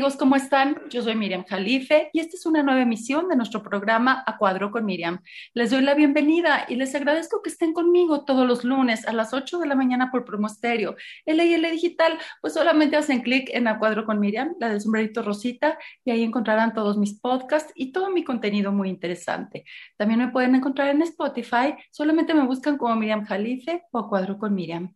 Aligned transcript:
amigos, 0.00 0.16
¿cómo 0.16 0.34
están? 0.34 0.80
Yo 0.88 1.02
soy 1.02 1.14
Miriam 1.14 1.44
Jalife 1.44 2.08
y 2.14 2.20
esta 2.20 2.34
es 2.34 2.46
una 2.46 2.62
nueva 2.62 2.80
emisión 2.80 3.28
de 3.28 3.36
nuestro 3.36 3.62
programa 3.62 4.24
A 4.26 4.38
Cuadro 4.38 4.70
con 4.70 4.86
Miriam. 4.86 5.20
Les 5.52 5.72
doy 5.72 5.82
la 5.82 5.92
bienvenida 5.92 6.64
y 6.70 6.76
les 6.76 6.94
agradezco 6.94 7.42
que 7.42 7.50
estén 7.50 7.74
conmigo 7.74 8.24
todos 8.24 8.48
los 8.48 8.64
lunes 8.64 9.06
a 9.06 9.12
las 9.12 9.34
8 9.34 9.58
de 9.58 9.66
la 9.66 9.74
mañana 9.74 10.10
por 10.10 10.24
Promo 10.24 10.46
Estéreo. 10.46 10.96
LIL 11.26 11.70
Digital, 11.70 12.18
pues 12.40 12.54
solamente 12.54 12.96
hacen 12.96 13.20
clic 13.20 13.50
en 13.52 13.68
A 13.68 13.78
Cuadro 13.78 14.06
con 14.06 14.18
Miriam, 14.18 14.54
la 14.58 14.70
del 14.70 14.80
sombrerito 14.80 15.20
rosita, 15.20 15.78
y 16.02 16.12
ahí 16.12 16.22
encontrarán 16.22 16.72
todos 16.72 16.96
mis 16.96 17.20
podcasts 17.20 17.70
y 17.74 17.92
todo 17.92 18.08
mi 18.08 18.24
contenido 18.24 18.72
muy 18.72 18.88
interesante. 18.88 19.66
También 19.98 20.20
me 20.20 20.28
pueden 20.28 20.54
encontrar 20.54 20.88
en 20.88 21.02
Spotify, 21.02 21.74
solamente 21.90 22.32
me 22.32 22.46
buscan 22.46 22.78
como 22.78 22.96
Miriam 22.96 23.26
Jalife 23.26 23.82
o 23.90 23.98
A 23.98 24.08
Cuadro 24.08 24.38
con 24.38 24.54
Miriam. 24.54 24.94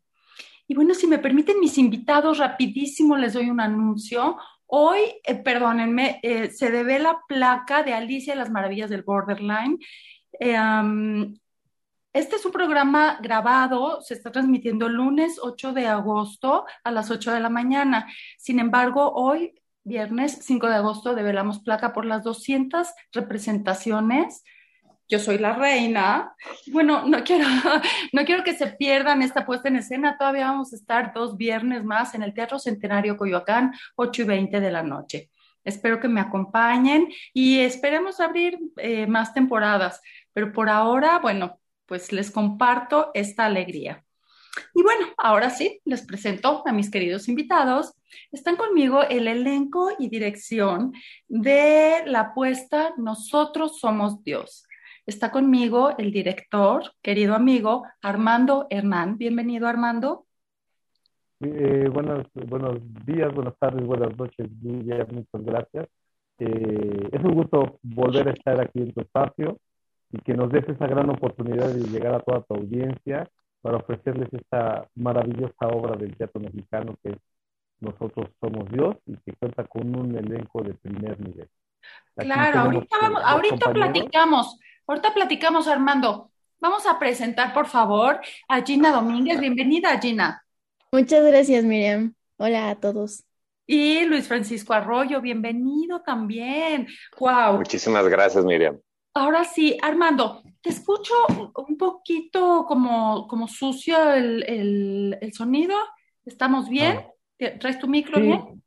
Y 0.66 0.74
bueno, 0.74 0.95
si 0.95 1.07
me 1.07 1.18
permiten 1.18 1.60
mis 1.60 1.77
invitados, 1.77 2.38
rapidísimo 2.38 3.18
les 3.18 3.34
doy 3.34 3.51
un 3.51 3.60
anuncio. 3.60 4.38
Hoy, 4.77 5.20
eh, 5.23 5.37
perdónenme, 5.37 6.19
eh, 6.24 6.51
se 6.51 6.73
debe 6.73 6.98
la 6.98 7.20
placa 7.28 7.84
de 7.84 7.95
Alicia 7.95 8.34
y 8.34 8.37
las 8.37 8.51
Maravillas 8.51 8.91
del 8.91 9.05
Borderline. 9.05 9.78
Eh, 10.41 10.56
este 12.12 12.34
es 12.34 12.45
un 12.45 12.51
programa 12.51 13.20
grabado, 13.23 14.01
se 14.02 14.15
está 14.15 14.32
transmitiendo 14.32 14.88
el 14.88 14.95
lunes 14.95 15.38
8 15.41 15.74
de 15.74 15.87
agosto 15.87 16.65
a 16.82 16.91
las 16.91 17.12
8 17.12 17.30
de 17.30 17.38
la 17.38 17.51
mañana. 17.51 18.12
Sin 18.37 18.59
embargo, 18.59 19.12
hoy, 19.15 19.55
viernes 19.84 20.41
5 20.42 20.66
de 20.66 20.74
agosto, 20.74 21.15
develamos 21.15 21.60
placa 21.60 21.93
por 21.93 22.04
las 22.04 22.24
200 22.24 22.88
representaciones 23.12 24.43
yo 25.09 25.19
soy 25.19 25.39
la 25.39 25.55
reina. 25.55 26.35
Bueno, 26.73 27.07
no 27.07 27.23
quiero, 27.24 27.47
no 28.13 28.24
quiero 28.24 28.45
que 28.45 28.55
se 28.55 28.69
pierdan 28.69 29.23
esta 29.23 29.45
puesta 29.45 29.69
en 29.69 29.77
escena. 29.77 30.16
Todavía 30.19 30.46
vamos 30.46 30.73
a 30.73 30.77
estar 30.77 31.13
dos 31.13 31.37
viernes 31.37 31.85
más 31.85 32.15
en 32.15 32.23
el 32.23 32.35
Teatro 32.35 32.59
Centenario 32.59 33.16
Coyoacán, 33.16 33.73
8 33.96 34.23
y 34.23 34.24
20 34.24 34.61
de 34.61 34.71
la 34.71 34.83
noche. 34.83 35.30
Espero 35.65 35.99
que 35.99 36.09
me 36.09 36.21
acompañen 36.21 37.09
y 37.33 37.61
esperemos 37.61 38.21
abrir 38.21 38.59
eh, 38.77 39.07
más 39.07 39.33
temporadas. 39.33 40.01
Pero 40.33 40.52
por 40.52 40.69
ahora, 40.69 41.18
bueno, 41.18 41.59
pues 41.87 42.13
les 42.13 42.30
comparto 42.30 43.11
esta 43.15 43.46
alegría. 43.46 44.05
Y 44.74 44.83
bueno, 44.83 45.07
ahora 45.16 45.51
sí, 45.51 45.80
les 45.85 46.02
presento 46.02 46.63
a 46.66 46.73
mis 46.73 46.91
queridos 46.91 47.29
invitados. 47.29 47.95
Están 48.30 48.57
conmigo 48.57 49.02
el 49.02 49.27
elenco 49.27 49.91
y 49.99 50.09
dirección 50.09 50.93
de 51.27 52.02
la 52.07 52.21
apuesta 52.21 52.93
Nosotros 52.96 53.80
Somos 53.80 54.23
Dios. 54.23 54.66
Está 55.07 55.30
conmigo 55.30 55.95
el 55.99 56.13
director, 56.13 56.83
querido 57.02 57.35
amigo 57.35 57.85
Armando 58.01 58.66
Hernán. 58.71 59.19
Bienvenido, 59.19 59.69
Armando. 59.69 60.24
Eh, 61.41 61.91
buenos, 61.93 62.27
buenos 62.33 62.79
días, 63.05 63.30
buenas 63.35 63.55
tardes, 63.59 63.85
buenas 63.85 64.16
noches, 64.16 64.49
Lidia, 64.62 65.06
muchas 65.12 65.44
gracias. 65.44 65.88
Eh, 66.38 67.09
es 67.12 67.22
un 67.22 67.34
gusto 67.34 67.81
volver 67.83 68.28
a 68.28 68.33
estar 68.33 68.59
aquí 68.59 68.81
en 68.81 68.94
tu 68.94 69.03
espacio 69.03 69.59
y 70.11 70.21
que 70.22 70.33
nos 70.33 70.50
des 70.50 70.66
esa 70.71 70.87
gran 70.87 71.11
oportunidad 71.11 71.69
de 71.69 71.87
llegar 71.87 72.15
a 72.15 72.21
toda 72.21 72.41
tu 72.41 72.55
audiencia 72.55 73.28
para 73.61 73.77
ofrecerles 73.77 74.33
esta 74.33 74.89
maravillosa 74.94 75.69
obra 75.69 75.97
del 75.97 76.16
teatro 76.16 76.41
mexicano 76.41 76.97
que 77.03 77.15
Nosotros 77.81 78.31
Somos 78.41 78.71
Dios 78.71 78.97
y 79.05 79.19
que 79.19 79.34
cuenta 79.34 79.65
con 79.65 79.94
un 79.94 80.16
elenco 80.16 80.62
de 80.62 80.72
primer 80.72 81.21
nivel. 81.21 81.50
claro, 82.16 82.61
ahorita, 82.61 82.97
vamos, 83.03 83.22
ahorita 83.22 83.71
platicamos 83.71 84.59
Ahorita 84.87 85.15
platicamos, 85.15 85.66
Armando. 85.66 86.31
Vamos 86.60 86.87
a 86.87 86.99
presentar, 86.99 87.54
por 87.54 87.66
favor, 87.66 88.21
a 88.49 88.62
Gina 88.62 88.93
Domínguez. 88.93 89.41
Bienvenida, 89.41 89.99
Gina. 89.99 90.45
Muchas 90.93 91.25
gracias, 91.25 91.65
Miriam. 91.65 92.15
Hola 92.37 92.69
a 92.69 92.75
todos. 92.75 93.25
Y 93.67 94.05
Luis 94.05 94.28
Francisco 94.28 94.75
Arroyo, 94.75 95.22
bienvenido 95.22 96.03
también. 96.03 96.87
Wow. 97.19 97.56
Muchísimas 97.56 98.06
gracias, 98.09 98.45
Miriam. 98.45 98.78
Ahora 99.15 99.45
sí, 99.45 99.78
Armando, 99.81 100.43
te 100.61 100.69
escucho 100.69 101.15
un 101.66 101.78
poquito 101.78 102.66
como, 102.69 103.27
como 103.27 103.49
sucio 103.49 104.12
el, 104.12 105.19
sonido. 105.33 105.77
¿Estamos 106.27 106.69
bien? 106.69 106.99
Ah. 107.41 107.53
¿Traes 107.59 107.78
tu 107.78 107.89
micro 107.89 108.21
bien? 108.21 108.62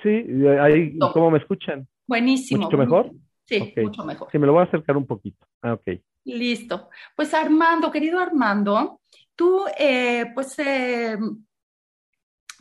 Sí, 0.00 0.24
ahí, 0.60 0.96
¿cómo 1.12 1.32
me 1.32 1.38
escuchan? 1.38 1.88
Buenísimo. 2.06 2.64
¿Mucho 2.64 2.76
mejor? 2.76 3.10
Sí, 3.46 3.72
mucho 3.76 4.04
mejor. 4.04 4.28
Sí, 4.30 4.38
me 4.38 4.46
lo 4.46 4.52
voy 4.52 4.62
a 4.62 4.64
acercar 4.64 4.96
un 4.96 5.06
poquito. 5.06 5.46
Ah, 5.62 5.74
ok. 5.74 6.00
Listo. 6.24 6.90
Pues 7.14 7.32
Armando, 7.32 7.90
querido 7.90 8.18
Armando, 8.18 9.00
tú 9.36 9.64
eh, 9.78 10.26
pues 10.34 10.58
eh, 10.58 11.16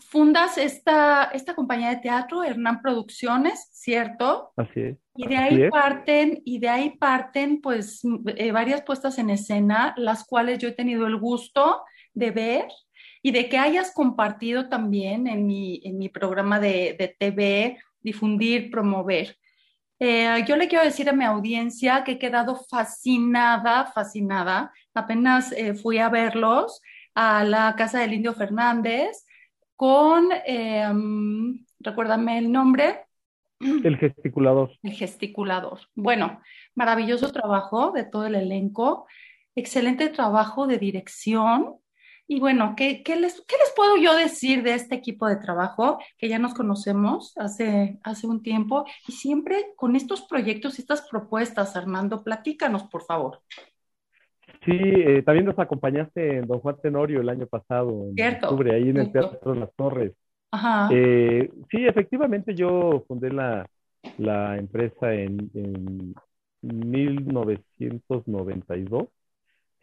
fundas 0.10 0.58
esta, 0.58 1.26
esta 1.34 1.56
compañía 1.56 1.90
de 1.90 1.98
teatro, 1.98 2.44
Hernán 2.44 2.82
Producciones, 2.82 3.68
¿cierto? 3.74 4.54
Así 4.56 4.82
es. 4.82 4.98
Y 5.16 5.28
de 5.28 5.38
ahí 5.38 5.70
parten, 5.70 6.42
y 6.46 6.60
de 6.60 6.70
ahí 6.70 6.98
parten 6.98 7.60
pues 7.62 8.02
eh, 8.38 8.52
varias 8.52 8.84
puestas 8.84 9.18
en 9.18 9.30
escena, 9.30 9.96
las 9.98 10.26
cuales 10.26 10.60
yo 10.60 10.68
he 10.68 10.74
tenido 10.74 11.08
el 11.08 11.18
gusto 11.18 11.82
de 12.14 12.32
ver 12.32 12.68
y 13.22 13.32
de 13.32 13.50
que 13.50 13.58
hayas 13.58 13.94
compartido 13.94 14.70
también 14.70 15.26
en 15.28 15.48
mi, 15.48 15.82
en 15.84 15.98
mi 15.98 16.10
programa 16.10 16.60
de, 16.60 16.96
de 17.00 17.16
TV, 17.18 17.80
difundir, 18.02 18.70
promover. 18.70 19.38
Eh, 20.00 20.44
yo 20.46 20.58
le 20.58 20.68
quiero 20.68 20.84
decir 20.84 21.10
a 21.10 21.14
mi 21.14 21.24
audiencia 21.24 22.04
que 22.04 22.14
he 22.14 22.20
quedado 22.20 22.56
fascinada, 22.70 23.86
fascinada. 23.86 24.74
Apenas 24.94 25.52
eh, 25.54 25.74
fui 25.74 26.00
a 26.00 26.10
verlos 26.10 26.82
a 27.14 27.44
la 27.44 27.76
casa 27.78 28.00
del 28.00 28.14
Indio 28.14 28.34
Fernández 28.34 29.26
con, 29.76 30.30
eh, 30.46 30.86
recuérdame 31.80 32.38
el 32.38 32.52
nombre. 32.52 33.06
El 33.60 33.98
gesticulador. 33.98 34.72
El 34.84 34.92
gesticulador. 34.92 35.80
Bueno, 35.96 36.42
maravilloso 36.76 37.32
trabajo 37.32 37.92
de 37.92 38.04
todo 38.04 38.26
el 38.26 38.36
elenco, 38.36 39.08
excelente 39.56 40.10
trabajo 40.10 40.68
de 40.68 40.78
dirección. 40.78 41.78
Y 42.28 42.40
bueno, 42.40 42.74
¿qué, 42.76 43.04
les, 43.06 43.42
¿qué, 43.42 43.56
les, 43.56 43.74
puedo 43.76 43.98
yo 43.98 44.16
decir 44.16 44.64
de 44.64 44.74
este 44.74 44.96
equipo 44.96 45.28
de 45.28 45.36
trabajo 45.36 46.00
que 46.18 46.28
ya 46.28 46.40
nos 46.40 46.56
conocemos 46.56 47.38
hace, 47.38 48.00
hace 48.04 48.26
un 48.26 48.42
tiempo? 48.42 48.86
Y 49.08 49.12
siempre 49.12 49.74
con 49.76 49.96
estos 49.96 50.24
proyectos, 50.24 50.80
estas 50.80 51.08
propuestas, 51.08 51.76
Armando, 51.76 52.24
platícanos, 52.24 52.86
por 52.86 53.04
favor. 53.04 53.42
Sí, 54.66 54.72
eh, 54.74 55.22
también 55.24 55.46
nos 55.46 55.60
acompañaste 55.60 56.38
en 56.38 56.48
Don 56.48 56.60
Juan 56.60 56.78
Tenorio 56.82 57.22
el 57.22 57.30
año 57.30 57.46
pasado, 57.46 58.10
en 58.16 58.44
octubre, 58.44 58.74
ahí 58.74 58.90
en 58.90 58.98
el 58.98 59.12
Teatro 59.12 59.54
de 59.54 59.60
las 59.60 59.72
Torres. 59.76 60.14
Ajá. 60.50 60.90
Eh, 60.92 61.52
sí, 61.70 61.86
efectivamente 61.86 62.56
yo 62.56 63.04
fundé 63.08 63.32
la, 63.32 63.70
la 64.18 64.58
empresa 64.58 65.14
en, 65.14 65.52
en 65.54 66.16
1992 66.64 69.10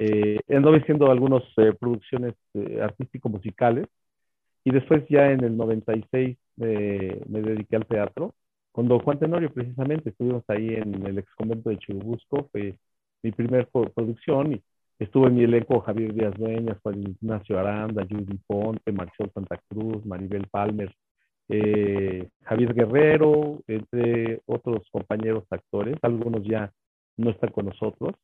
eh, 0.04 0.40
anduve 0.48 0.78
haciendo 0.78 1.10
algunas 1.10 1.44
eh, 1.58 1.72
producciones 1.78 2.34
eh, 2.54 2.80
artístico-musicales 2.82 3.86
y 4.64 4.72
después 4.72 5.04
ya 5.08 5.30
en 5.30 5.44
el 5.44 5.56
96 5.56 6.36
me 6.56 7.40
dediqué 7.40 7.76
al 7.76 7.86
teatro 7.86 8.34
con 8.72 8.88
don 8.88 8.98
Juan 9.00 9.18
Tenorio 9.18 9.52
precisamente, 9.52 10.10
estuvimos 10.10 10.42
ahí 10.48 10.74
en 10.74 11.06
el 11.06 11.18
ex 11.18 11.32
convento 11.34 11.70
de 11.70 11.78
Churubusco, 11.78 12.48
fue 12.50 12.74
mi 13.22 13.30
primer 13.30 13.68
producción 13.68 14.54
y 14.54 14.62
estuve 14.98 15.28
en 15.28 15.36
mi 15.36 15.44
elenco 15.44 15.80
Javier 15.80 16.12
Díaz 16.14 16.34
Dueñas, 16.36 16.78
Juan 16.82 17.02
Ignacio 17.02 17.58
Aranda, 17.58 18.04
Judy 18.08 18.38
Ponte, 18.46 18.92
Marcel 18.92 19.30
Santa 19.32 19.60
Cruz, 19.68 20.04
Maribel 20.04 20.46
Palmer, 20.50 20.92
eh, 21.48 22.28
Javier 22.42 22.74
Guerrero, 22.74 23.60
entre 23.68 24.40
otros 24.46 24.82
compañeros 24.90 25.44
actores, 25.50 25.96
algunos 26.02 26.42
ya 26.44 26.72
no 27.16 27.30
están 27.30 27.50
con 27.50 27.66
nosotros. 27.66 28.14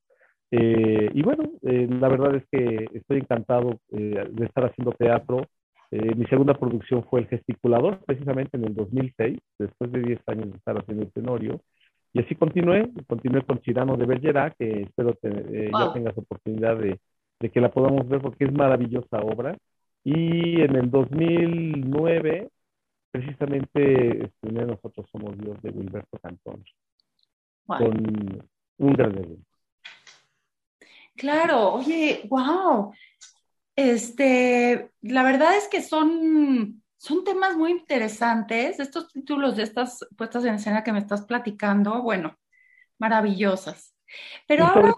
Eh, 0.50 1.10
y 1.12 1.22
bueno, 1.22 1.44
eh, 1.62 1.86
la 1.90 2.08
verdad 2.08 2.34
es 2.36 2.44
que 2.50 2.86
estoy 2.94 3.18
encantado 3.18 3.80
eh, 3.92 4.28
de 4.30 4.44
estar 4.46 4.64
haciendo 4.64 4.92
teatro. 4.92 5.46
mi 5.90 6.26
segunda 6.26 6.54
producción 6.54 7.02
fue 7.04 7.20
El 7.20 7.28
Gesticulador, 7.28 8.04
precisamente 8.04 8.58
en 8.58 8.64
el 8.64 8.74
2006, 8.74 9.38
después 9.58 9.90
de 9.92 10.02
10 10.02 10.20
años 10.26 10.50
de 10.50 10.56
estar 10.58 10.76
haciendo 10.78 11.04
el 11.04 11.12
tenorio. 11.12 11.60
Y 12.12 12.20
así 12.20 12.34
continué, 12.34 12.90
continué 13.06 13.42
con 13.42 13.60
Cirano 13.62 13.96
de 13.96 14.06
Bergerac, 14.06 14.54
que 14.58 14.82
espero 14.82 15.14
que 15.20 15.70
ya 15.72 15.92
tengas 15.92 16.16
oportunidad 16.16 16.76
de, 16.76 16.98
de, 17.40 17.50
que 17.50 17.60
la 17.60 17.70
podamos 17.70 18.06
ver 18.08 18.20
porque 18.20 18.44
es 18.44 18.52
maravillosa 18.52 19.20
obra. 19.20 19.56
Y 20.04 20.60
en 20.60 20.76
el 20.76 20.90
2009, 20.90 22.48
precisamente, 23.10 24.24
estrené 24.26 24.66
Nosotros 24.66 25.06
Somos 25.10 25.38
Dios 25.38 25.60
de 25.62 25.70
Wilberto 25.70 26.18
Cantón, 26.18 26.64
con 27.66 28.52
un 28.78 28.92
gran 28.92 29.12
evento. 29.12 29.57
Claro, 31.18 31.74
oye, 31.74 32.22
wow. 32.30 32.92
Este, 33.74 34.90
la 35.02 35.22
verdad 35.24 35.56
es 35.56 35.68
que 35.68 35.82
son, 35.82 36.82
son 36.96 37.24
temas 37.24 37.56
muy 37.56 37.72
interesantes. 37.72 38.78
Estos 38.78 39.12
títulos 39.12 39.56
de 39.56 39.64
estas 39.64 40.06
puestas 40.16 40.44
en 40.44 40.54
escena 40.54 40.84
que 40.84 40.92
me 40.92 41.00
estás 41.00 41.26
platicando, 41.26 42.02
bueno, 42.02 42.36
maravillosas. 42.98 43.94
Pero 44.46 44.64
ahora... 44.64 44.94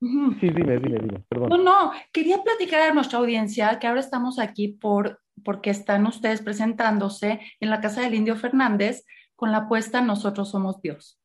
Sí, 0.00 0.50
dime, 0.50 0.78
dime, 0.78 0.98
dime, 1.00 1.24
perdón. 1.30 1.48
No, 1.48 1.56
no, 1.56 1.92
quería 2.12 2.42
platicar 2.42 2.82
a 2.82 2.92
nuestra 2.92 3.18
audiencia 3.18 3.78
que 3.78 3.86
ahora 3.86 4.00
estamos 4.00 4.38
aquí 4.38 4.68
por, 4.68 5.22
porque 5.42 5.70
están 5.70 6.06
ustedes 6.06 6.42
presentándose 6.42 7.40
en 7.58 7.70
la 7.70 7.80
casa 7.80 8.02
del 8.02 8.14
Indio 8.14 8.36
Fernández 8.36 9.06
con 9.34 9.50
la 9.50 9.58
apuesta 9.58 10.02
Nosotros 10.02 10.50
somos 10.50 10.82
Dios. 10.82 11.18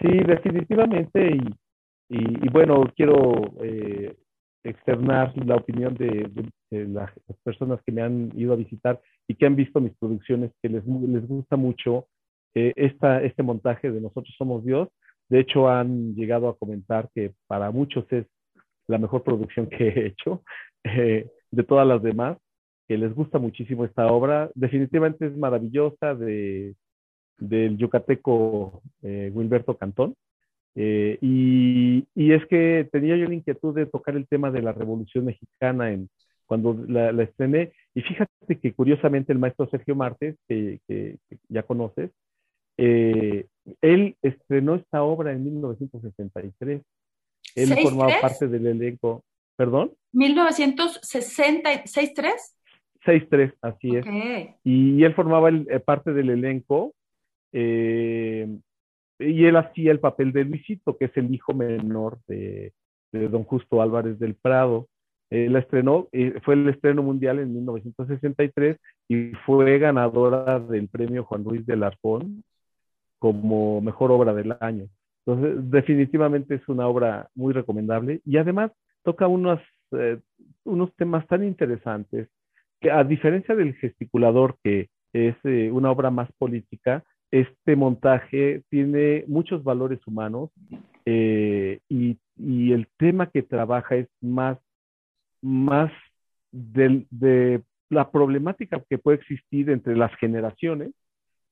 Sí, 0.00 0.08
definitivamente. 0.08 1.36
Y, 1.36 1.54
y, 2.08 2.48
bueno, 2.48 2.90
quiero 2.96 3.52
eh, 3.62 4.16
externar 4.64 5.32
la 5.44 5.56
opinión 5.56 5.94
de, 5.94 6.30
las 6.70 7.10
personas 7.42 7.80
que 7.84 7.92
me 7.92 8.02
han 8.02 8.30
ido 8.34 8.52
a 8.52 8.56
visitar 8.56 9.00
y 9.26 9.34
que 9.34 9.46
han 9.46 9.56
visto 9.56 9.80
mis 9.80 9.96
producciones, 9.96 10.52
que 10.62 10.68
les, 10.68 10.86
les 10.86 11.26
gusta 11.26 11.56
mucho 11.56 12.06
eh, 12.54 12.72
esta, 12.76 13.22
este 13.22 13.42
montaje 13.42 13.90
de 13.90 14.00
Nosotros 14.00 14.34
Somos 14.36 14.64
Dios. 14.64 14.88
De 15.28 15.40
hecho, 15.40 15.68
han 15.68 16.14
llegado 16.14 16.48
a 16.48 16.56
comentar 16.56 17.10
que 17.14 17.32
para 17.46 17.70
muchos 17.70 18.10
es 18.10 18.26
la 18.86 18.98
mejor 18.98 19.22
producción 19.22 19.68
que 19.68 19.88
he 19.88 20.06
hecho 20.06 20.42
eh, 20.84 21.30
de 21.50 21.62
todas 21.62 21.86
las 21.86 22.02
demás, 22.02 22.38
que 22.86 22.96
les 22.96 23.14
gusta 23.14 23.38
muchísimo 23.38 23.84
esta 23.84 24.06
obra. 24.06 24.50
Definitivamente 24.54 25.26
es 25.26 25.36
maravillosa 25.36 26.14
de, 26.14 26.74
del 27.38 27.76
yucateco 27.76 28.82
eh, 29.02 29.30
Wilberto 29.34 29.76
Cantón. 29.76 30.14
Eh, 30.80 31.18
y, 31.20 32.06
y, 32.14 32.32
es 32.32 32.46
que 32.46 32.88
tenía 32.92 33.16
yo 33.16 33.26
la 33.26 33.34
inquietud 33.34 33.74
de 33.74 33.86
tocar 33.86 34.14
el 34.14 34.28
tema 34.28 34.52
de 34.52 34.62
la 34.62 34.70
Revolución 34.72 35.24
Mexicana 35.24 35.90
en, 35.90 36.08
cuando 36.46 36.72
la, 36.86 37.10
la 37.10 37.24
estrené. 37.24 37.72
Y 37.94 38.02
fíjate 38.02 38.60
que 38.60 38.72
curiosamente 38.72 39.32
el 39.32 39.40
maestro 39.40 39.68
Sergio 39.68 39.96
Martes, 39.96 40.36
que, 40.46 40.78
que, 40.86 41.16
que 41.28 41.38
ya 41.48 41.64
conoces, 41.64 42.12
eh, 42.76 43.46
él 43.82 44.14
estrenó 44.22 44.76
esta 44.76 45.02
obra 45.02 45.32
en 45.32 45.42
1963. 45.44 46.80
Él 47.56 47.74
formaba 47.82 48.12
parte 48.20 48.46
del 48.46 48.68
elenco. 48.68 49.24
¿Perdón? 49.56 49.94
1963. 50.12 52.54
63, 53.04 53.52
así 53.62 53.96
es. 53.96 54.06
Y 54.62 55.02
él 55.02 55.12
formaba 55.14 55.48
el, 55.48 55.66
eh, 55.70 55.80
parte 55.80 56.12
del 56.12 56.30
elenco. 56.30 56.94
Eh, 57.52 58.46
y 59.18 59.44
él 59.44 59.56
hacía 59.56 59.90
el 59.90 60.00
papel 60.00 60.32
de 60.32 60.44
Luisito, 60.44 60.96
que 60.96 61.06
es 61.06 61.16
el 61.16 61.32
hijo 61.34 61.54
menor 61.54 62.18
de, 62.26 62.72
don 63.12 63.44
Justo 63.44 63.82
Álvarez 63.82 64.18
del 64.18 64.34
Prado. 64.34 64.88
Él 65.30 65.52
la 65.52 65.58
estrenó, 65.58 66.08
eh, 66.12 66.40
fue 66.42 66.54
el 66.54 66.68
estreno 66.68 67.02
mundial 67.02 67.38
en 67.38 67.52
1963 67.54 68.78
y 69.08 69.32
fue 69.44 69.78
ganadora 69.78 70.58
del 70.60 70.88
premio 70.88 71.24
Juan 71.24 71.44
Luis 71.44 71.66
de 71.66 71.76
Larcón 71.76 72.44
como 73.18 73.80
mejor 73.80 74.10
obra 74.10 74.32
del 74.32 74.56
año. 74.60 74.88
Entonces, 75.26 75.70
definitivamente 75.70 76.54
es 76.54 76.68
una 76.68 76.86
obra 76.86 77.28
muy 77.34 77.52
recomendable 77.52 78.20
y 78.24 78.38
además 78.38 78.70
toca 79.02 79.26
unos, 79.26 79.60
eh, 79.92 80.18
unos 80.64 80.94
temas 80.96 81.26
tan 81.26 81.44
interesantes 81.44 82.28
que 82.80 82.90
a 82.90 83.04
diferencia 83.04 83.54
del 83.54 83.74
gesticulador, 83.74 84.56
que 84.62 84.88
es 85.12 85.36
eh, 85.44 85.70
una 85.70 85.90
obra 85.90 86.10
más 86.10 86.30
política, 86.38 87.04
este 87.30 87.76
montaje 87.76 88.62
tiene 88.70 89.24
muchos 89.26 89.62
valores 89.62 90.00
humanos 90.06 90.50
eh, 91.04 91.80
y, 91.88 92.18
y, 92.36 92.72
el 92.72 92.88
tema 92.96 93.30
que 93.30 93.42
trabaja 93.42 93.96
es 93.96 94.08
más, 94.20 94.58
más 95.42 95.90
del, 96.50 97.06
de 97.10 97.62
la 97.90 98.10
problemática 98.10 98.82
que 98.88 98.98
puede 98.98 99.18
existir 99.18 99.70
entre 99.70 99.96
las 99.96 100.14
generaciones 100.16 100.90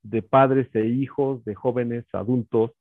de 0.02 0.22
padres 0.22 0.68
e 0.74 0.86
hijos, 0.86 1.44
de 1.44 1.54
jóvenes, 1.54 2.04
adultos, 2.12 2.72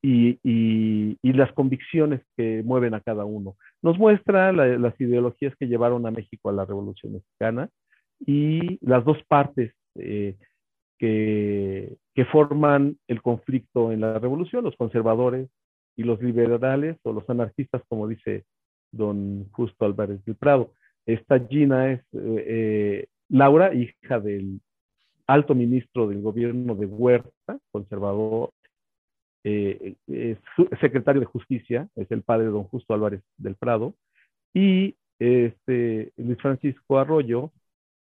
y, 0.00 0.38
y, 0.44 1.18
y, 1.22 1.32
las 1.32 1.52
convicciones 1.52 2.20
que 2.36 2.62
mueven 2.64 2.94
a 2.94 3.00
cada 3.00 3.24
uno. 3.24 3.56
Nos 3.82 3.98
muestra 3.98 4.52
la, 4.52 4.66
las 4.78 5.00
ideologías 5.00 5.54
que 5.56 5.66
llevaron 5.66 6.06
a 6.06 6.10
México 6.12 6.48
a 6.48 6.52
la 6.52 6.64
Revolución 6.64 7.14
Mexicana 7.14 7.68
y 8.24 8.78
las 8.80 9.04
dos 9.04 9.18
partes 9.26 9.72
eh, 9.96 10.36
que, 10.98 11.96
forman 12.32 12.98
el 13.06 13.22
conflicto 13.22 13.92
en 13.92 14.00
la 14.00 14.18
revolución, 14.18 14.64
los 14.64 14.76
conservadores 14.76 15.48
y 15.96 16.02
los 16.02 16.20
liberales 16.20 16.98
o 17.04 17.12
los 17.12 17.28
anarquistas, 17.30 17.82
como 17.88 18.08
dice 18.08 18.44
don 18.90 19.48
Justo 19.52 19.84
Álvarez 19.84 20.22
del 20.24 20.34
Prado. 20.34 20.72
Esta 21.06 21.38
Gina 21.38 21.92
es 21.92 22.00
eh, 22.12 22.44
eh 22.46 23.06
Laura, 23.30 23.74
hija 23.74 24.20
del 24.20 24.60
alto 25.26 25.54
ministro 25.54 26.08
del 26.08 26.22
gobierno 26.22 26.74
de 26.74 26.86
Huerta, 26.86 27.58
conservador, 27.70 28.50
eh, 29.44 29.94
secretario 30.80 31.20
de 31.20 31.26
Justicia, 31.26 31.88
es 31.94 32.10
el 32.10 32.22
padre 32.22 32.46
de 32.46 32.52
don 32.52 32.64
Justo 32.64 32.94
Álvarez 32.94 33.22
del 33.36 33.54
Prado, 33.54 33.94
y 34.54 34.96
este, 35.18 36.12
Luis 36.16 36.38
Francisco 36.40 36.98
Arroyo, 36.98 37.52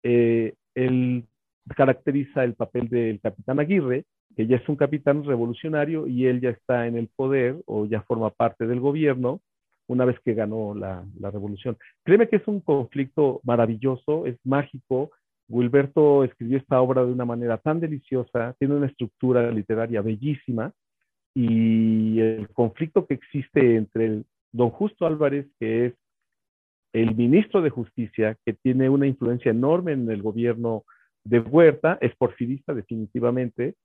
él 0.03 1.25
caracteriza 1.75 2.43
el 2.43 2.53
papel 2.53 2.89
del 2.89 3.19
capitán 3.19 3.59
Aguirre, 3.59 4.05
que 4.35 4.47
ya 4.47 4.57
es 4.57 4.69
un 4.69 4.75
capitán 4.75 5.23
revolucionario 5.23 6.07
y 6.07 6.27
él 6.27 6.41
ya 6.41 6.49
está 6.49 6.87
en 6.87 6.97
el 6.97 7.09
poder 7.15 7.57
o 7.65 7.85
ya 7.85 8.01
forma 8.01 8.29
parte 8.29 8.67
del 8.67 8.79
gobierno 8.79 9.41
una 9.87 10.05
vez 10.05 10.19
que 10.25 10.33
ganó 10.33 10.73
la, 10.73 11.05
la 11.19 11.31
revolución. 11.31 11.77
Créeme 12.03 12.27
que 12.27 12.37
es 12.37 12.47
un 12.47 12.59
conflicto 12.59 13.39
maravilloso, 13.43 14.25
es 14.25 14.37
mágico, 14.43 15.11
Wilberto 15.47 16.23
escribió 16.23 16.57
esta 16.57 16.81
obra 16.81 17.05
de 17.05 17.11
una 17.11 17.25
manera 17.25 17.57
tan 17.57 17.79
deliciosa, 17.79 18.55
tiene 18.57 18.75
una 18.75 18.87
estructura 18.87 19.51
literaria 19.51 20.01
bellísima 20.01 20.71
y 21.35 22.19
el 22.19 22.49
conflicto 22.49 23.05
que 23.05 23.15
existe 23.15 23.75
entre 23.75 24.05
el 24.05 24.25
don 24.51 24.69
Justo 24.69 25.05
Álvarez, 25.05 25.47
que 25.59 25.87
es 25.87 25.93
el 26.93 27.13
ministro 27.13 27.61
de 27.61 27.69
Justicia, 27.69 28.37
que 28.45 28.53
tiene 28.53 28.89
una 28.89 29.05
influencia 29.05 29.51
enorme 29.51 29.91
en 29.91 30.09
el 30.09 30.21
gobierno 30.21 30.85
de 31.25 31.39
Huerta, 31.39 31.97
es 32.01 32.15
porfirista 32.15 32.73
definitivamente, 32.73 33.75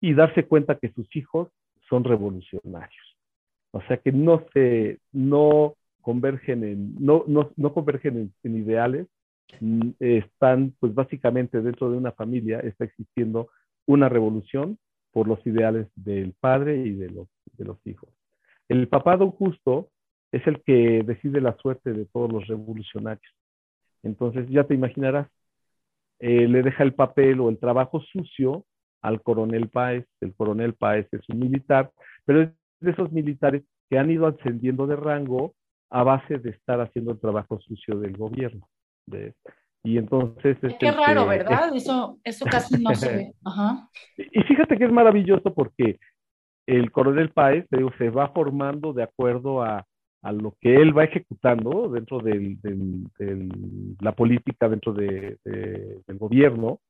y 0.00 0.14
darse 0.14 0.44
cuenta 0.44 0.78
que 0.78 0.92
sus 0.92 1.14
hijos 1.16 1.48
son 1.88 2.04
revolucionarios. 2.04 3.16
O 3.72 3.82
sea 3.82 3.96
que 3.96 4.12
no 4.12 4.46
se, 4.52 5.00
no 5.12 5.74
convergen 6.00 6.64
en, 6.64 6.94
no, 6.98 7.24
no, 7.26 7.50
no 7.56 7.74
convergen 7.74 8.32
en, 8.42 8.56
ideales, 8.56 9.06
están, 9.98 10.74
pues 10.78 10.94
básicamente 10.94 11.60
dentro 11.62 11.90
de 11.90 11.96
una 11.96 12.12
familia 12.12 12.60
está 12.60 12.84
existiendo 12.84 13.48
una 13.86 14.08
revolución 14.08 14.78
por 15.10 15.26
los 15.26 15.44
ideales 15.46 15.88
del 15.96 16.34
padre 16.38 16.76
y 16.76 16.92
de 16.92 17.10
los, 17.10 17.28
de 17.54 17.64
los 17.64 17.78
hijos. 17.86 18.10
El 18.68 18.88
papá 18.88 19.16
don 19.16 19.30
Justo 19.30 19.88
es 20.32 20.46
el 20.46 20.62
que 20.62 21.02
decide 21.04 21.40
la 21.40 21.56
suerte 21.56 21.92
de 21.92 22.04
todos 22.04 22.30
los 22.30 22.46
revolucionarios. 22.46 23.32
Entonces 24.02 24.48
ya 24.50 24.64
te 24.64 24.74
imaginarás, 24.74 25.28
eh, 26.20 26.48
le 26.48 26.62
deja 26.62 26.82
el 26.82 26.94
papel 26.94 27.40
o 27.40 27.48
el 27.48 27.58
trabajo 27.58 28.00
sucio 28.00 28.64
al 29.02 29.22
coronel 29.22 29.68
Páez. 29.68 30.06
El 30.20 30.34
coronel 30.34 30.74
Páez 30.74 31.06
es 31.12 31.28
un 31.28 31.38
militar, 31.38 31.90
pero 32.24 32.42
es 32.42 32.50
de 32.80 32.90
esos 32.90 33.12
militares 33.12 33.62
que 33.88 33.98
han 33.98 34.10
ido 34.10 34.26
ascendiendo 34.26 34.86
de 34.86 34.96
rango 34.96 35.54
a 35.90 36.02
base 36.02 36.38
de 36.38 36.50
estar 36.50 36.80
haciendo 36.80 37.12
el 37.12 37.20
trabajo 37.20 37.58
sucio 37.60 37.98
del 37.98 38.16
gobierno. 38.16 38.68
Y 39.82 39.96
entonces... 39.96 40.58
Es 40.62 40.74
Qué 40.78 40.92
raro, 40.92 41.26
¿verdad? 41.26 41.74
eso, 41.74 42.18
eso 42.24 42.44
casi 42.44 42.82
no 42.82 42.94
se 42.94 43.16
ve. 43.16 43.32
Ajá. 43.44 43.88
Y 44.16 44.42
fíjate 44.42 44.76
que 44.76 44.84
es 44.84 44.92
maravilloso 44.92 45.54
porque 45.54 45.98
el 46.66 46.92
coronel 46.92 47.30
Páez 47.30 47.66
se 47.96 48.10
va 48.10 48.28
formando 48.28 48.92
de 48.92 49.04
acuerdo 49.04 49.62
a, 49.62 49.86
a, 50.22 50.32
lo 50.32 50.54
que 50.60 50.76
él 50.76 50.96
va 50.96 51.04
ejecutando 51.04 51.88
dentro 51.88 52.20
de 52.20 52.56
la 54.00 54.12
política, 54.12 54.68
dentro 54.68 54.92
de, 54.92 55.38
de, 55.44 56.00
del 56.06 56.18
gobierno. 56.18 56.80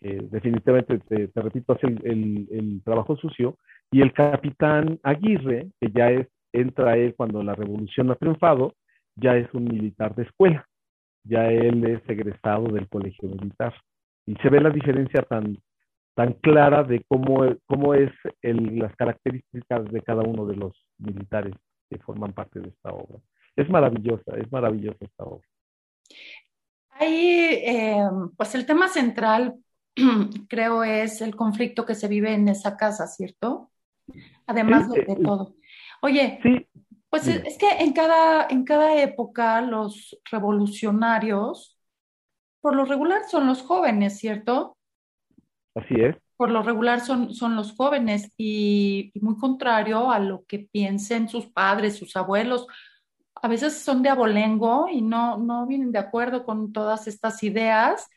Eh, 0.00 0.26
definitivamente, 0.30 0.98
te, 0.98 1.30
repito, 1.34 1.72
hace 1.72 1.86
el, 1.86 2.00
el, 2.04 2.48
el, 2.50 2.82
trabajo 2.82 3.16
sucio. 3.16 3.56
Y 3.90 4.02
el 4.02 4.12
capitán 4.12 4.98
Aguirre, 5.02 5.70
que 5.80 5.90
ya 5.90 6.10
es, 6.10 6.28
entra 6.52 6.96
él 6.96 7.14
cuando 7.16 7.42
la 7.42 7.54
revolución 7.54 8.10
ha 8.10 8.16
triunfado, 8.16 8.74
ya 9.14 9.36
es 9.36 9.52
un 9.54 9.64
militar 9.64 10.14
de 10.14 10.24
escuela 10.24 10.66
ya 11.28 11.48
él 11.48 11.84
es 11.84 12.08
egresado 12.08 12.68
del 12.68 12.88
colegio 12.88 13.28
militar. 13.28 13.74
Y 14.26 14.34
se 14.36 14.48
ve 14.48 14.60
la 14.60 14.70
diferencia 14.70 15.22
tan, 15.22 15.58
tan 16.14 16.34
clara 16.34 16.82
de 16.82 17.04
cómo, 17.08 17.44
cómo 17.66 17.94
es 17.94 18.12
el, 18.42 18.78
las 18.78 18.94
características 18.96 19.84
de 19.90 20.02
cada 20.02 20.22
uno 20.22 20.46
de 20.46 20.56
los 20.56 20.72
militares 20.98 21.54
que 21.88 21.98
forman 21.98 22.32
parte 22.32 22.60
de 22.60 22.68
esta 22.68 22.90
obra. 22.90 23.18
Es 23.54 23.68
maravillosa, 23.68 24.36
es 24.36 24.50
maravillosa 24.52 24.98
esta 25.00 25.24
obra. 25.24 25.46
Ahí, 26.90 27.48
eh, 27.64 28.08
pues 28.36 28.54
el 28.54 28.66
tema 28.66 28.88
central, 28.88 29.56
creo, 30.48 30.84
es 30.84 31.20
el 31.20 31.36
conflicto 31.36 31.84
que 31.84 31.94
se 31.94 32.08
vive 32.08 32.32
en 32.32 32.48
esa 32.48 32.76
casa, 32.76 33.06
¿cierto? 33.06 33.70
Además 34.46 34.90
de, 34.90 35.04
de 35.04 35.16
todo. 35.16 35.56
Oye, 36.02 36.38
sí, 36.42 36.66
pues 37.08 37.28
es 37.28 37.56
que 37.56 37.70
en 37.78 37.92
cada, 37.92 38.46
en 38.50 38.64
cada 38.64 39.00
época 39.00 39.60
los 39.62 40.18
revolucionarios, 40.30 41.78
por 42.60 42.76
lo 42.76 42.84
regular 42.84 43.22
son 43.28 43.46
los 43.46 43.62
jóvenes, 43.62 44.18
¿cierto? 44.18 44.76
Así 45.74 45.94
es. 45.94 46.16
Por 46.36 46.50
lo 46.50 46.62
regular 46.62 47.00
son, 47.00 47.32
son 47.34 47.56
los 47.56 47.72
jóvenes 47.74 48.30
y, 48.36 49.10
y 49.14 49.20
muy 49.20 49.36
contrario 49.36 50.10
a 50.10 50.18
lo 50.18 50.44
que 50.46 50.68
piensen 50.70 51.28
sus 51.28 51.46
padres, 51.46 51.96
sus 51.96 52.14
abuelos. 52.16 52.66
A 53.34 53.48
veces 53.48 53.78
son 53.78 54.02
de 54.02 54.08
abolengo 54.08 54.88
y 54.90 55.02
no, 55.02 55.38
no 55.38 55.66
vienen 55.66 55.92
de 55.92 55.98
acuerdo 55.98 56.44
con 56.44 56.72
todas 56.72 57.06
estas 57.06 57.42
ideas, 57.42 58.08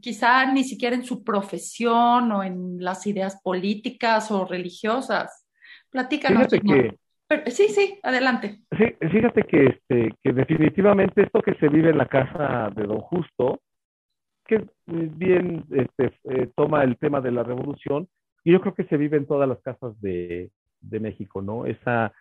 quizá 0.00 0.50
ni 0.52 0.64
siquiera 0.64 0.96
en 0.96 1.04
su 1.04 1.22
profesión 1.22 2.32
o 2.32 2.42
en 2.42 2.82
las 2.82 3.06
ideas 3.06 3.40
políticas 3.42 4.30
o 4.30 4.44
religiosas. 4.44 5.46
Platícanos. 5.90 6.48
Fíjate 6.48 6.60
que, 6.60 7.50
sí, 7.50 7.68
sí, 7.68 7.98
adelante. 8.02 8.62
Sí, 8.76 8.84
fíjate 9.10 9.42
que, 9.44 9.66
este, 9.66 10.14
que 10.22 10.32
definitivamente 10.32 11.22
esto 11.22 11.40
que 11.42 11.54
se 11.54 11.68
vive 11.68 11.90
en 11.90 11.98
la 11.98 12.06
casa 12.06 12.70
de 12.74 12.84
Don 12.84 13.00
Justo, 13.00 13.60
que 14.52 14.66
bien 14.86 15.64
este, 15.70 16.12
eh, 16.24 16.48
toma 16.54 16.84
el 16.84 16.96
tema 16.98 17.20
de 17.20 17.32
la 17.32 17.42
revolución, 17.42 18.08
y 18.44 18.52
yo 18.52 18.60
creo 18.60 18.74
que 18.74 18.84
se 18.84 18.96
vive 18.96 19.16
en 19.16 19.26
todas 19.26 19.48
las 19.48 19.60
casas 19.60 19.98
de, 20.00 20.50
de 20.80 21.00
México, 21.00 21.40
¿no? 21.40 21.64
Esa 21.66 22.12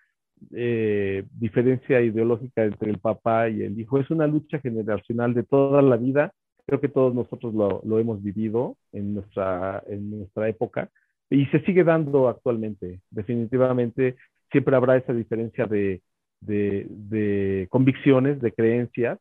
eh, 0.51 1.23
diferencia 1.33 2.01
ideológica 2.01 2.63
entre 2.63 2.89
el 2.89 2.99
papá 2.99 3.49
y 3.49 3.63
el 3.63 3.79
hijo 3.79 3.99
es 3.99 4.09
una 4.09 4.27
lucha 4.27 4.59
generacional 4.59 5.33
de 5.33 5.43
toda 5.43 5.81
la 5.81 5.97
vida. 5.97 6.31
Creo 6.65 6.79
que 6.79 6.89
todos 6.89 7.13
nosotros 7.13 7.53
lo, 7.53 7.81
lo 7.83 7.99
hemos 7.99 8.23
vivido 8.23 8.77
en 8.93 9.15
nuestra, 9.15 9.83
en 9.87 10.19
nuestra 10.19 10.47
época 10.47 10.89
y 11.29 11.45
se 11.47 11.61
sigue 11.61 11.83
dando 11.83 12.29
actualmente. 12.29 12.99
Definitivamente 13.09 14.15
siempre 14.51 14.75
habrá 14.75 14.97
esa 14.97 15.13
diferencia 15.13 15.65
de, 15.65 16.01
de, 16.41 17.67
convicciones, 17.69 18.41
de 18.41 18.51
creencias, 18.51 19.19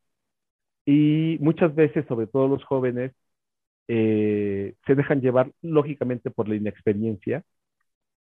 y 0.84 1.38
muchas 1.40 1.74
veces, 1.74 2.06
sobre 2.06 2.26
todo 2.26 2.48
los 2.48 2.64
jóvenes, 2.64 3.12
eh, 3.88 4.74
se 4.86 4.94
dejan 4.94 5.20
llevar 5.20 5.50
lógicamente 5.62 6.30
por 6.30 6.48
la 6.48 6.56
inexperiencia, 6.56 7.42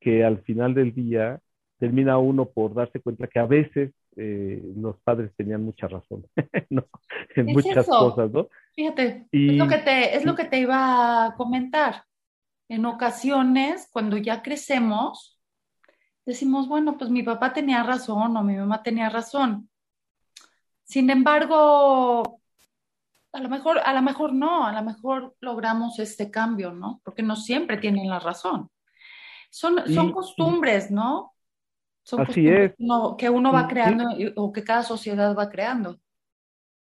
que 0.01 0.25
al 0.25 0.43
final 0.43 0.75
del 0.75 0.95
día 0.95 1.41
termina 1.79 2.19
uno 2.19 2.47
por 2.47 2.75
darse 2.75 3.01
cuenta 3.01 3.27
que 3.27 3.39
a 3.39 3.47
veces 3.47 3.93
eh, 4.17 4.63
los 4.77 4.99
padres 5.01 5.31
tenían 5.37 5.63
mucha 5.63 5.87
razón 5.87 6.27
en 7.37 7.47
muchas 7.47 7.87
cosas, 7.87 8.31
¿no? 8.33 8.49
Fíjate, 8.75 9.27
es, 9.31 9.57
lo 9.57 9.69
que 9.69 9.79
te, 9.79 10.17
es 10.17 10.25
lo 10.25 10.35
que 10.35 10.45
te 10.45 10.59
iba 10.59 11.27
a 11.27 11.35
comentar. 11.35 12.05
En 12.69 12.85
ocasiones, 12.85 13.89
cuando 13.93 14.17
ya 14.17 14.43
crecemos, 14.43 15.41
decimos, 16.27 16.69
bueno, 16.69 16.99
pues 16.99 17.11
mi 17.11 17.23
papá 17.23 17.53
tenía 17.53 17.83
razón 17.83 18.37
o 18.37 18.43
mi 18.43 18.57
mamá 18.57 18.83
tenía 18.83 19.09
razón. 19.09 19.69
Sin 20.85 21.11
embargo, 21.11 22.41
a 23.39 23.41
lo 23.41 23.49
mejor, 23.49 23.79
a 23.79 23.95
lo 23.95 24.03
mejor 24.03 24.33
no, 24.33 24.67
a 24.67 24.73
lo 24.73 24.83
mejor 24.83 25.35
logramos 25.41 26.01
este 26.01 26.29
cambio, 26.31 26.73
¿no? 26.73 27.01
Porque 27.05 27.23
no 27.23 27.37
siempre 27.37 27.77
tienen 27.77 28.09
la 28.09 28.19
razón. 28.19 28.69
Son, 29.51 29.77
son 29.87 30.13
costumbres, 30.13 30.91
¿no? 30.91 31.33
Son 32.03 32.21
así 32.23 32.49
es. 32.49 32.75
que 33.17 33.31
uno 33.31 33.53
va 33.53 33.69
creando 33.69 34.05
o 34.37 34.53
que 34.53 34.65
cada 34.65 34.83
sociedad 34.83 35.37
va 35.37 35.49
creando. 35.51 35.99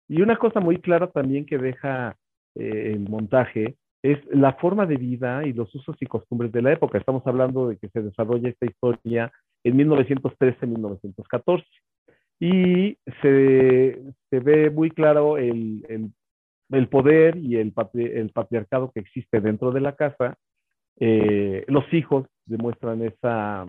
Y 0.08 0.20
una 0.20 0.36
cosa 0.36 0.60
muy 0.60 0.78
clara 0.78 1.10
también 1.10 1.46
que 1.46 1.56
deja 1.56 2.16
eh, 2.54 2.92
el 2.92 3.08
montaje 3.08 3.78
es 4.02 4.18
la 4.30 4.52
forma 4.54 4.84
de 4.84 4.96
vida 4.96 5.46
y 5.46 5.54
los 5.54 5.74
usos 5.74 5.96
y 6.00 6.06
costumbres 6.06 6.52
de 6.52 6.60
la 6.60 6.72
época. 6.72 6.98
Estamos 6.98 7.26
hablando 7.26 7.68
de 7.68 7.78
que 7.78 7.88
se 7.88 8.02
desarrolla 8.02 8.50
esta 8.50 8.66
historia 8.66 9.32
en 9.64 9.78
1913-1914 9.78 11.64
y 12.40 12.98
se, 13.22 14.02
se, 14.28 14.40
ve 14.40 14.68
muy 14.70 14.90
claro 14.90 15.38
el, 15.38 15.86
el, 15.88 16.10
poder 16.88 17.36
y 17.36 17.56
el, 17.56 17.72
el, 17.94 18.30
patriarcado 18.30 18.90
que 18.92 19.00
existe 19.00 19.40
dentro 19.40 19.72
de 19.72 19.80
la 19.80 19.94
casa. 19.94 20.36
Eh, 20.98 21.64
los 21.68 21.84
hijos 21.92 22.26
demuestran 22.46 23.02
esa, 23.02 23.66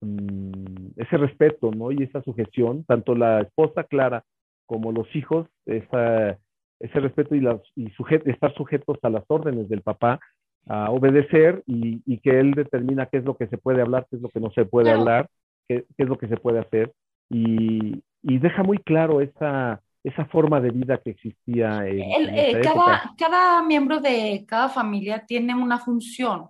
mm, 0.00 0.92
ese 0.96 1.16
respeto 1.16 1.70
¿no? 1.70 1.92
y 1.92 2.02
esa 2.02 2.22
sujeción, 2.22 2.84
tanto 2.84 3.14
la 3.14 3.40
esposa 3.40 3.84
Clara 3.84 4.24
como 4.66 4.92
los 4.92 5.14
hijos, 5.14 5.46
esa 5.66 6.38
ese 6.80 7.00
respeto 7.00 7.34
y, 7.34 7.40
las, 7.40 7.60
y 7.74 7.90
estar 8.26 8.54
sujetos 8.54 8.98
a 9.02 9.10
las 9.10 9.24
órdenes 9.28 9.68
del 9.68 9.82
papá, 9.82 10.20
a 10.66 10.90
obedecer 10.90 11.62
y, 11.66 12.02
y, 12.04 12.18
que 12.18 12.40
él 12.40 12.52
determina 12.52 13.06
qué 13.06 13.18
es 13.18 13.24
lo 13.24 13.36
que 13.36 13.46
se 13.46 13.56
puede 13.56 13.80
hablar, 13.80 14.06
qué 14.10 14.16
es 14.16 14.22
lo 14.22 14.28
que 14.28 14.40
no 14.40 14.50
se 14.50 14.64
puede 14.64 14.90
hablar, 14.90 15.28
qué, 15.68 15.84
qué, 15.96 16.02
es 16.02 16.08
lo 16.08 16.18
que 16.18 16.28
se 16.28 16.36
puede 16.36 16.58
hacer. 16.58 16.92
Y, 17.30 18.02
y 18.22 18.38
deja 18.38 18.62
muy 18.62 18.78
claro 18.78 19.20
esa, 19.20 19.80
esa 20.06 20.24
forma 20.26 20.60
de 20.60 20.70
vida 20.70 20.98
que 21.02 21.10
existía 21.10 21.84
en, 21.84 22.28
eh, 22.32 22.60
cada, 22.62 23.12
cada 23.18 23.62
miembro 23.62 23.98
de 23.98 24.44
cada 24.46 24.68
familia 24.68 25.26
tiene 25.26 25.52
una 25.52 25.78
función, 25.80 26.48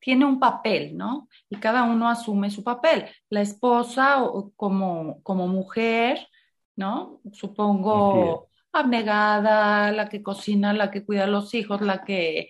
tiene 0.00 0.24
un 0.24 0.40
papel, 0.40 0.96
¿no? 0.96 1.28
Y 1.48 1.56
cada 1.56 1.84
uno 1.84 2.08
asume 2.08 2.50
su 2.50 2.64
papel. 2.64 3.06
La 3.30 3.42
esposa 3.42 4.24
como, 4.56 5.22
como 5.22 5.46
mujer, 5.46 6.26
¿no? 6.74 7.20
Supongo 7.32 8.48
abnegada, 8.72 9.92
la 9.92 10.08
que 10.08 10.24
cocina, 10.24 10.72
la 10.72 10.90
que 10.90 11.04
cuida 11.04 11.24
a 11.24 11.28
los 11.28 11.54
hijos, 11.54 11.80
la 11.82 12.02
que, 12.02 12.48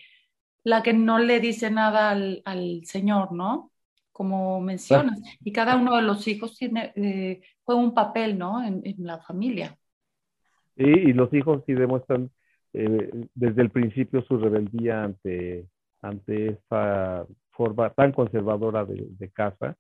la 0.65 0.83
que 0.83 0.95
no 0.95 1.19
le 1.19 1.39
dice 1.39 1.71
nada 1.71 2.11
al, 2.11 2.41
al 2.47 2.81
Señor, 2.87 3.33
¿no? 3.33 3.73
Como 4.11 4.59
mencionas. 4.63 5.21
Y 5.45 5.53
cada 5.53 5.77
uno 5.77 5.97
de 5.97 6.03
los 6.03 6.27
hijos 6.27 6.57
tiene, 6.57 6.95
eh, 6.97 7.43
juega 7.63 7.79
un 7.79 7.93
papel, 7.93 8.39
¿no? 8.39 8.65
En, 8.65 8.81
en 8.87 9.07
la 9.07 9.19
familia. 9.19 9.77
Y 10.77 11.13
los 11.13 11.33
hijos 11.33 11.63
sí 11.67 11.75
demuestran 11.75 12.31
eh, 12.73 13.11
desde 13.35 13.63
el 13.63 13.71
principio 13.71 14.23
su 14.23 14.39
rebeldía 14.39 15.05
ante, 15.05 15.67
ante 16.03 16.49
esta 16.49 17.27
forma 17.51 17.91
tan 17.91 18.13
conservadora 18.13 18.85
de, 18.85 19.07
de 19.19 19.31
casa 19.31 19.77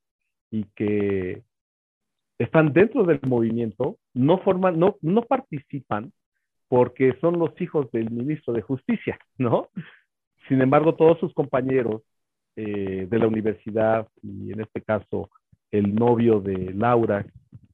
y 0.51 0.65
que 0.75 1.43
están 2.39 2.73
dentro 2.73 3.05
del 3.05 3.21
movimiento, 3.27 3.99
no 4.15 4.39
forman, 4.39 4.79
no, 4.79 4.97
no 5.03 5.23
participan, 5.23 6.13
porque 6.69 7.17
son 7.21 7.39
los 7.39 7.59
hijos 7.61 7.91
del 7.93 8.11
ministro 8.11 8.53
de 8.53 8.63
Justicia, 8.63 9.19
¿no? 9.39 9.69
Sin 10.49 10.61
embargo, 10.61 10.95
todos 10.95 11.19
sus 11.19 11.33
compañeros 11.35 12.03
eh, 12.57 13.07
de 13.09 13.19
la 13.19 13.27
universidad 13.27 14.09
y 14.23 14.53
en 14.53 14.61
este 14.61 14.81
caso 14.83 15.31
el 15.71 15.95
novio 15.95 16.41
de 16.41 16.73
Laura, 16.75 17.27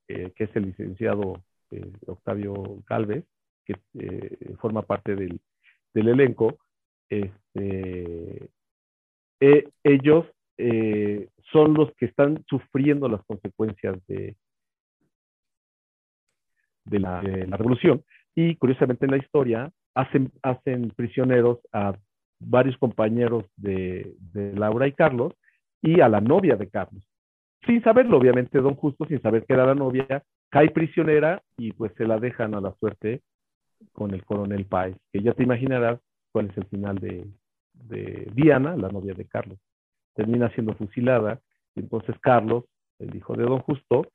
eh, 0.09 0.33
que 0.35 0.45
es 0.45 0.57
el 0.57 0.67
licenciado 0.67 1.43
eh, 1.73 1.93
Octavio 2.07 2.83
Calves, 2.87 3.25
que 3.65 3.77
forma 4.61 4.83
parte 4.83 5.15
del, 5.15 5.41
elenco, 5.95 6.59
este, 7.09 8.51
ellos 9.41 10.27
son 11.53 11.75
los 11.75 11.93
que 11.95 12.07
están 12.07 12.45
sufriendo 12.49 13.09
las 13.09 13.25
consecuencias 13.25 13.97
de, 14.07 14.37
de 16.85 16.99
la, 16.99 17.21
revolución 17.21 18.03
y 18.35 18.57
curiosamente 18.57 19.05
en 19.05 19.13
la 19.13 19.19
historia 19.19 19.73
hacen, 19.95 20.33
hacen 20.43 20.91
prisioneros 20.91 21.59
a 21.73 21.95
varios 22.41 22.77
compañeros 22.79 23.45
de, 23.57 24.15
Laura 24.35 24.87
y 24.87 24.93
Carlos 24.93 25.35
y 25.81 26.01
a 26.01 26.09
la 26.09 26.21
novia 26.21 26.57
de 26.57 26.69
Carlos. 26.69 27.05
Sin 27.67 27.83
saberlo, 27.83 28.19
obviamente, 28.19 28.61
don 28.61 28.75
Justo, 28.75 29.05
sin 29.07 29.21
saber 29.23 29.45
que 29.45 29.55
era 29.55 29.67
la 29.67 29.75
novia, 29.75 30.23
cae 30.51 30.71
prisionera 30.71 31.43
y 31.57 31.73
pues 31.73 31.93
se 31.97 32.07
la 32.07 32.19
dejan 32.19 32.55
a 32.55 32.61
la 32.61 32.75
suerte 32.81 33.23
con 33.93 34.13
el 34.15 34.25
coronel 34.25 34.67
Páez, 34.67 34.97
que 35.13 35.23
ya 35.23 35.33
te 35.33 35.43
imaginarás 35.43 36.01
cuál 36.33 36.51
es 36.51 36.57
el 36.57 36.67
final 36.67 36.99
de, 36.99 37.27
de 37.73 38.29
Diana, 38.35 38.77
la 38.77 38.89
novia 38.89 39.15
de 39.15 39.27
Carlos. 39.27 39.59
Termina 40.15 40.51
siendo 40.51 40.75
fusilada 40.75 41.41
y 41.75 41.81
entonces 41.81 42.17
Carlos, 42.21 42.65
el 42.99 43.15
hijo 43.15 43.35
de 43.35 43.45
don 43.45 43.61
Justo, 43.61 44.07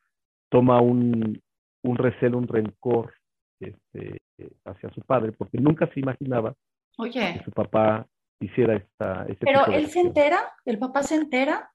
toma 0.49 0.81
un, 0.81 1.41
un 1.83 1.97
recelo, 1.97 2.37
un 2.37 2.47
rencor 2.47 3.13
este, 3.59 4.19
hacia 4.65 4.89
su 4.91 5.01
padre, 5.01 5.31
porque 5.31 5.57
nunca 5.57 5.87
se 5.93 5.99
imaginaba 5.99 6.53
que 6.97 7.41
su 7.43 7.51
papá 7.51 8.05
hiciera 8.39 8.75
esta... 8.75 9.25
Pero 9.39 9.65
él 9.67 9.87
se 9.87 9.99
entera, 10.01 10.37
el 10.65 10.77
papá 10.79 11.03
se 11.03 11.15
entera. 11.15 11.71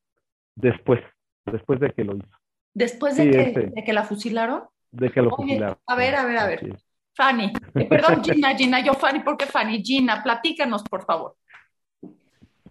Después, 0.54 1.00
después 1.46 1.80
de 1.80 1.90
que 1.90 2.04
lo 2.04 2.16
hizo. 2.16 2.38
Después 2.75 3.16
de, 3.16 3.30
que, 3.30 3.40
este 3.40 3.61
de 3.66 3.84
que 3.84 3.92
la 3.92 4.04
fusilaron. 4.04 4.64
De 4.90 5.11
que 5.11 5.22
lo 5.22 5.30
fusilaron. 5.30 5.76
A 5.87 5.96
ver, 5.96 6.14
a 6.14 6.25
ver, 6.25 6.38
a 6.38 6.46
ver. 6.46 6.76
Fanny, 7.14 7.52
eh, 7.75 7.84
perdón, 7.84 8.25
Gina, 8.25 8.56
Gina, 8.56 8.80
yo 8.84 8.94
Fanny, 8.94 9.20
¿por 9.20 9.37
qué 9.37 9.46
Fanny? 9.46 9.82
Gina, 9.82 10.22
platícanos, 10.22 10.82
por 10.82 11.04
favor. 11.04 11.37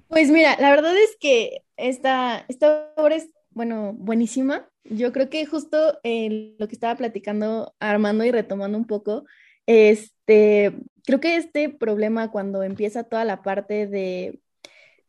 Pues 0.08 0.30
mira, 0.30 0.58
la 0.60 0.72
verdad 0.72 0.96
es 0.98 1.16
que 1.20 1.63
esta, 1.78 2.46
esta 2.50 2.92
obra 2.98 3.16
es, 3.16 3.30
bueno, 3.51 3.94
buenísima. 3.94 4.68
Yo 4.84 5.13
creo 5.13 5.30
que 5.30 5.46
justo 5.46 6.00
eh, 6.04 6.56
lo 6.58 6.68
que 6.68 6.74
estaba 6.74 6.96
platicando 6.96 7.74
Armando 7.80 8.25
y 8.25 8.32
retomando 8.32 8.78
un 8.78 8.86
poco, 8.86 9.24
este, 9.68 10.74
creo 11.06 11.20
que 11.20 11.38
este 11.38 11.70
problema 11.70 12.32
cuando 12.32 12.63
empieza 12.63 13.04
toda 13.04 13.24
la 13.24 13.42
parte 13.42 13.88
de, 13.88 14.42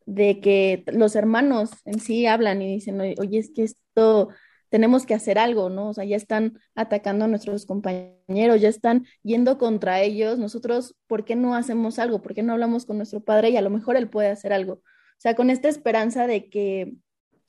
de 0.07 0.41
que 0.41 0.85
los 0.93 1.17
hermanos 1.17 1.71
en 1.85 2.01
sí 2.01 2.27
hablan 2.27 2.63
y 2.63 2.73
dicen, 2.73 3.01
oye, 3.01 3.39
es 3.39 3.51
que 3.55 3.65
esto 3.65 4.29
tenemos 4.73 5.05
que 5.05 5.15
hacer 5.15 5.39
algo, 5.39 5.69
¿no? 5.69 5.91
O 5.91 5.95
sea, 5.95 6.05
ya 6.05 6.17
están 6.17 6.59
atacando 6.75 7.27
a 7.27 7.29
nuestros 7.29 7.67
compañeros, 7.67 8.61
ya 8.61 8.71
están 8.71 9.05
yendo 9.23 9.59
contra 9.59 10.01
ellos. 10.01 10.39
Nosotros, 10.39 10.97
¿por 11.07 11.27
qué 11.27 11.37
no 11.37 11.55
hacemos 11.55 11.99
algo? 11.99 12.23
¿Por 12.23 12.35
qué 12.35 12.43
no 12.43 12.55
hablamos 12.55 12.87
con 12.87 12.97
nuestro 12.97 13.21
padre 13.23 13.51
y 13.51 13.59
a 13.59 13.63
lo 13.63 13.69
mejor 13.69 13.97
él 13.97 14.09
puede 14.09 14.29
hacer 14.29 14.53
algo? 14.53 14.75
O 14.75 15.19
sea, 15.19 15.35
con 15.35 15.51
esta 15.51 15.69
esperanza 15.69 16.27
de 16.27 16.49
que 16.49 16.95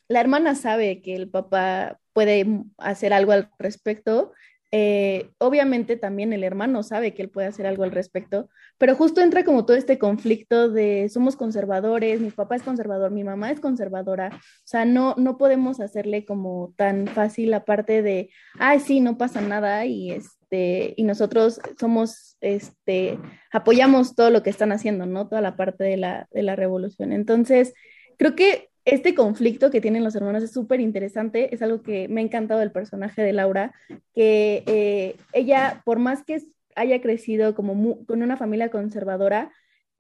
la 0.10 0.19
hermana 0.19 0.53
sabe 0.55 1.01
que 1.01 1.15
el 1.15 1.29
papá 1.29 1.98
puede 2.12 2.45
hacer 2.77 3.13
algo 3.13 3.31
al 3.31 3.50
respecto, 3.57 4.33
eh, 4.75 5.30
obviamente 5.38 5.98
también 5.98 6.34
el 6.34 6.44
hermano 6.44 6.82
sabe 6.82 7.13
que 7.13 7.22
él 7.22 7.30
puede 7.30 7.46
hacer 7.46 7.68
algo 7.68 7.84
al 7.84 7.92
respecto, 7.92 8.50
pero 8.80 8.96
justo 8.96 9.22
entra 9.22 9.44
como 9.44 9.68
todo 9.68 9.77
este 9.77 10.00
conflicto 10.00 10.68
de 10.68 11.10
somos 11.10 11.36
conservadores, 11.36 12.20
mi 12.20 12.32
papá 12.32 12.56
es 12.56 12.63
conservador, 12.63 13.12
mi 13.12 13.24
mamá 13.24 13.51
es 13.51 13.60
conservadora, 13.60 14.32
o 14.34 14.39
sea, 14.63 14.84
no, 14.84 15.13
no 15.15 15.38
podemos 15.38 15.80
hacerle 15.80 16.25
como 16.25 16.74
tan 16.75 17.06
fácil 17.06 17.51
la 17.51 17.65
parte 17.65 18.01
de, 18.01 18.32
ay, 18.58 18.80
sí, 18.80 19.00
no 19.00 19.15
pasa 19.15 19.42
nada 19.42 19.86
y 19.86 20.10
este, 20.10 20.96
y 20.98 21.03
nosotros 21.03 21.62
somos, 21.80 22.38
este, 22.42 23.20
apoyamos 23.51 24.15
todo 24.15 24.32
lo 24.32 24.42
que 24.42 24.50
están 24.50 24.72
haciendo, 24.72 25.06
¿no? 25.06 25.27
Toda 25.27 25.42
la 25.42 25.56
parte 25.56 25.84
de 25.84 25.98
la, 25.98 26.27
de 26.32 26.42
la 26.42 26.56
revolución. 26.56 27.13
Entonces, 27.13 27.75
creo 28.18 28.34
que 28.34 28.70
este 28.86 29.16
conflicto 29.16 29.72
que 29.72 29.82
tienen 29.82 30.04
los 30.04 30.16
hermanos 30.16 30.44
es 30.44 30.52
súper 30.52 30.82
interesante, 30.82 31.54
es 31.54 31.62
algo 31.62 31.82
que 31.82 32.08
me 32.08 32.22
ha 32.22 32.24
encantado 32.24 32.60
del 32.60 32.72
personaje 32.72 33.22
de 33.22 33.34
Laura, 33.34 33.74
que 34.13 34.63
eh, 34.68 35.16
ella, 35.32 35.82
por 35.86 36.00
más 36.00 36.24
que 36.24 36.42
haya 36.75 37.02
crecido 37.02 37.56
como 37.56 38.06
con 38.06 38.22
una 38.22 38.38
familia 38.38 38.70
conservadora, 38.70 39.52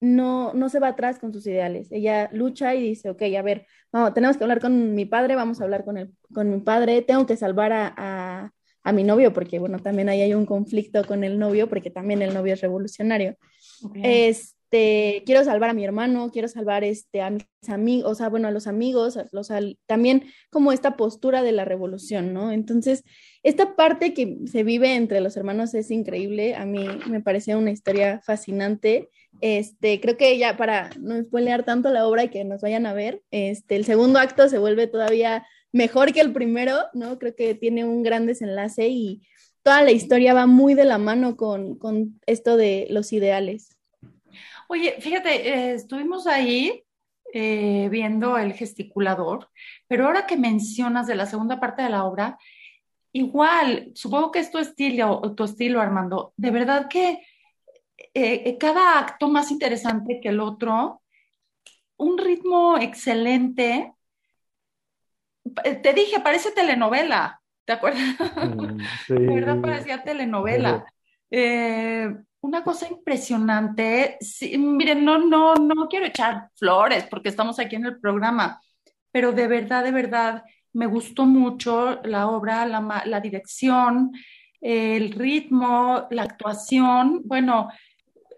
no, 0.01 0.53
no 0.53 0.67
se 0.67 0.79
va 0.79 0.89
atrás 0.89 1.17
con 1.17 1.31
sus 1.31 1.47
ideales. 1.47 1.89
Ella 1.91 2.29
lucha 2.33 2.75
y 2.75 2.83
dice, 2.83 3.09
ok, 3.09 3.21
a 3.37 3.41
ver, 3.41 3.65
vamos, 3.91 4.13
tenemos 4.13 4.35
que 4.35 4.43
hablar 4.43 4.59
con 4.59 4.95
mi 4.95 5.05
padre, 5.05 5.35
vamos 5.35 5.61
a 5.61 5.63
hablar 5.63 5.85
con, 5.85 5.97
el, 5.97 6.11
con 6.33 6.49
mi 6.49 6.59
padre, 6.59 7.01
tengo 7.01 7.25
que 7.25 7.37
salvar 7.37 7.71
a, 7.71 8.51
a, 8.83 8.91
mi 8.91 9.03
novio, 9.05 9.31
porque 9.31 9.59
bueno, 9.59 9.79
también 9.79 10.09
ahí 10.09 10.21
hay 10.21 10.33
un 10.33 10.45
conflicto 10.45 11.05
con 11.05 11.23
el 11.23 11.39
novio, 11.39 11.69
porque 11.69 11.89
también 11.89 12.21
el 12.21 12.33
novio 12.33 12.53
es 12.53 12.59
revolucionario. 12.59 13.37
Es, 13.95 14.57
este, 14.73 15.23
quiero 15.25 15.43
salvar 15.43 15.69
a 15.69 15.73
mi 15.73 15.85
hermano, 15.85 16.31
quiero 16.31 16.47
salvar 16.47 16.83
este, 16.83 17.21
a 17.21 17.29
mis 17.29 17.45
amigos, 17.67 18.11
o 18.11 18.15
sea, 18.15 18.29
bueno, 18.29 18.47
a 18.47 18.51
los 18.51 18.65
amigos, 18.65 19.19
también 19.85 20.25
como 20.49 20.71
esta 20.71 20.97
postura 20.97 21.43
de 21.43 21.51
la 21.51 21.63
revolución, 21.63 22.33
¿no? 22.33 22.51
Entonces, 22.51 23.03
esta 23.43 23.75
parte 23.75 24.15
que 24.15 24.39
se 24.51 24.63
vive 24.63 24.95
entre 24.95 25.21
los 25.21 25.37
hermanos 25.37 25.75
es 25.75 25.91
increíble, 25.91 26.55
a 26.55 26.65
mí 26.65 26.87
me 27.07 27.21
parecía 27.21 27.55
una 27.57 27.69
historia 27.69 28.21
fascinante. 28.25 29.09
Este, 29.41 29.99
creo 30.01 30.17
que 30.17 30.37
ya 30.39 30.57
para 30.57 30.89
no 30.99 31.21
spoilear 31.21 31.63
tanto 31.63 31.91
la 31.91 32.07
obra 32.07 32.23
y 32.23 32.29
que 32.29 32.43
nos 32.43 32.61
vayan 32.61 32.87
a 32.87 32.93
ver, 32.93 33.21
este, 33.29 33.75
el 33.75 33.85
segundo 33.85 34.17
acto 34.17 34.49
se 34.49 34.57
vuelve 34.57 34.87
todavía 34.87 35.45
mejor 35.71 36.13
que 36.13 36.21
el 36.21 36.33
primero, 36.33 36.77
¿no? 36.93 37.19
Creo 37.19 37.35
que 37.35 37.53
tiene 37.53 37.85
un 37.85 38.01
gran 38.01 38.25
desenlace 38.25 38.87
y 38.87 39.21
toda 39.61 39.83
la 39.83 39.91
historia 39.91 40.33
va 40.33 40.47
muy 40.47 40.73
de 40.73 40.85
la 40.85 40.97
mano 40.97 41.37
con, 41.37 41.77
con 41.77 42.19
esto 42.25 42.57
de 42.57 42.87
los 42.89 43.13
ideales. 43.13 43.69
Oye, 44.73 44.99
fíjate, 44.99 45.49
eh, 45.49 45.73
estuvimos 45.75 46.25
ahí 46.25 46.83
eh, 47.31 47.89
viendo 47.91 48.39
el 48.39 48.53
gesticulador, 48.53 49.47
pero 49.87 50.07
ahora 50.07 50.25
que 50.25 50.35
mencionas 50.35 51.05
de 51.05 51.13
la 51.13 51.27
segunda 51.27 51.59
parte 51.59 51.83
de 51.83 51.91
la 51.91 52.05
obra, 52.05 52.39
igual, 53.11 53.91
supongo 53.93 54.31
que 54.31 54.39
es 54.39 54.49
tu 54.49 54.57
estilo, 54.57 55.21
tu 55.37 55.43
estilo, 55.43 55.79
Armando. 55.79 56.33
De 56.37 56.49
verdad 56.49 56.87
que 56.89 57.23
eh, 58.15 58.57
cada 58.57 58.97
acto 58.97 59.27
más 59.27 59.51
interesante 59.51 60.19
que 60.19 60.29
el 60.29 60.39
otro, 60.39 61.03
un 61.97 62.17
ritmo 62.17 62.79
excelente. 62.79 63.93
Te 65.83 65.93
dije, 65.93 66.19
parece 66.19 66.51
telenovela, 66.51 67.43
¿te 67.65 67.73
acuerdas? 67.73 68.15
Mm, 68.37 68.79
sí. 69.05 69.13
De 69.19 69.35
verdad 69.35 69.61
parecía 69.61 70.01
telenovela 70.01 70.83
una 72.43 72.63
cosa 72.63 72.87
impresionante. 72.89 74.17
miren, 74.57 75.03
no, 75.05 75.17
no, 75.17 75.55
no 75.55 75.87
quiero 75.87 76.05
echar 76.05 76.49
flores 76.55 77.05
porque 77.09 77.29
estamos 77.29 77.57
aquí 77.57 77.77
en 77.77 77.85
el 77.85 77.99
programa, 77.99 78.61
pero 79.11 79.31
de 79.31 79.47
verdad, 79.47 79.83
de 79.83 79.91
verdad, 79.91 80.43
me 80.73 80.85
gustó 80.85 81.25
mucho 81.25 82.01
la 82.03 82.27
obra, 82.27 82.65
la, 82.65 83.19
dirección, 83.21 84.11
el 84.59 85.11
ritmo, 85.13 86.07
la 86.09 86.23
actuación. 86.23 87.21
Bueno, 87.23 87.69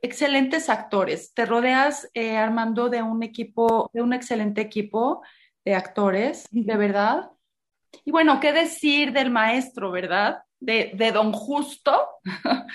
excelentes 0.03 0.69
actores. 0.69 1.33
Te 1.33 1.45
rodeas, 1.45 2.07
eh, 2.13 2.37
Armando, 2.37 2.89
de 2.89 3.01
un 3.01 3.23
equipo, 3.23 3.89
de 3.91 4.03
un 4.03 4.13
excelente 4.13 4.61
equipo 4.61 5.23
de 5.63 5.73
actores, 5.73 6.47
de 6.51 6.77
verdad. 6.77 7.31
Y 8.03 8.11
bueno, 8.11 8.39
¿qué 8.39 8.53
decir 8.53 9.13
del 9.13 9.31
maestro, 9.31 9.89
verdad? 9.89 10.43
De, 10.59 10.91
de 10.93 11.11
Don 11.11 11.31
Justo, 11.31 11.97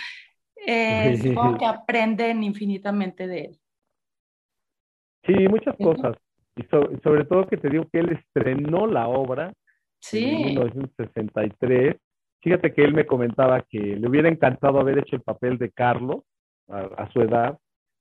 eh, 0.66 1.16
supongo 1.22 1.58
que 1.58 1.66
aprenden 1.66 2.42
infinitamente 2.42 3.26
de 3.26 3.40
él. 3.40 3.58
Sí, 5.24 5.34
muchas 5.48 5.76
cosas. 5.76 6.16
Y 6.56 6.62
sobre 6.64 7.24
todo 7.24 7.46
que 7.46 7.56
te 7.56 7.70
digo 7.70 7.86
que 7.92 8.00
él 8.00 8.10
estrenó 8.10 8.86
la 8.86 9.08
obra 9.08 9.52
en 10.12 10.44
1963. 10.44 11.96
Fíjate 12.42 12.72
que 12.72 12.82
él 12.82 12.94
me 12.94 13.06
comentaba 13.06 13.62
que 13.68 13.78
le 13.78 14.08
hubiera 14.08 14.28
encantado 14.28 14.80
haber 14.80 14.98
hecho 14.98 15.16
el 15.16 15.22
papel 15.22 15.58
de 15.58 15.70
Carlos 15.70 16.22
a, 16.68 17.08
su 17.12 17.20
edad 17.20 17.58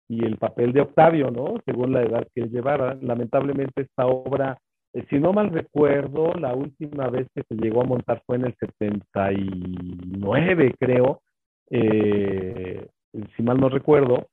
y 0.08 0.26
el 0.26 0.38
papel 0.38 0.74
de 0.74 0.82
Octavio, 0.82 1.32
¿no? 1.32 1.56
Según 1.66 1.94
la 1.94 2.04
edad 2.04 2.28
que 2.34 2.42
él 2.42 2.52
llevara. 2.52 2.96
Lamentablemente 3.02 3.82
esta 3.82 4.06
obra, 4.06 4.60
eh, 4.94 5.06
si 5.10 5.20
no 5.20 5.34
mal 5.34 5.50
recuerdo, 5.50 6.34
la 6.36 6.54
última 6.54 7.10
vez 7.10 7.28
que 7.36 7.44
se 7.44 7.56
llegó 7.56 7.82
a 7.82 7.86
montar 7.86 8.22
fue 8.26 8.38
en 8.38 8.46
el 8.46 8.56
79, 8.56 10.76
creo, 10.80 11.22
eh, 11.70 12.88
si 13.36 13.44
mal 13.44 13.60
no 13.60 13.70
recuerdo, 13.70 14.28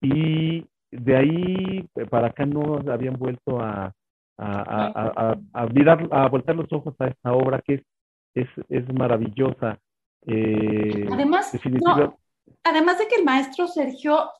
y 0.00 0.66
de 0.90 1.16
ahí 1.16 1.88
para 2.10 2.28
acá 2.28 2.44
no 2.44 2.82
habían 2.90 3.18
vuelto 3.18 3.60
a, 3.60 3.92
a, 4.38 5.36
a, 5.52 5.66
mirar, 5.66 6.08
a 6.10 6.28
voltar 6.28 6.56
los 6.56 6.72
ojos 6.72 6.94
a 6.98 7.06
esta 7.06 7.32
obra 7.32 7.62
que 7.64 7.84
es, 8.34 8.48
es, 8.68 8.92
maravillosa. 8.92 9.78
Eh, 10.26 11.08
además, 11.10 11.52
además 12.64 12.98
de 12.98 13.08
que 13.08 13.16
el 13.16 13.24
maestro 13.24 13.66
Sergio 13.66 14.30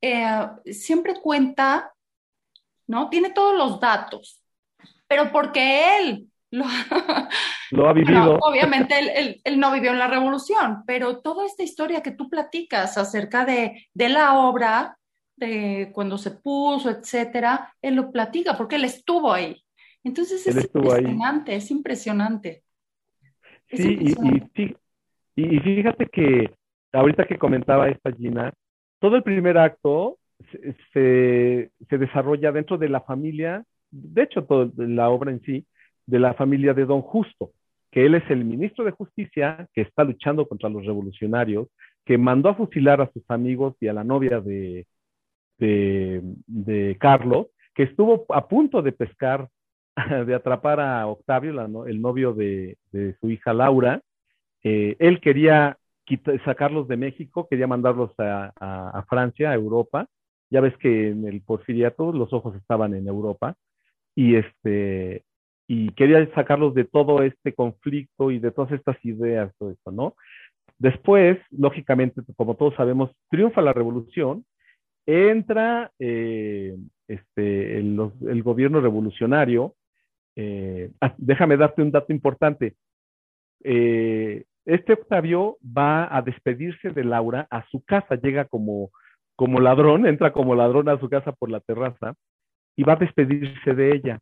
eh, 0.00 0.48
siempre 0.66 1.14
cuenta, 1.20 1.92
¿no? 2.86 3.08
Tiene 3.08 3.30
todos 3.30 3.56
los 3.56 3.80
datos, 3.80 4.42
pero 5.06 5.30
porque 5.30 5.98
él 5.98 6.29
lo, 7.70 7.88
ha 7.88 7.92
vivido. 7.92 8.38
obviamente 8.40 9.40
él, 9.44 9.60
no 9.60 9.72
vivió 9.72 9.92
en 9.92 9.98
la 9.98 10.08
revolución, 10.08 10.82
pero 10.86 11.18
toda 11.18 11.46
esta 11.46 11.62
historia 11.62 12.02
que 12.02 12.10
tú 12.10 12.28
platicas 12.28 12.98
acerca 12.98 13.44
de, 13.44 13.86
la 13.94 14.38
obra, 14.38 14.96
de 15.36 15.90
cuando 15.92 16.18
se 16.18 16.32
puso, 16.32 16.90
etcétera, 16.90 17.72
él 17.80 17.94
lo 17.94 18.10
platica 18.10 18.56
porque 18.56 18.76
él 18.76 18.84
estuvo 18.84 19.32
ahí. 19.32 19.62
Entonces 20.02 20.46
es 20.46 20.64
impresionante, 20.64 21.54
es 21.54 21.70
impresionante. 21.70 22.62
sí, 23.68 23.98
Y, 25.36 25.58
fíjate 25.60 26.06
que 26.06 26.50
ahorita 26.92 27.26
que 27.26 27.38
comentaba 27.38 27.88
esta 27.88 28.10
Gina, 28.12 28.52
todo 28.98 29.16
el 29.16 29.22
primer 29.22 29.56
acto 29.56 30.18
se, 30.92 31.70
se 31.88 31.98
desarrolla 31.98 32.50
dentro 32.50 32.76
de 32.76 32.88
la 32.88 33.00
familia, 33.02 33.64
de 33.90 34.22
hecho, 34.22 34.44
toda 34.44 34.70
la 34.76 35.10
obra 35.10 35.30
en 35.30 35.40
sí, 35.42 35.66
de 36.06 36.18
la 36.18 36.34
familia 36.34 36.74
de 36.74 36.86
Don 36.86 37.02
Justo, 37.02 37.50
que 37.90 38.06
él 38.06 38.14
es 38.14 38.28
el 38.30 38.44
ministro 38.44 38.84
de 38.84 38.92
Justicia 38.92 39.68
que 39.74 39.82
está 39.82 40.04
luchando 40.04 40.46
contra 40.46 40.68
los 40.68 40.84
revolucionarios, 40.84 41.68
que 42.04 42.18
mandó 42.18 42.48
a 42.48 42.54
fusilar 42.54 43.00
a 43.00 43.10
sus 43.12 43.22
amigos 43.28 43.76
y 43.80 43.88
a 43.88 43.92
la 43.92 44.04
novia 44.04 44.40
de, 44.40 44.86
de, 45.58 46.96
Carlos, 46.98 47.48
que 47.74 47.84
estuvo 47.84 48.24
a 48.30 48.48
punto 48.48 48.82
de 48.82 48.92
pescar, 48.92 49.48
de 50.26 50.34
atrapar 50.34 50.80
a 50.80 51.06
Octavio, 51.06 51.86
el 51.86 52.00
novio 52.00 52.32
de, 52.32 52.76
su 53.20 53.30
hija 53.30 53.52
Laura. 53.52 54.00
Eh, 54.62 54.96
él 54.98 55.20
quería 55.20 55.78
sacarlos 56.44 56.88
de 56.88 56.96
México, 56.96 57.46
quería 57.48 57.66
mandarlos 57.66 58.10
a, 58.18 58.52
a, 58.58 59.02
Francia, 59.04 59.50
a 59.50 59.54
Europa. 59.54 60.06
Ya 60.50 60.60
ves 60.60 60.76
que 60.78 61.10
en 61.10 61.26
el 61.26 61.42
porfiriato 61.42 62.12
los 62.12 62.32
ojos 62.32 62.56
estaban 62.56 62.94
en 62.94 63.06
Europa. 63.06 63.54
Y 64.16 64.34
este, 64.34 65.24
y 65.72 65.90
quería 65.90 66.28
sacarlos 66.34 66.74
de 66.74 66.82
todo 66.82 67.22
este 67.22 67.54
conflicto 67.54 68.32
y 68.32 68.40
de 68.40 68.50
todas 68.50 68.72
estas 68.72 68.96
ideas, 69.04 69.54
todo 69.56 69.70
esto, 69.70 69.92
¿no? 69.92 70.16
Después, 70.80 71.38
lógicamente, 71.52 72.22
como 72.34 72.56
todos 72.56 72.74
sabemos, 72.74 73.12
triunfa 73.28 73.62
la 73.62 73.72
revolución, 73.72 74.44
entra 75.06 75.92
eh, 76.00 76.76
este, 77.06 77.78
el, 77.78 78.42
gobierno 78.42 78.80
revolucionario. 78.80 79.76
Eh, 80.34 80.90
ah, 81.00 81.14
déjame 81.18 81.56
darte 81.56 81.82
un 81.82 81.92
dato 81.92 82.12
importante. 82.12 82.74
Eh, 83.62 84.46
este 84.64 84.94
Octavio 84.94 85.56
va 85.62 86.08
a 86.10 86.20
despedirse 86.20 86.90
de 86.90 87.04
Laura 87.04 87.46
a 87.48 87.64
su 87.68 87.80
casa, 87.84 88.16
llega 88.16 88.44
como, 88.46 88.90
como 89.36 89.60
ladrón, 89.60 90.04
entra 90.04 90.32
como 90.32 90.56
ladrón 90.56 90.88
a 90.88 90.98
su 90.98 91.08
casa 91.08 91.30
por 91.30 91.48
la 91.48 91.60
terraza 91.60 92.14
y 92.74 92.82
va 92.82 92.94
a 92.94 93.04
despedirse 93.04 93.72
de 93.72 93.94
ella. 93.94 94.18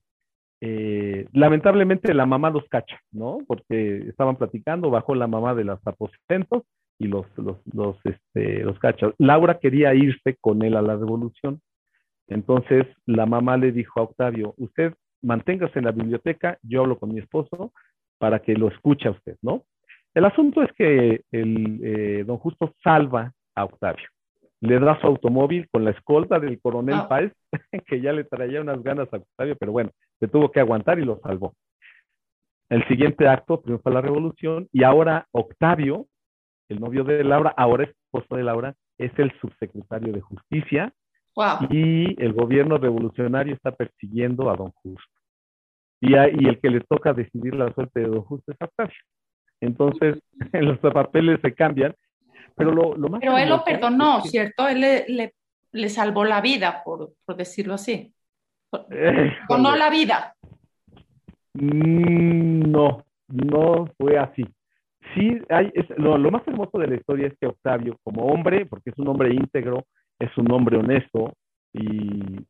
Eh, 0.61 1.27
lamentablemente 1.33 2.13
la 2.15 2.27
mamá 2.27 2.51
los 2.51 2.65
cacha, 2.69 2.99
¿no? 3.13 3.39
Porque 3.47 4.09
estaban 4.09 4.37
platicando, 4.37 4.91
bajó 4.91 5.15
la 5.15 5.27
mamá 5.27 5.55
de 5.55 5.65
los 5.65 5.79
aposentos 5.87 6.65
y 6.99 7.07
los, 7.07 7.27
los, 7.37 7.59
los, 7.73 7.97
este, 8.05 8.65
los 8.65 8.79
cacha. 8.79 9.13
Laura 9.19 9.59
quería 9.61 9.95
irse 9.95 10.37
con 10.41 10.63
él 10.63 10.77
a 10.77 10.83
la 10.83 10.97
revolución. 10.97 11.61
Entonces 12.27 12.87
la 13.07 13.27
mamá 13.27 13.57
le 13.57 13.73
dijo 13.73 14.01
a 14.01 14.05
Octavio, 14.05 14.55
usted 14.59 14.95
manténgase 15.23 15.79
en 15.79 15.85
la 15.87 15.93
biblioteca, 15.93 16.59
yo 16.63 16.83
hablo 16.83 16.99
con 16.99 17.13
mi 17.13 17.21
esposo 17.21 17.73
para 18.19 18.41
que 18.41 18.55
lo 18.55 18.69
escuche 18.69 19.09
a 19.09 19.13
usted, 19.13 19.37
¿no? 19.43 19.65
El 20.15 20.25
asunto 20.25 20.63
es 20.63 20.73
que 20.73 21.23
el, 21.31 21.81
eh, 21.83 22.25
don 22.27 22.39
Justo 22.39 22.75
salva 22.83 23.33
a 23.55 23.65
Octavio. 23.65 24.09
Le 24.61 24.81
da 24.81 25.01
su 25.01 25.07
automóvil 25.07 25.69
con 25.71 25.85
la 25.85 25.91
escolta 25.93 26.41
del 26.41 26.61
coronel 26.61 26.97
Ah. 26.99 27.09
Páez, 27.09 27.33
que 27.87 28.01
ya 28.01 28.13
le 28.13 28.25
traía 28.25 28.61
unas 28.61 28.83
ganas 28.83 29.09
a 29.13 29.19
Octavio, 29.19 29.57
pero 29.57 29.71
bueno, 29.71 29.91
se 30.21 30.29
tuvo 30.29 30.51
que 30.51 30.61
aguantar 30.61 30.99
y 30.99 31.05
lo 31.05 31.19
salvó. 31.21 31.55
El 32.69 32.87
siguiente 32.89 33.27
acto 33.29 33.61
triunfa 33.61 33.91
la 33.91 34.01
revolución 34.01 34.69
y 34.73 34.85
ahora 34.85 35.27
Octavio, 35.33 36.07
el 36.69 36.81
novio 36.81 37.03
de 37.05 37.25
Laura, 37.25 37.55
ahora 37.57 37.85
esposo 37.85 38.37
de 38.37 38.43
Laura, 38.43 38.75
es 38.99 39.13
el 39.19 39.33
subsecretario 39.41 40.13
de 40.13 40.21
Justicia 40.21 40.93
Wow. 41.35 41.69
y 41.71 42.21
el 42.23 42.33
gobierno 42.33 42.79
revolucionario 42.79 43.55
está 43.55 43.71
persiguiendo 43.71 44.51
a 44.51 44.57
don 44.57 44.73
Justo. 44.73 45.13
Y, 46.01 46.15
a- 46.17 46.29
y 46.29 46.47
el 46.47 46.61
que 46.61 46.69
le 46.69 46.81
toca 46.81 47.13
decidir 47.13 47.55
la 47.55 47.73
suerte 47.73 48.01
de 48.01 48.07
don 48.09 48.23
Justo 48.23 48.51
es 48.53 48.59
Octavio. 48.61 48.95
Entonces, 49.61 50.21
en 50.53 50.65
los 50.67 50.79
papeles 50.81 51.39
se 51.41 51.55
cambian, 51.55 51.95
pero 52.57 52.73
lo, 52.73 52.97
lo 52.97 53.09
más... 53.09 53.21
Pero 53.21 53.39
él 53.39 53.49
lo 53.49 53.65
perdonó, 53.65 54.19
es 54.19 54.25
que- 54.25 54.29
¿cierto? 54.31 54.69
Él 54.69 54.81
le, 54.81 55.05
le, 55.09 55.35
le 55.73 55.89
salvó 55.89 56.25
la 56.25 56.41
vida, 56.41 56.83
por, 56.85 57.13
por 57.25 57.37
decirlo 57.37 57.75
así. 57.75 58.13
Eh, 58.91 59.33
O 59.49 59.59
no 59.59 59.77
la 59.77 59.91
vida. 59.91 60.35
Mm, 61.55 62.71
No, 62.71 63.05
no 63.29 63.87
fue 63.99 64.19
así. 64.19 64.45
Sí, 65.15 65.39
hay, 65.49 65.71
es- 65.75 65.89
lo, 65.99 66.19
lo 66.19 66.31
más 66.31 66.47
hermoso 66.47 66.79
de 66.79 66.87
la 66.89 66.97
historia 66.97 67.29
es 67.29 67.35
que 67.41 67.47
Octavio, 67.47 67.97
como 68.05 68.27
hombre, 68.27 68.67
porque 68.67 68.91
es 68.91 68.99
un 68.99 69.09
hombre 69.09 69.33
íntegro, 69.33 69.85
es 70.19 70.37
un 70.37 70.51
hombre 70.53 70.77
honesto, 70.77 71.33
y 71.73 72.41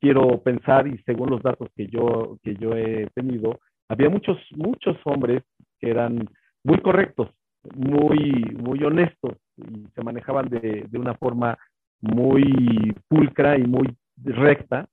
quiero 0.00 0.40
pensar, 0.42 0.86
y 0.86 0.98
según 1.04 1.30
los 1.30 1.42
datos 1.42 1.68
que 1.76 1.86
yo, 1.88 2.38
que 2.42 2.54
yo 2.56 2.72
he 2.76 3.08
tenido, 3.14 3.58
había 3.88 4.08
muchos, 4.08 4.38
muchos 4.56 4.96
hombres 5.04 5.42
que 5.80 5.90
eran 5.90 6.28
muy 6.64 6.78
correctos, 6.78 7.28
muy, 7.74 8.42
muy 8.58 8.82
honestos, 8.84 9.32
y 9.56 9.86
se 9.94 10.02
manejaban 10.02 10.48
de, 10.48 10.86
de 10.88 10.98
una 10.98 11.14
forma 11.14 11.58
muy 12.00 12.94
pulcra 13.08 13.58
y 13.58 13.64
muy 13.64 13.94
recta, 14.24 14.86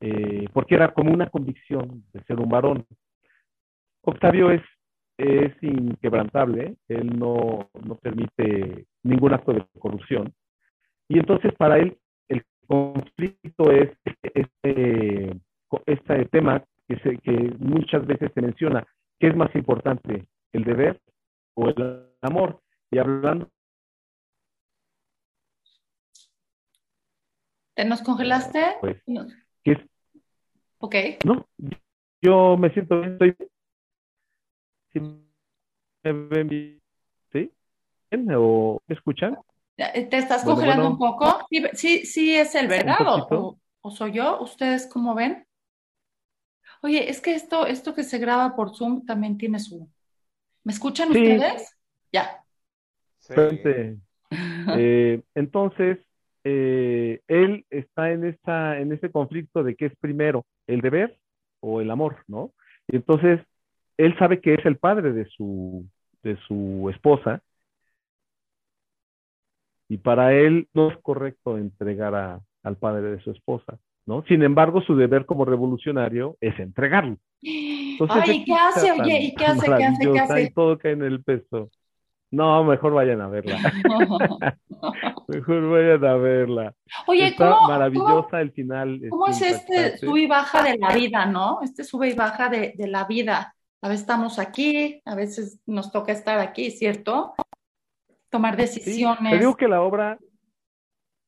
eh, 0.00 0.46
porque 0.52 0.74
era 0.76 0.92
como 0.92 1.12
una 1.12 1.28
convicción 1.28 2.04
de 2.12 2.22
ser 2.24 2.38
un 2.38 2.48
varón. 2.48 2.86
Octavio 4.02 4.50
es, 4.50 4.62
es 5.16 5.52
inquebrantable, 5.62 6.76
él 6.88 7.18
no, 7.18 7.68
no 7.82 7.96
permite 7.96 8.86
ningún 9.02 9.34
acto 9.34 9.52
de 9.52 9.66
corrupción. 9.78 10.32
Y 11.08 11.18
entonces 11.18 11.52
para 11.54 11.78
él 11.78 11.98
el 12.28 12.44
conflicto 12.66 13.70
es 13.72 13.90
este, 14.04 15.40
este 15.86 16.24
tema 16.26 16.62
que, 16.86 16.98
se, 17.00 17.18
que 17.18 17.54
muchas 17.58 18.06
veces 18.06 18.30
se 18.34 18.40
menciona, 18.40 18.86
¿qué 19.18 19.28
es 19.28 19.36
más 19.36 19.54
importante, 19.54 20.26
el 20.52 20.64
deber 20.64 21.00
o 21.54 21.68
el 21.68 22.06
amor? 22.22 22.60
Y 22.90 22.98
hablando... 22.98 23.50
¿Te 27.74 27.84
nos 27.84 28.02
congelaste? 28.02 28.76
Pues. 28.80 29.02
Ok. 30.78 30.94
No, 31.24 31.46
yo 32.22 32.56
me 32.56 32.70
siento 32.72 33.00
bien, 33.00 33.12
estoy 33.14 33.32
bien. 33.38 33.50
¿Sí 34.92 35.00
me 35.00 36.12
ven 36.12 36.48
bien? 36.48 36.82
¿Sí? 37.32 37.52
¿Bien? 38.10 38.28
¿O 38.36 38.80
me 38.88 38.94
escuchan? 38.94 39.38
¿Te 39.76 40.18
estás 40.18 40.44
Bueno, 40.44 40.56
congelando 40.56 40.84
bueno. 40.84 40.92
un 40.94 40.98
poco? 40.98 41.46
Sí, 41.50 41.64
sí, 41.74 42.06
sí 42.06 42.34
es 42.34 42.54
el 42.54 42.66
verdad, 42.68 42.96
o, 43.80 43.90
soy 43.90 44.12
yo. 44.12 44.40
¿Ustedes 44.40 44.86
cómo 44.86 45.14
ven? 45.14 45.46
Oye, 46.82 47.10
es 47.10 47.20
que 47.20 47.34
esto, 47.34 47.66
esto 47.66 47.94
que 47.94 48.04
se 48.04 48.18
graba 48.18 48.54
por 48.56 48.74
Zoom 48.76 49.04
también 49.04 49.38
tiene 49.38 49.58
su... 49.58 49.88
¿Me 50.64 50.72
escuchan 50.72 51.10
Sí. 51.12 51.20
ustedes? 51.22 51.76
Ya. 52.12 52.44
Sí. 53.20 53.34
Eh, 54.70 55.22
entonces, 55.34 55.98
eh, 56.50 57.20
él 57.28 57.64
está 57.70 58.10
en, 58.12 58.24
esa, 58.24 58.78
en 58.80 58.92
ese 58.92 59.10
conflicto 59.10 59.62
de 59.62 59.76
qué 59.76 59.86
es 59.86 59.96
primero, 59.98 60.44
el 60.66 60.80
deber 60.80 61.18
o 61.60 61.80
el 61.80 61.90
amor, 61.90 62.18
¿no? 62.28 62.52
Y 62.88 62.96
entonces, 62.96 63.40
él 63.98 64.16
sabe 64.18 64.40
que 64.40 64.54
es 64.54 64.64
el 64.66 64.78
padre 64.78 65.12
de 65.12 65.26
su, 65.26 65.86
de 66.22 66.36
su 66.46 66.88
esposa 66.90 67.42
y 69.88 69.98
para 69.98 70.34
él 70.34 70.68
no 70.74 70.90
es 70.90 70.98
correcto 71.02 71.56
entregar 71.58 72.14
a- 72.14 72.40
al 72.62 72.76
padre 72.76 73.10
de 73.12 73.20
su 73.22 73.30
esposa, 73.30 73.78
¿no? 74.06 74.22
Sin 74.24 74.42
embargo, 74.42 74.82
su 74.82 74.96
deber 74.96 75.26
como 75.26 75.44
revolucionario 75.44 76.36
es 76.40 76.58
entregarlo. 76.58 77.16
Entonces, 77.42 78.22
Ay, 78.28 78.44
¿qué 78.44 78.52
esta 78.54 78.68
hace? 78.68 78.92
Oye, 78.92 79.20
¿y 79.22 79.34
qué 79.34 79.46
hace? 79.46 79.66
¿Qué 79.76 79.84
hace? 79.84 80.10
¿Qué 80.12 80.18
hace? 80.20 80.42
Y 80.42 80.50
todo 80.50 80.78
cae 80.78 80.92
en 80.92 81.02
el 81.02 81.22
peso. 81.24 81.70
No, 82.30 82.62
mejor 82.64 82.92
vayan 82.92 83.20
a 83.22 83.28
verla. 83.28 83.58
Mejor 85.28 85.70
vayan 85.70 86.04
a 86.04 86.14
verla. 86.16 86.74
Oye, 87.06 87.28
Está 87.28 87.50
¿cómo, 87.50 87.68
maravillosa 87.68 88.28
cómo, 88.30 88.38
el 88.42 88.52
final. 88.52 89.00
cómo 89.10 89.26
es 89.26 89.42
este 89.42 89.86
este 89.88 89.98
sube 90.06 90.20
y 90.22 90.26
baja 90.26 90.62
de 90.62 90.78
la 90.78 90.94
vida, 90.94 91.26
no? 91.26 91.60
Este 91.62 91.84
sube 91.84 92.08
y 92.10 92.14
baja 92.14 92.48
de, 92.48 92.74
de 92.76 92.86
la 92.86 93.04
vida. 93.04 93.54
A 93.82 93.88
veces 93.88 94.02
estamos 94.02 94.38
aquí, 94.38 95.02
a 95.04 95.14
veces 95.14 95.60
nos 95.66 95.90
toca 95.92 96.12
estar 96.12 96.38
aquí, 96.38 96.70
¿cierto? 96.70 97.34
Tomar 98.30 98.54
Sí, 98.56 98.60
decisiones. 98.62 99.32
te 99.32 99.38
digo 99.38 99.56
que 99.56 99.68
la 99.68 99.82
obra 99.82 100.18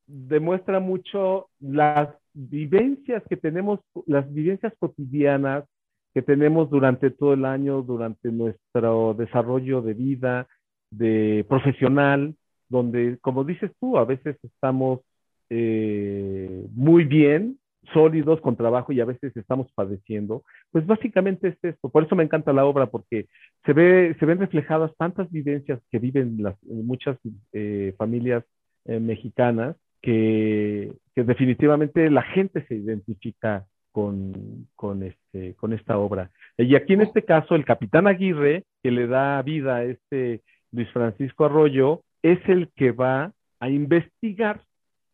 demuestra 0.07 0.79
mucho 0.79 1.49
las 1.59 2.09
vivencias 2.33 3.23
que 3.29 3.37
tenemos, 3.37 3.79
las 4.05 4.31
vivencias 4.31 4.73
cotidianas 4.79 5.65
que 6.13 6.21
tenemos 6.21 6.69
durante 6.69 7.09
todo 7.11 7.33
el 7.33 7.45
año, 7.45 7.81
durante 7.81 8.29
nuestro 8.31 9.13
desarrollo 9.13 9.81
de 9.81 9.93
vida, 9.93 10.47
de 10.91 11.45
profesional, 11.49 12.35
donde, 12.69 13.17
como 13.21 13.43
dices 13.43 13.71
tú, 13.79 13.97
a 13.97 14.05
veces 14.05 14.37
estamos 14.43 15.01
eh, 15.49 16.65
muy 16.73 17.05
bien, 17.05 17.57
sólidos 17.93 18.39
con 18.41 18.55
trabajo 18.55 18.91
y 18.91 19.01
a 19.01 19.05
veces 19.05 19.35
estamos 19.35 19.71
padeciendo. 19.73 20.43
Pues 20.71 20.85
básicamente 20.85 21.49
es 21.49 21.57
esto. 21.63 21.89
Por 21.89 22.03
eso 22.03 22.15
me 22.15 22.23
encanta 22.23 22.53
la 22.53 22.65
obra, 22.65 22.85
porque 22.87 23.27
se, 23.65 23.73
ve, 23.73 24.15
se 24.19 24.25
ven 24.25 24.39
reflejadas 24.39 24.91
tantas 24.97 25.29
vivencias 25.31 25.81
que 25.91 25.99
viven 25.99 26.37
las, 26.41 26.55
muchas 26.63 27.17
eh, 27.53 27.93
familias 27.97 28.43
eh, 28.85 28.99
mexicanas 28.99 29.75
que, 30.01 30.93
que, 31.13 31.23
definitivamente 31.23 32.09
la 32.09 32.23
gente 32.23 32.65
se 32.67 32.75
identifica 32.75 33.65
con, 33.91 34.67
con, 34.75 35.03
este, 35.03 35.53
con 35.55 35.73
esta 35.73 35.97
obra. 35.97 36.31
Y 36.57 36.75
aquí 36.75 36.93
en 36.93 37.01
este 37.01 37.23
caso, 37.23 37.55
el 37.55 37.65
capitán 37.65 38.07
Aguirre, 38.07 38.63
que 38.81 38.91
le 38.91 39.07
da 39.07 39.41
vida 39.41 39.77
a 39.77 39.83
este 39.83 40.41
Luis 40.71 40.89
Francisco 40.91 41.45
Arroyo, 41.45 42.01
es 42.23 42.39
el 42.47 42.69
que 42.75 42.91
va 42.91 43.31
a 43.59 43.69
investigar 43.69 44.61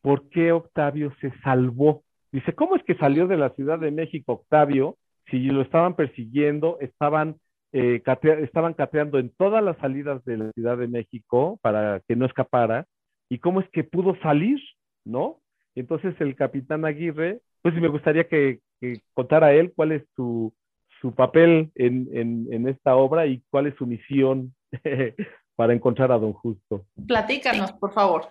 por 0.01 0.29
qué 0.29 0.51
Octavio 0.51 1.13
se 1.21 1.31
salvó. 1.41 2.03
Dice, 2.31 2.53
¿cómo 2.53 2.75
es 2.75 2.83
que 2.83 2.95
salió 2.95 3.27
de 3.27 3.37
la 3.37 3.49
Ciudad 3.51 3.79
de 3.79 3.91
México 3.91 4.33
Octavio? 4.33 4.97
Si 5.29 5.39
lo 5.39 5.61
estaban 5.61 5.95
persiguiendo, 5.95 6.77
estaban, 6.79 7.35
eh, 7.73 8.01
estaban 8.41 8.73
cateando 8.73 9.19
en 9.19 9.29
todas 9.35 9.63
las 9.63 9.77
salidas 9.77 10.23
de 10.25 10.37
la 10.37 10.51
Ciudad 10.51 10.77
de 10.77 10.87
México 10.87 11.59
para 11.61 12.01
que 12.07 12.15
no 12.15 12.25
escapara. 12.25 12.85
¿Y 13.29 13.39
cómo 13.39 13.59
es 13.59 13.69
que 13.69 13.83
pudo 13.83 14.15
salir? 14.21 14.59
¿No? 15.03 15.39
Entonces 15.75 16.15
el 16.19 16.35
capitán 16.35 16.85
Aguirre, 16.85 17.39
pues 17.61 17.75
me 17.75 17.87
gustaría 17.87 18.27
que, 18.27 18.59
que 18.79 19.01
contara 19.13 19.53
él 19.53 19.73
cuál 19.75 19.91
es 19.91 20.03
su, 20.15 20.53
su 21.01 21.13
papel 21.13 21.71
en, 21.75 22.07
en, 22.51 22.67
esta 22.67 22.95
obra 22.95 23.27
y 23.27 23.41
cuál 23.49 23.67
es 23.67 23.75
su 23.75 23.85
misión 23.85 24.53
para 25.57 25.73
encontrar 25.73 26.11
a 26.11 26.19
don 26.19 26.33
Justo. 26.33 26.85
Platícanos, 27.07 27.73
por 27.73 27.91
favor. 27.91 28.29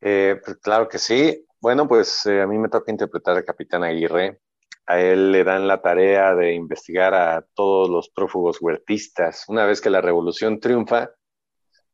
Eh, 0.00 0.40
pues 0.44 0.56
claro 0.58 0.88
que 0.88 0.98
sí. 0.98 1.46
Bueno, 1.60 1.86
pues 1.86 2.26
eh, 2.26 2.42
a 2.42 2.46
mí 2.48 2.58
me 2.58 2.68
toca 2.68 2.90
interpretar 2.90 3.36
al 3.36 3.44
capitán 3.44 3.84
Aguirre. 3.84 4.40
A 4.86 5.00
él 5.00 5.30
le 5.30 5.44
dan 5.44 5.68
la 5.68 5.80
tarea 5.80 6.34
de 6.34 6.54
investigar 6.54 7.14
a 7.14 7.46
todos 7.54 7.88
los 7.88 8.10
prófugos 8.10 8.60
huertistas. 8.60 9.44
Una 9.46 9.64
vez 9.64 9.80
que 9.80 9.90
la 9.90 10.00
revolución 10.00 10.58
triunfa, 10.58 11.12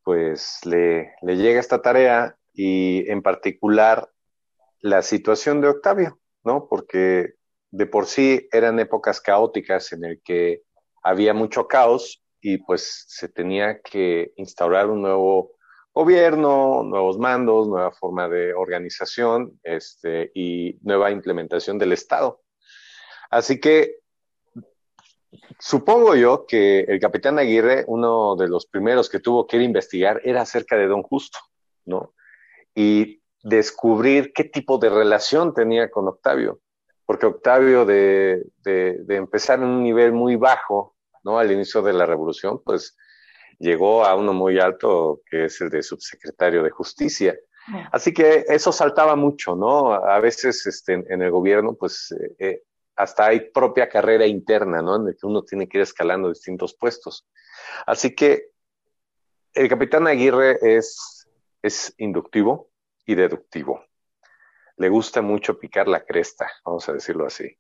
pues 0.02 0.60
le, 0.64 1.12
le 1.20 1.36
llega 1.36 1.60
esta 1.60 1.82
tarea 1.82 2.34
y 2.54 3.04
en 3.10 3.20
particular 3.20 4.08
la 4.80 5.02
situación 5.02 5.60
de 5.60 5.68
Octavio, 5.68 6.18
¿no? 6.44 6.66
Porque 6.66 7.34
de 7.70 7.86
por 7.86 8.06
sí 8.06 8.48
eran 8.52 8.78
épocas 8.78 9.20
caóticas 9.20 9.92
en 9.92 10.04
el 10.06 10.22
que 10.22 10.62
había 11.02 11.34
mucho 11.34 11.68
caos 11.68 12.22
y 12.40 12.59
pues 12.59 13.05
se 13.09 13.29
tenía 13.29 13.81
que 13.81 14.33
instaurar 14.37 14.88
un 14.88 15.03
nuevo 15.03 15.53
gobierno, 15.92 16.83
nuevos 16.83 17.18
mandos, 17.18 17.68
nueva 17.68 17.90
forma 17.90 18.29
de 18.29 18.53
organización 18.53 19.59
este, 19.62 20.31
y 20.35 20.79
nueva 20.83 21.11
implementación 21.11 21.79
del 21.79 21.92
Estado. 21.92 22.42
Así 23.31 23.59
que 23.59 24.01
supongo 25.59 26.14
yo 26.14 26.46
que 26.46 26.81
el 26.81 27.01
capitán 27.01 27.38
Aguirre, 27.38 27.85
uno 27.87 28.37
de 28.37 28.49
los 28.49 28.66
primeros 28.66 29.09
que 29.09 29.20
tuvo 29.20 29.46
que 29.46 29.57
ir 29.57 29.62
a 29.62 29.66
investigar, 29.66 30.20
era 30.25 30.42
acerca 30.42 30.77
de 30.77 30.87
Don 30.87 31.03
Justo, 31.03 31.38
¿no? 31.85 32.14
Y 32.75 33.22
descubrir 33.42 34.33
qué 34.35 34.44
tipo 34.44 34.79
de 34.79 34.90
relación 34.90 35.55
tenía 35.55 35.90
con 35.90 36.09
Octavio, 36.09 36.61
porque 37.07 37.27
Octavio 37.27 37.85
de, 37.87 38.44
de, 38.64 38.99
de 39.05 39.16
empezar 39.16 39.61
en 39.61 39.66
un 39.66 39.83
nivel 39.83 40.12
muy 40.12 40.37
bajo, 40.37 40.95
¿no? 41.26 41.38
Al 41.38 41.50
inicio 41.50 41.82
de 41.82 41.92
la 41.92 42.06
revolución, 42.06 42.62
pues 42.64 42.96
llegó 43.58 44.04
a 44.04 44.14
uno 44.14 44.32
muy 44.32 44.60
alto, 44.60 45.20
que 45.28 45.46
es 45.46 45.60
el 45.60 45.70
de 45.70 45.82
subsecretario 45.82 46.62
de 46.62 46.70
Justicia. 46.70 47.36
Así 47.90 48.14
que 48.14 48.44
eso 48.48 48.70
saltaba 48.70 49.16
mucho, 49.16 49.56
¿no? 49.56 49.92
A 49.92 50.20
veces 50.20 50.64
este, 50.66 50.92
en 50.92 51.20
el 51.20 51.32
gobierno, 51.32 51.74
pues 51.74 52.12
eh, 52.12 52.36
eh, 52.38 52.62
hasta 52.94 53.26
hay 53.26 53.50
propia 53.50 53.88
carrera 53.88 54.24
interna, 54.24 54.80
¿no? 54.82 54.94
En 54.94 55.08
el 55.08 55.16
que 55.16 55.26
uno 55.26 55.42
tiene 55.42 55.68
que 55.68 55.78
ir 55.78 55.82
escalando 55.82 56.28
distintos 56.28 56.76
puestos. 56.76 57.26
Así 57.84 58.14
que 58.14 58.50
el 59.52 59.68
capitán 59.68 60.06
Aguirre 60.06 60.58
es, 60.62 61.26
es 61.60 61.92
inductivo 61.98 62.70
y 63.04 63.16
deductivo. 63.16 63.84
Le 64.76 64.88
gusta 64.88 65.20
mucho 65.20 65.58
picar 65.58 65.88
la 65.88 66.04
cresta, 66.04 66.48
vamos 66.64 66.88
a 66.88 66.92
decirlo 66.92 67.26
así. 67.26 67.58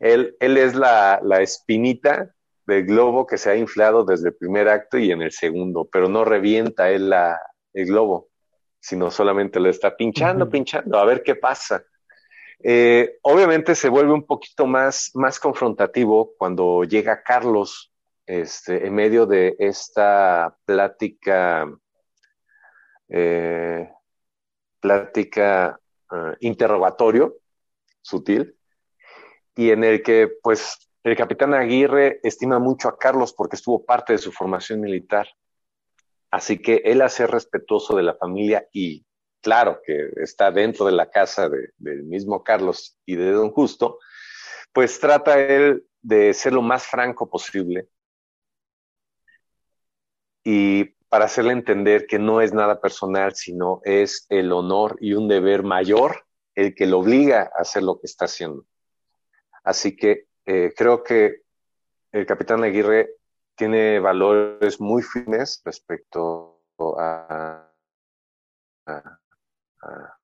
Él, 0.00 0.36
él 0.40 0.56
es 0.56 0.74
la, 0.74 1.20
la 1.22 1.42
espinita 1.42 2.34
del 2.68 2.86
globo 2.86 3.26
que 3.26 3.38
se 3.38 3.50
ha 3.50 3.56
inflado 3.56 4.04
desde 4.04 4.28
el 4.28 4.36
primer 4.36 4.68
acto 4.68 4.98
y 4.98 5.10
en 5.10 5.22
el 5.22 5.32
segundo, 5.32 5.88
pero 5.90 6.08
no 6.08 6.24
revienta 6.24 6.90
él 6.90 7.10
la, 7.10 7.40
el 7.72 7.86
globo 7.86 8.28
sino 8.80 9.10
solamente 9.10 9.60
lo 9.60 9.68
está 9.68 9.96
pinchando, 9.96 10.48
pinchando, 10.48 10.98
a 10.98 11.04
ver 11.04 11.22
qué 11.22 11.34
pasa. 11.34 11.84
Eh, 12.60 13.18
obviamente 13.22 13.74
se 13.74 13.88
vuelve 13.88 14.12
un 14.12 14.26
poquito 14.26 14.66
más, 14.66 15.10
más 15.14 15.38
confrontativo 15.38 16.32
cuando 16.36 16.84
llega 16.84 17.22
Carlos 17.22 17.92
este, 18.26 18.86
en 18.86 18.94
medio 18.94 19.26
de 19.26 19.56
esta 19.58 20.56
plática, 20.64 21.70
eh, 23.08 23.90
plática 24.80 25.78
eh, 26.10 26.36
interrogatorio 26.40 27.36
sutil, 28.00 28.56
y 29.54 29.70
en 29.70 29.84
el 29.84 30.02
que 30.02 30.30
pues 30.42 30.87
el 31.08 31.16
capitán 31.16 31.54
Aguirre 31.54 32.20
estima 32.22 32.58
mucho 32.58 32.88
a 32.88 32.98
Carlos 32.98 33.32
porque 33.32 33.56
estuvo 33.56 33.84
parte 33.84 34.12
de 34.12 34.18
su 34.18 34.30
formación 34.30 34.80
militar. 34.80 35.28
Así 36.30 36.58
que 36.58 36.82
él 36.84 37.00
hace 37.00 37.26
respetuoso 37.26 37.96
de 37.96 38.02
la 38.02 38.14
familia 38.14 38.68
y 38.72 39.06
claro 39.40 39.80
que 39.84 40.10
está 40.16 40.50
dentro 40.50 40.84
de 40.86 40.92
la 40.92 41.10
casa 41.10 41.48
del 41.48 42.02
mismo 42.04 42.44
Carlos 42.44 42.98
y 43.06 43.16
de 43.16 43.32
don 43.32 43.50
Justo, 43.50 43.98
pues 44.72 45.00
trata 45.00 45.40
él 45.40 45.86
de 46.02 46.34
ser 46.34 46.52
lo 46.52 46.62
más 46.62 46.86
franco 46.86 47.28
posible 47.30 47.88
y 50.44 50.84
para 51.08 51.24
hacerle 51.24 51.52
entender 51.52 52.06
que 52.06 52.18
no 52.18 52.42
es 52.42 52.52
nada 52.52 52.80
personal, 52.80 53.34
sino 53.34 53.80
es 53.84 54.26
el 54.28 54.52
honor 54.52 54.98
y 55.00 55.14
un 55.14 55.26
deber 55.26 55.62
mayor 55.62 56.26
el 56.54 56.74
que 56.74 56.86
lo 56.86 56.98
obliga 56.98 57.50
a 57.56 57.62
hacer 57.62 57.82
lo 57.82 57.98
que 57.98 58.06
está 58.06 58.26
haciendo. 58.26 58.66
Así 59.64 59.96
que 59.96 60.27
eh, 60.50 60.72
creo 60.74 61.04
que 61.04 61.42
el 62.10 62.24
capitán 62.24 62.64
Aguirre 62.64 63.16
tiene 63.54 64.00
valores 64.00 64.80
muy 64.80 65.02
firmes 65.02 65.60
respecto 65.62 66.62
a, 66.98 67.70
a, 68.86 69.20
a 69.82 70.18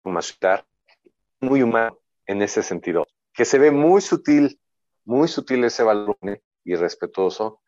muy 1.42 1.62
humano 1.62 1.98
en 2.24 2.40
ese 2.40 2.62
sentido, 2.62 3.06
que 3.34 3.44
se 3.44 3.58
ve 3.58 3.70
muy 3.70 4.00
sutil, 4.00 4.58
muy 5.04 5.28
sutil 5.28 5.62
ese 5.64 5.82
valor 5.82 6.16
y 6.64 6.74
respetuoso, 6.74 7.60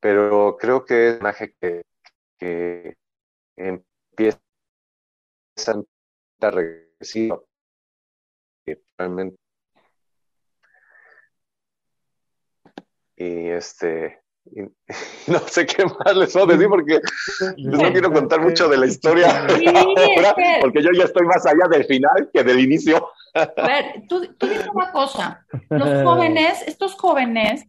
pero 0.00 0.56
creo 0.58 0.84
que 0.84 1.10
es 1.10 1.20
un 1.20 1.32
que, 1.60 1.82
que 2.36 2.96
empieza 3.54 4.40
a 6.40 6.50
regresar 6.50 7.44
realmente 8.98 9.41
y 13.22 13.48
este 13.50 14.22
no 15.28 15.38
sé 15.46 15.66
qué 15.66 15.84
más 15.84 16.16
les 16.16 16.32
puedo 16.32 16.46
decir 16.46 16.68
porque 16.68 17.00
no 17.58 17.92
quiero 17.92 18.12
contar 18.12 18.40
mucho 18.40 18.68
de 18.68 18.76
la 18.76 18.86
historia 18.86 19.46
porque 20.60 20.82
yo 20.82 20.90
ya 20.92 21.04
estoy 21.04 21.26
más 21.26 21.46
allá 21.46 21.68
del 21.70 21.84
final 21.84 22.28
que 22.32 22.42
del 22.42 22.58
inicio. 22.58 23.08
A 23.34 23.46
ver, 23.66 24.02
tú, 24.08 24.34
tú 24.34 24.46
dices 24.46 24.68
una 24.74 24.90
cosa, 24.90 25.46
los 25.70 25.88
jóvenes, 26.04 26.60
estos 26.66 26.94
jóvenes, 26.94 27.64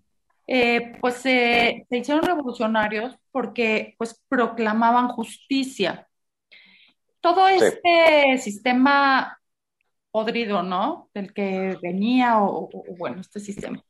eh, 0.48 0.98
pues 1.00 1.16
se 1.16 1.86
hicieron 1.90 2.24
revolucionarios 2.24 3.16
porque 3.32 3.96
pues 3.98 4.22
proclamaban 4.28 5.10
justicia. 5.10 6.08
Todo 7.22 7.48
este 7.48 8.38
sistema 8.40 9.40
podrido, 10.12 10.64
¿no? 10.64 11.10
Del 11.14 11.34
que 11.34 11.78
venía, 11.82 12.40
o, 12.40 12.70
o 12.74 12.84
bueno, 12.98 13.22
este 13.22 13.40
sistema. 13.40 13.82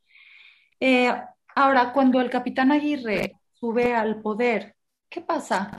Eh, 0.80 1.12
Ahora, 1.56 1.94
cuando 1.94 2.20
el 2.20 2.30
capitán 2.30 2.72
Aguirre 2.72 3.40
sube 3.54 3.94
al 3.94 4.22
poder, 4.22 4.76
¿qué 5.10 5.22
pasa? 5.22 5.78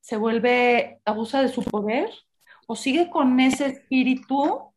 ¿Se 0.00 0.16
vuelve, 0.16 1.00
abusa 1.04 1.42
de 1.42 1.48
su 1.48 1.62
poder? 1.62 2.10
¿O 2.66 2.76
sigue 2.76 3.10
con 3.10 3.40
ese 3.40 3.66
espíritu? 3.66 4.72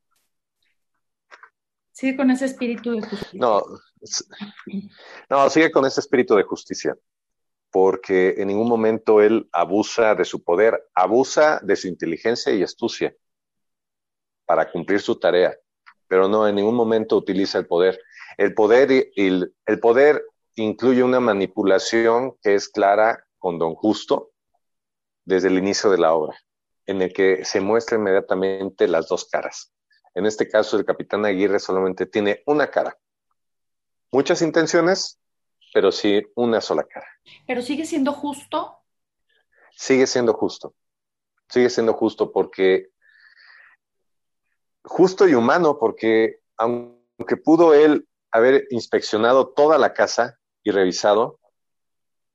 ¿Sigue 1.91 2.17
con 2.17 2.32
ese 2.32 2.46
espíritu 2.46 2.91
de 2.91 3.02
justicia? 3.02 3.39
No, 3.39 3.63
no, 5.30 5.50
sigue 5.50 5.72
con 5.72 5.86
ese 5.86 6.00
espíritu 6.00 6.36
de 6.36 6.43
justicia, 6.43 6.98
porque 7.69 8.36
en 8.38 8.48
ningún 8.48 8.67
momento 8.67 9.22
él 9.22 9.48
abusa 9.52 10.15
de 10.15 10.26
su 10.26 10.43
poder, 10.43 10.89
abusa 10.96 11.60
de 11.62 11.76
su 11.76 11.88
inteligencia 11.88 12.54
y 12.54 12.63
astucia 12.63 13.15
para 14.46 14.72
cumplir 14.72 15.02
su 15.02 15.19
tarea, 15.19 15.56
pero 16.08 16.28
no 16.28 16.48
en 16.48 16.56
ningún 16.56 16.76
momento 16.76 17.15
utiliza 17.15 17.60
el 17.60 17.67
poder. 17.67 18.00
El 18.38 18.54
poder, 18.54 19.12
el, 19.15 19.54
el 19.65 19.80
poder 19.80 20.24
incluye 20.56 21.04
una 21.04 21.19
manipulación 21.19 22.36
que 22.41 22.56
es 22.56 22.69
clara 22.69 23.26
con 23.39 23.60
don 23.60 23.76
Justo 23.76 24.32
desde 25.26 25.48
el 25.48 25.58
inicio 25.58 25.89
de 25.89 25.98
la 25.98 26.13
obra, 26.13 26.38
en 26.86 27.02
el 27.02 27.13
que 27.13 27.46
se 27.46 27.62
muestra 27.62 27.98
inmediatamente 27.98 28.88
las 28.88 29.08
dos 29.08 29.26
caras. 29.26 29.74
En 30.13 30.26
este 30.26 30.48
caso, 30.48 30.78
el 30.78 30.86
capitán 30.86 31.26
Aguirre 31.26 31.60
solamente 31.60 32.06
tiene 32.06 32.43
una 32.46 32.69
cara. 32.69 32.98
Muchas 34.12 34.41
intenciones, 34.41 35.19
pero 35.74 35.91
sí 35.91 36.22
una 36.36 36.62
sola 36.62 36.84
cara. 36.84 37.08
¿Pero 37.48 37.62
sigue 37.62 37.86
siendo 37.86 38.13
justo? 38.13 38.80
Sigue 39.76 40.06
siendo 40.06 40.34
justo. 40.34 40.76
Sigue 41.50 41.69
siendo 41.69 41.93
justo 41.93 42.32
porque... 42.32 42.89
Justo 44.84 45.28
y 45.28 45.34
humano 45.34 45.80
porque 45.80 46.41
aunque 46.58 47.38
pudo 47.38 47.74
él 47.74 48.08
haber 48.34 48.65
inspeccionado 48.72 49.50
toda 49.50 49.78
la 49.78 49.93
casa 49.93 50.39
y 50.63 50.72
revisado. 50.72 51.39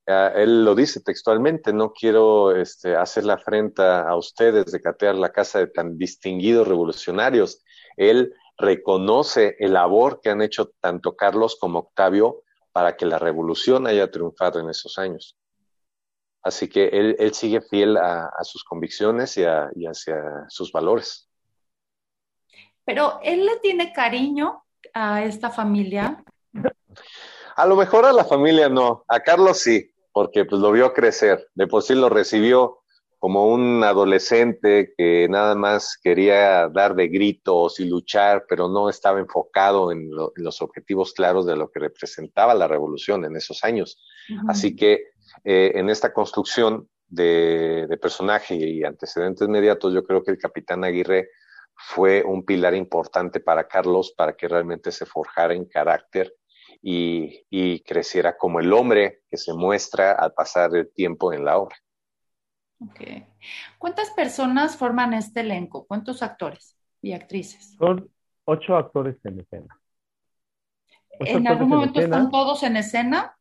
él 0.07 0.65
lo 0.65 0.75
dice 0.75 1.01
textualmente, 1.01 1.73
no 1.73 1.93
quiero 1.93 2.55
este, 2.57 2.97
hacer 2.97 3.25
la 3.25 3.35
afrenta 3.35 4.09
a 4.09 4.17
ustedes 4.17 4.73
de 4.73 4.81
catear 4.81 5.17
la 5.17 5.33
casa 5.33 5.59
de 5.59 5.67
tan 5.67 5.99
distinguidos 5.99 6.67
revolucionarios. 6.67 7.63
Él 7.97 8.33
reconoce 8.57 9.57
el 9.59 9.75
labor 9.75 10.21
que 10.23 10.31
han 10.31 10.41
hecho 10.41 10.71
tanto 10.81 11.17
Carlos 11.17 11.59
como 11.61 11.81
Octavio 11.81 12.43
para 12.73 12.97
que 12.97 13.05
la 13.05 13.19
revolución 13.19 13.87
haya 13.87 14.11
triunfado 14.11 14.61
en 14.61 14.71
esos 14.71 14.99
años. 14.99 15.37
Así 16.43 16.69
que 16.69 16.87
él, 16.87 17.35
sigue 17.35 17.61
fiel 17.61 17.97
a, 17.97 18.31
sus 18.43 18.63
convicciones 18.63 19.37
y 19.37 19.45
hacia 19.45 20.47
sus 20.49 20.71
valores. 20.71 21.29
Pero 22.85 23.19
él 23.23 23.45
le 23.45 23.59
tiene 23.59 23.93
cariño 23.93 24.65
a 24.95 25.25
esta 25.25 25.51
familia? 25.51 26.25
A 27.57 27.67
lo 27.67 27.77
mejor 27.77 28.05
a 28.05 28.13
la 28.13 28.25
familia 28.25 28.69
no, 28.69 29.05
a 29.09 29.21
Carlos 29.21 29.59
sí, 29.59 29.91
porque 30.13 30.45
pues 30.45 30.61
lo 30.61 30.73
vio 30.73 30.93
crecer, 30.93 31.49
de 31.55 31.67
por 31.67 31.83
sí 31.83 31.95
lo 31.95 32.09
recibió 32.09 32.79
como 33.19 33.49
un 33.49 33.83
adolescente 33.83 34.95
que 34.97 35.27
nada 35.29 35.57
más 35.57 35.99
quería 36.01 36.69
dar 36.69 36.95
de 36.95 37.09
gritos 37.09 37.81
y 37.81 37.85
luchar, 37.85 38.45
pero 38.49 38.69
no 38.69 38.89
estaba 38.89 39.19
enfocado 39.19 39.91
en, 39.91 40.09
los 40.37 40.63
objetivos 40.63 41.13
claros 41.13 41.45
de 41.45 41.57
lo 41.57 41.69
que 41.69 41.81
representaba 41.81 42.55
la 42.55 42.69
revolución 42.69 43.25
en 43.25 43.35
esos 43.37 43.65
años. 43.65 44.01
Así 44.47 44.77
que 44.77 45.07
eh, 45.45 45.73
en 45.75 45.91
esta 45.91 46.13
construcción 46.13 46.89
de, 47.09 47.87
de, 47.89 47.97
personaje 47.97 48.55
y 48.55 48.85
antecedentes 48.85 49.49
inmediatos, 49.49 49.93
yo 49.93 50.05
creo 50.05 50.23
que 50.23 50.31
el 50.31 50.39
capitán 50.39 50.85
Aguirre 50.85 51.31
fue 51.79 52.25
un 52.25 52.45
pilar 52.45 52.75
importante 52.75 53.39
para 53.39 53.69
Carlos 53.69 54.13
para 54.17 54.37
que 54.37 54.49
realmente 54.49 54.91
se 54.91 55.07
forjara 55.07 55.55
en 55.55 55.65
carácter 55.65 56.35
y, 56.83 57.81
creciera 57.85 58.37
como 58.37 58.61
el 58.61 58.73
hombre 58.73 59.23
que 59.31 59.37
se 59.37 59.55
muestra 59.55 60.13
al 60.13 60.33
pasar 60.33 60.75
el 60.75 60.93
tiempo 60.93 61.33
en 61.33 61.45
la 61.45 61.59
obra. 61.59 61.77
Okay. 62.91 63.27
¿Cuántas 63.79 64.11
personas 64.11 64.77
forman 64.77 65.15
este 65.15 65.41
elenco? 65.41 65.87
¿Cuántos 65.87 66.23
actores 66.23 66.77
y 67.01 67.13
actrices? 67.13 67.77
Son 67.79 68.09
ocho 68.45 68.77
actores 68.77 69.17
en 69.25 69.41
escena. 69.41 69.81
¿En 71.21 71.47
algún 71.47 71.69
momento 71.69 72.01
están 72.01 72.31
todos 72.31 72.63
en 72.65 72.77
escena? 72.77 73.37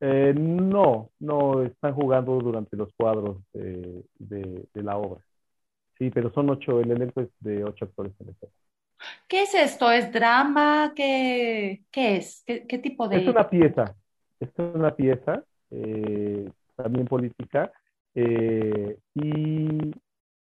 Eh, 0.00 0.34
no, 0.34 1.10
no, 1.18 1.62
están 1.62 1.94
jugando 1.94 2.38
durante 2.38 2.76
los 2.76 2.92
cuadros 2.94 3.38
de 3.52 4.66
la 4.74 4.96
obra. 4.96 5.22
Sí, 6.02 6.10
pero 6.10 6.32
son 6.32 6.50
ocho, 6.50 6.80
el 6.80 6.90
elenco 6.90 7.20
es 7.20 7.28
de 7.38 7.62
ocho 7.62 7.84
actores 7.84 8.12
en 8.18 8.30
escena. 8.30 8.52
¿Qué 9.28 9.42
es 9.42 9.54
esto? 9.54 9.88
¿Es 9.92 10.12
drama? 10.12 10.94
¿Qué, 10.96 11.84
qué 11.92 12.16
es? 12.16 12.42
¿Qué, 12.44 12.78
tipo 12.78 13.06
de...? 13.06 13.18
Es 13.18 13.28
una 13.28 13.48
pieza, 13.48 13.94
es 14.40 14.48
una 14.58 14.96
pieza 14.96 15.44
eh, 15.70 16.50
también 16.74 17.06
política, 17.06 17.70
eh, 18.16 18.98
y, 19.14 19.92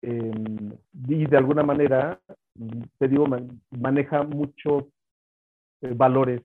em, 0.02 0.72
y, 1.08 1.24
de 1.24 1.36
alguna 1.38 1.62
manera, 1.62 2.20
te 2.98 3.08
digo, 3.08 3.26
maneja 3.70 4.24
muchos 4.24 4.84
valores 5.80 6.42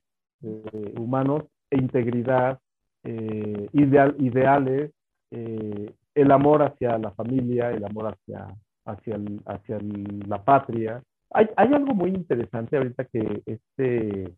humanos 0.96 1.44
e 1.68 1.76
integridad, 1.76 2.58
ideal, 3.04 4.16
ideales, 4.20 4.90
el 5.30 6.30
amor 6.30 6.62
hacia 6.62 6.96
la 6.96 7.10
familia, 7.10 7.72
el 7.72 7.84
amor 7.84 8.14
hacia, 8.14 8.48
hacia, 8.84 9.18
hacia 9.46 9.78
la 10.26 10.42
patria. 10.44 11.02
Hay, 11.30 11.48
hay 11.56 11.72
algo 11.72 11.94
muy 11.94 12.10
interesante 12.10 12.76
ahorita 12.76 13.04
que 13.06 13.42
este 13.46 14.34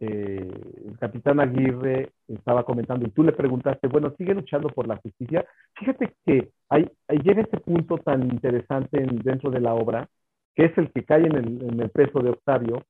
eh, 0.00 0.50
el 0.86 0.98
capitán 0.98 1.38
Aguirre 1.38 2.10
estaba 2.26 2.64
comentando 2.64 3.06
y 3.06 3.10
tú 3.10 3.22
le 3.22 3.32
preguntaste, 3.32 3.86
bueno, 3.86 4.12
sigue 4.18 4.34
luchando 4.34 4.68
por 4.68 4.88
la 4.88 4.96
justicia. 4.96 5.46
Fíjate 5.74 6.14
que 6.26 6.50
hay, 6.68 6.90
llega 7.22 7.42
este 7.42 7.60
punto 7.60 7.98
tan 7.98 8.24
interesante 8.24 9.06
dentro 9.22 9.50
de 9.50 9.60
la 9.60 9.74
obra, 9.74 10.08
que 10.54 10.66
es 10.66 10.78
el 10.78 10.90
que 10.90 11.04
cae 11.04 11.26
en 11.26 11.80
el, 11.80 11.90
peso 11.90 12.20
de 12.20 12.30
Octavio, 12.30 12.82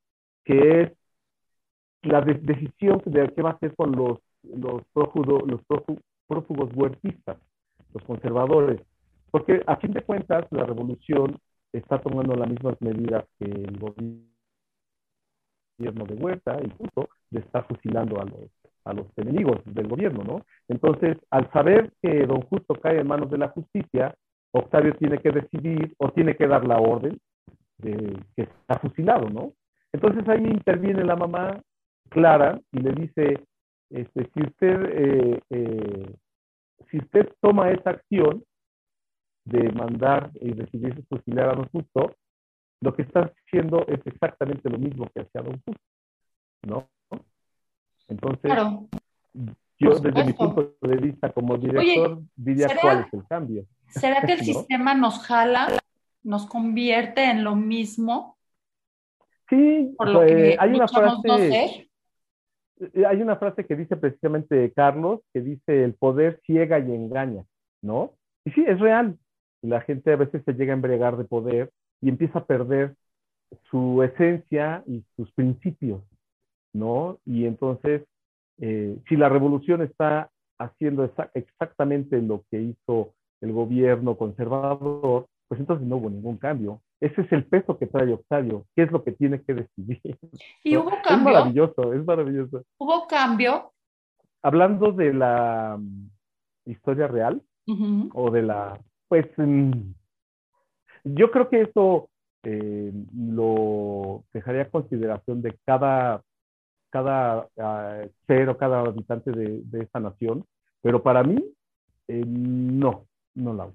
que 0.44 0.80
es 0.82 0.92
la 2.02 2.20
decisión 2.22 3.02
de 3.04 3.28
qué 3.34 3.42
va 3.42 3.50
a 3.50 3.54
hacer 3.54 3.74
con 3.74 3.92
los, 3.92 4.18
los, 4.42 4.82
prófugos, 4.92 5.42
los 5.46 5.60
prófugos 6.26 6.70
huertistas, 6.74 7.36
los 7.92 8.02
conservadores. 8.04 8.80
Porque 9.34 9.60
a 9.66 9.74
fin 9.78 9.92
de 9.92 10.00
cuentas 10.02 10.46
la 10.52 10.64
revolución 10.64 11.36
está 11.72 12.00
tomando 12.00 12.36
las 12.36 12.48
mismas 12.48 12.80
medidas 12.80 13.24
que 13.36 13.46
el 13.46 13.76
gobierno 13.80 14.30
de 16.06 16.14
Huerta, 16.14 16.56
punto 16.78 17.08
de 17.30 17.40
estar 17.40 17.66
fusilando 17.66 18.20
a 18.20 18.26
los, 18.26 18.48
a 18.84 18.92
los 18.92 19.06
enemigos 19.16 19.58
del 19.64 19.88
gobierno, 19.88 20.22
¿no? 20.22 20.46
Entonces, 20.68 21.16
al 21.30 21.50
saber 21.50 21.90
que 22.00 22.24
don 22.26 22.42
Justo 22.42 22.76
cae 22.76 23.00
en 23.00 23.08
manos 23.08 23.28
de 23.28 23.38
la 23.38 23.48
justicia, 23.48 24.14
Octavio 24.52 24.94
tiene 24.98 25.18
que 25.18 25.32
decidir 25.32 25.92
o 25.98 26.12
tiene 26.12 26.36
que 26.36 26.46
dar 26.46 26.64
la 26.64 26.78
orden 26.78 27.18
de 27.78 28.16
que 28.36 28.42
está 28.42 28.78
fusilado, 28.78 29.28
¿no? 29.30 29.52
Entonces 29.92 30.28
ahí 30.28 30.44
interviene 30.44 31.02
la 31.02 31.16
mamá 31.16 31.60
Clara 32.08 32.60
y 32.70 32.78
le 32.78 32.92
dice, 32.92 33.40
este, 33.90 34.30
si 34.32 34.42
usted, 34.42 34.84
eh, 34.92 35.40
eh, 35.50 36.14
si 36.88 36.98
usted 36.98 37.32
toma 37.40 37.72
esa 37.72 37.90
acción 37.90 38.44
de 39.44 39.70
mandar 39.72 40.30
y 40.40 40.52
decidirse 40.52 41.02
fusilar 41.08 41.50
a 41.50 41.54
don 41.54 41.68
Justo, 41.68 42.16
lo 42.84 42.94
que 42.94 43.02
está 43.02 43.32
haciendo 43.46 43.86
es 43.86 44.00
exactamente 44.06 44.68
lo 44.68 44.78
mismo 44.78 45.10
que 45.14 45.22
hacía 45.22 45.42
Don 45.42 45.60
Justo, 45.64 45.82
¿no? 46.62 46.88
Entonces, 48.08 48.52
yo 49.78 49.98
desde 49.98 50.24
mi 50.24 50.32
punto 50.34 50.76
de 50.82 50.96
vista 50.96 51.32
como 51.32 51.56
director 51.56 52.22
diría 52.36 52.68
cuál 52.80 53.00
es 53.06 53.14
el 53.14 53.26
cambio. 53.26 53.66
¿Será 53.88 54.20
que 54.22 54.34
el 54.34 54.40
sistema 54.44 54.94
nos 54.94 55.26
jala, 55.26 55.68
nos 56.22 56.46
convierte 56.46 57.24
en 57.24 57.42
lo 57.42 57.56
mismo? 57.56 58.36
Sí, 59.48 59.94
por 59.96 60.10
lo 60.10 60.20
que 60.20 60.56
hay 60.58 60.70
una 60.74 60.88
frase. 60.88 61.90
Eh, 62.80 63.06
hay 63.06 63.22
una 63.22 63.36
frase 63.36 63.64
que 63.64 63.76
dice 63.76 63.96
precisamente 63.96 64.72
Carlos, 64.72 65.20
que 65.32 65.40
dice 65.40 65.84
el 65.84 65.94
poder 65.94 66.40
ciega 66.44 66.78
y 66.78 66.92
engaña, 66.92 67.44
¿no? 67.82 68.12
Y 68.44 68.50
sí, 68.50 68.64
es 68.66 68.78
real. 68.78 69.16
La 69.64 69.80
gente 69.80 70.12
a 70.12 70.16
veces 70.16 70.42
se 70.44 70.52
llega 70.52 70.72
a 70.72 70.76
embriagar 70.76 71.16
de 71.16 71.24
poder 71.24 71.70
y 72.02 72.10
empieza 72.10 72.40
a 72.40 72.44
perder 72.44 72.94
su 73.70 74.02
esencia 74.02 74.84
y 74.86 75.02
sus 75.16 75.32
principios, 75.32 76.02
¿no? 76.74 77.18
Y 77.24 77.46
entonces, 77.46 78.02
eh, 78.58 78.98
si 79.08 79.16
la 79.16 79.30
revolución 79.30 79.80
está 79.80 80.30
haciendo 80.58 81.10
exactamente 81.32 82.20
lo 82.20 82.44
que 82.50 82.60
hizo 82.60 83.14
el 83.40 83.52
gobierno 83.52 84.16
conservador, 84.16 85.26
pues 85.48 85.60
entonces 85.60 85.86
no 85.86 85.96
hubo 85.96 86.10
ningún 86.10 86.36
cambio. 86.36 86.82
Ese 87.00 87.22
es 87.22 87.32
el 87.32 87.46
peso 87.46 87.78
que 87.78 87.86
trae 87.86 88.12
Octavio, 88.12 88.66
qué 88.76 88.82
es 88.82 88.92
lo 88.92 89.02
que 89.02 89.12
tiene 89.12 89.42
que 89.42 89.54
decidir. 89.54 90.00
¿Y 90.64 90.76
hubo 90.76 90.90
cambio? 91.02 91.30
Es 91.30 91.34
maravilloso, 91.34 91.92
es 91.94 92.04
maravilloso. 92.04 92.64
¿Hubo 92.78 93.06
cambio? 93.06 93.72
Hablando 94.42 94.92
de 94.92 95.14
la 95.14 95.78
mm, 95.80 96.10
historia 96.66 97.08
real 97.08 97.42
o 98.12 98.30
de 98.30 98.42
la, 98.42 98.78
pues, 99.14 99.26
mm, 99.36 99.70
yo 101.04 101.30
creo 101.30 101.48
que 101.48 101.62
eso 101.62 102.10
eh, 102.42 102.92
lo 103.16 104.24
dejaría 104.32 104.62
a 104.62 104.70
consideración 104.70 105.40
de 105.40 105.56
cada, 105.64 106.20
cada 106.90 107.46
uh, 107.54 108.10
ser 108.26 108.48
o 108.48 108.58
cada 108.58 108.80
habitante 108.80 109.30
de, 109.30 109.60
de, 109.62 109.84
esta 109.84 110.00
nación, 110.00 110.44
pero 110.82 111.00
para 111.00 111.22
mí, 111.22 111.36
eh, 112.08 112.24
no, 112.26 113.06
no 113.34 113.54
la 113.54 113.70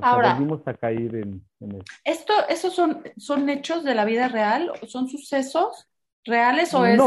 Ahora, 0.00 0.34
volvimos 0.34 0.66
a 0.66 0.74
caer 0.74 1.14
en, 1.14 1.44
esto. 2.02 2.32
¿Esos 2.48 2.74
son, 2.74 3.04
son 3.16 3.48
hechos 3.48 3.84
de 3.84 3.94
la 3.94 4.04
vida 4.04 4.26
real? 4.26 4.72
¿Son 4.88 5.06
sucesos 5.06 5.88
reales 6.24 6.74
o 6.74 6.84
es, 6.84 7.00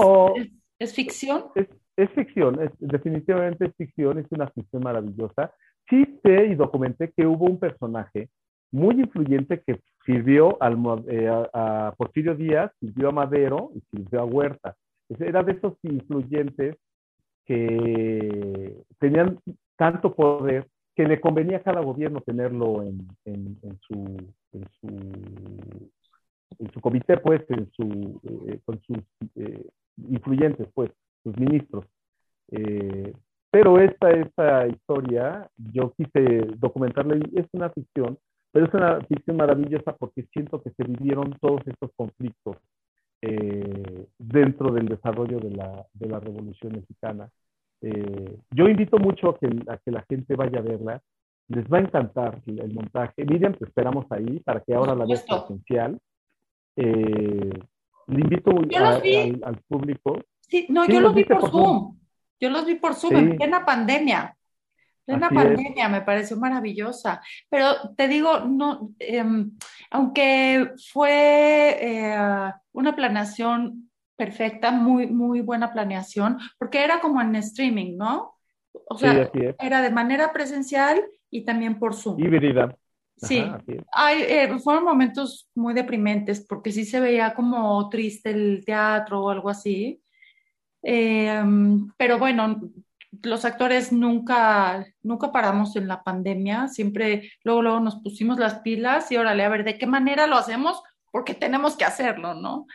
es, 0.80 0.94
ficción? 0.94 1.48
Es, 1.56 1.68
es 1.98 2.10
ficción, 2.12 2.62
es, 2.62 2.72
definitivamente 2.80 3.66
es 3.66 3.76
ficción, 3.76 4.20
es 4.20 4.28
una 4.32 4.48
ficción 4.48 4.84
maravillosa. 4.84 5.54
Sí 5.90 6.20
sé 6.24 6.48
y 6.48 6.56
documenté 6.56 7.12
que 7.16 7.26
hubo 7.28 7.46
un 7.46 7.60
personaje 7.60 8.30
muy 8.72 8.96
influyente 8.96 9.62
que 9.66 9.80
sirvió 10.06 10.62
al, 10.62 10.78
eh, 11.08 11.30
a, 11.54 11.94
Porfirio 11.98 12.36
Díaz, 12.36 12.72
sirvió 12.80 13.10
a 13.10 13.14
Madero 13.14 13.72
y 13.76 13.82
sirvió 13.92 14.22
a 14.22 14.26
Huerta. 14.26 14.76
Era 15.20 15.44
de 15.44 15.54
esos 15.54 15.74
influyentes 15.84 16.76
que 17.46 18.76
tenían 19.00 19.40
tanto 19.78 20.16
poder 20.16 20.68
que 20.96 21.06
le 21.06 21.20
convenía 21.20 21.58
a 21.58 21.64
cada 21.64 21.82
gobierno 21.82 22.22
tenerlo 22.22 22.82
en, 22.84 23.08
su, 23.82 24.18
en, 24.54 24.66
su, 26.72 26.82
comité, 26.82 27.18
pues, 27.18 27.42
en 27.50 27.70
su, 27.72 28.20
eh, 28.48 28.60
con 28.66 28.82
sus 28.82 29.00
eh, 29.36 29.68
influyentes, 30.10 30.68
pues, 30.74 30.90
sus 31.24 31.38
ministros. 31.38 31.86
Pero 33.56 33.80
esta, 33.80 34.12
esta 34.12 34.68
historia, 34.68 35.50
yo 35.56 35.94
quise 35.96 36.46
documentarla 36.58 37.16
y 37.16 37.40
es 37.40 37.46
una 37.54 37.70
ficción, 37.70 38.20
pero 38.52 38.66
es 38.66 38.74
una 38.74 39.00
ficción 39.06 39.38
maravillosa 39.38 39.96
porque 39.96 40.28
siento 40.34 40.62
que 40.62 40.72
se 40.72 40.84
vivieron 40.84 41.34
todos 41.40 41.62
estos 41.66 41.90
conflictos 41.96 42.58
eh, 43.22 44.08
dentro 44.18 44.74
del 44.74 44.90
desarrollo 44.90 45.40
de 45.40 45.52
la, 45.52 45.86
de 45.94 46.10
la 46.10 46.20
Revolución 46.20 46.74
Mexicana. 46.74 47.30
Eh, 47.80 48.38
yo 48.52 48.68
invito 48.68 48.98
mucho 48.98 49.30
a 49.30 49.40
que, 49.40 49.48
a 49.70 49.78
que, 49.78 49.92
la 49.92 50.04
gente 50.10 50.36
vaya 50.36 50.60
a 50.60 50.62
verla. 50.62 51.02
Les 51.48 51.64
va 51.72 51.78
a 51.78 51.82
encantar 51.82 52.42
el, 52.48 52.74
montaje. 52.74 53.24
Miriam, 53.24 53.54
te 53.54 53.64
esperamos 53.64 54.06
ahí 54.10 54.42
para 54.42 54.60
que 54.60 54.76
ahora 54.76 54.96
la 54.96 55.06
veas 55.06 55.24
presencial. 55.24 55.98
Eh, 56.76 57.52
le 58.08 58.20
invito 58.20 58.52
al, 58.52 59.62
público. 59.66 60.20
Sí, 60.42 60.68
no, 60.68 60.86
yo 60.86 61.00
los 61.00 61.16
vi 61.16 61.24
por, 61.24 61.50
Zoom. 61.50 62.05
Yo 62.40 62.50
los 62.50 62.66
vi 62.66 62.76
por 62.76 62.96
Zoom 62.96 63.16
en 63.16 63.38
plena 63.38 63.66
pandemia. 63.66 64.36
Una 65.08 65.30
pandemia 65.30 65.88
me 65.88 66.02
pareció 66.02 66.36
maravillosa, 66.38 67.22
pero 67.48 67.94
te 67.96 68.08
digo, 68.08 68.40
no, 68.40 68.92
em, 68.98 69.52
aunque 69.92 70.72
fue 70.92 71.78
eh, 71.80 72.52
una 72.72 72.96
planeación 72.96 73.92
perfecta, 74.16 74.72
muy, 74.72 75.08
muy 75.08 75.42
buena 75.42 75.72
planeación, 75.72 76.40
porque 76.58 76.84
era 76.84 77.02
como 77.02 77.22
en 77.22 77.36
streaming, 77.36 77.98
¿no? 77.98 78.36
O 78.88 78.98
sea, 78.98 79.30
era 79.60 79.82
de 79.82 79.92
manera 79.92 80.34
presencial 80.34 81.04
y 81.30 81.46
también 81.46 81.78
por 81.78 81.94
Zoom. 81.94 82.20
Híbrida. 82.20 82.76
Sí, 83.18 83.46
Ay, 83.94 84.24
eh, 84.28 84.60
fueron 84.62 84.84
momentos 84.84 85.50
muy 85.56 85.74
deprimentes 85.74 86.46
porque 86.46 86.72
sí 86.72 86.84
se 86.84 87.00
veía 87.00 87.34
como 87.34 87.88
triste 87.90 88.32
el 88.32 88.64
teatro 88.66 89.24
o 89.24 89.30
algo 89.30 89.50
así. 89.50 90.02
Em, 90.88 91.92
pero 91.98 92.20
bueno, 92.20 92.62
los 93.24 93.44
actores 93.44 93.92
nunca, 93.92 94.86
nunca 95.02 95.32
paramos 95.32 95.76
en 95.76 95.88
la 95.88 96.04
pandemia, 96.04 96.68
siempre 96.68 97.32
luego, 97.44 97.64
luego 97.64 97.80
nos 97.80 97.96
pusimos 98.02 98.38
las 98.38 98.60
pilas 98.60 99.12
y 99.12 99.18
órale, 99.18 99.44
a 99.44 99.50
ver, 99.50 99.64
¿de 99.64 99.80
qué 99.80 99.88
manera 99.88 100.28
lo 100.28 100.38
hacemos? 100.38 100.84
Porque 101.12 101.34
tenemos 101.34 101.76
que 101.76 101.86
hacerlo, 101.86 102.36
¿no? 102.36 102.68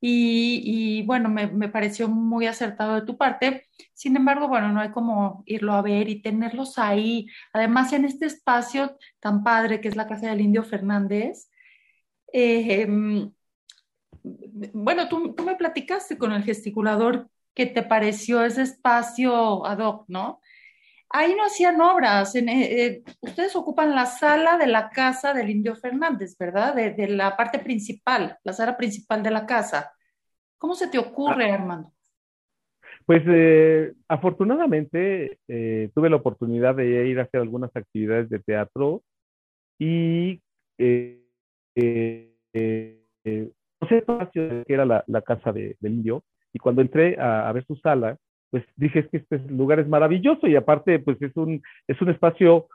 Y, 0.00 0.62
y 0.64 1.02
bueno, 1.02 1.28
me, 1.28 1.48
me, 1.48 1.68
pareció 1.68 2.08
muy 2.08 2.46
acertado 2.46 2.94
de 2.94 3.02
tu 3.02 3.18
parte. 3.18 3.66
Sin 3.92 4.16
embargo, 4.16 4.48
bueno, 4.48 4.72
no 4.72 4.80
hay 4.80 4.90
como 4.90 5.42
irlo 5.44 5.74
a 5.74 5.82
ver 5.82 6.08
y 6.08 6.22
tenerlos 6.22 6.78
ahí. 6.78 7.26
Además, 7.52 7.92
en 7.92 8.04
este 8.06 8.26
espacio 8.26 8.96
tan 9.20 9.42
padre 9.44 9.80
que 9.80 9.88
es 9.88 9.96
la 9.96 10.06
Casa 10.06 10.28
del 10.28 10.40
Indio 10.40 10.64
Fernández, 10.64 11.50
eh, 12.32 12.82
em, 12.82 13.32
bueno, 14.72 15.08
tú, 15.08 15.34
tú 15.34 15.42
me 15.44 15.56
platicaste 15.56 16.16
con 16.16 16.32
el 16.32 16.44
gesticulador 16.44 17.28
que 17.54 17.66
te 17.66 17.82
pareció 17.82 18.44
ese 18.44 18.62
espacio 18.62 19.66
ad 19.66 19.78
hoc, 19.80 20.04
¿no? 20.08 20.40
Ahí 21.10 21.34
no 21.34 21.44
hacían 21.44 21.80
obras. 21.80 22.34
Eh, 22.34 22.44
eh, 22.46 23.02
ustedes 23.20 23.56
ocupan 23.56 23.94
la 23.94 24.06
sala 24.06 24.58
de 24.58 24.66
la 24.66 24.90
casa 24.90 25.32
del 25.32 25.50
Indio 25.50 25.74
Fernández, 25.74 26.36
¿verdad? 26.38 26.74
De, 26.74 27.08
la 27.08 27.36
parte 27.36 27.58
principal, 27.58 28.38
la 28.44 28.52
sala 28.52 28.76
principal 28.76 29.22
de 29.22 29.30
la 29.30 29.46
casa. 29.46 29.92
¿Cómo 30.58 30.74
se 30.74 30.88
te 30.88 30.98
ocurre, 30.98 31.50
ah. 31.50 31.54
Armando? 31.54 31.92
Pues 33.06 33.22
eh, 33.26 33.94
afortunadamente 34.06 35.38
eh, 35.48 35.90
tuve 35.94 36.10
la 36.10 36.16
oportunidad 36.16 36.74
de 36.74 37.08
ir 37.08 37.18
a 37.18 37.22
hacer 37.22 37.40
algunas 37.40 37.74
actividades 37.74 38.28
de 38.28 38.38
teatro 38.40 39.02
y 39.78 40.42
eh, 40.76 41.24
no 43.80 43.88
sé 43.88 44.04
que 44.34 44.64
era 44.68 44.84
la, 44.84 45.04
la 45.06 45.22
casa 45.22 45.52
de, 45.52 45.78
del 45.80 45.94
indio 45.94 46.22
y 46.52 46.58
cuando 46.58 46.82
entré 46.82 47.18
a, 47.18 47.48
a, 47.48 47.52
ver 47.52 47.64
su 47.66 47.76
sala, 47.76 48.16
pues 48.50 48.64
dije 48.76 49.00
es 49.00 49.08
que 49.08 49.18
este 49.18 49.38
lugar 49.50 49.78
es 49.80 49.88
maravilloso 49.88 50.46
y 50.46 50.56
aparte 50.56 50.98
pues 50.98 51.20
es 51.20 51.36
un, 51.36 51.62
es 51.86 52.00
un 52.00 52.10
espacio 52.10 52.68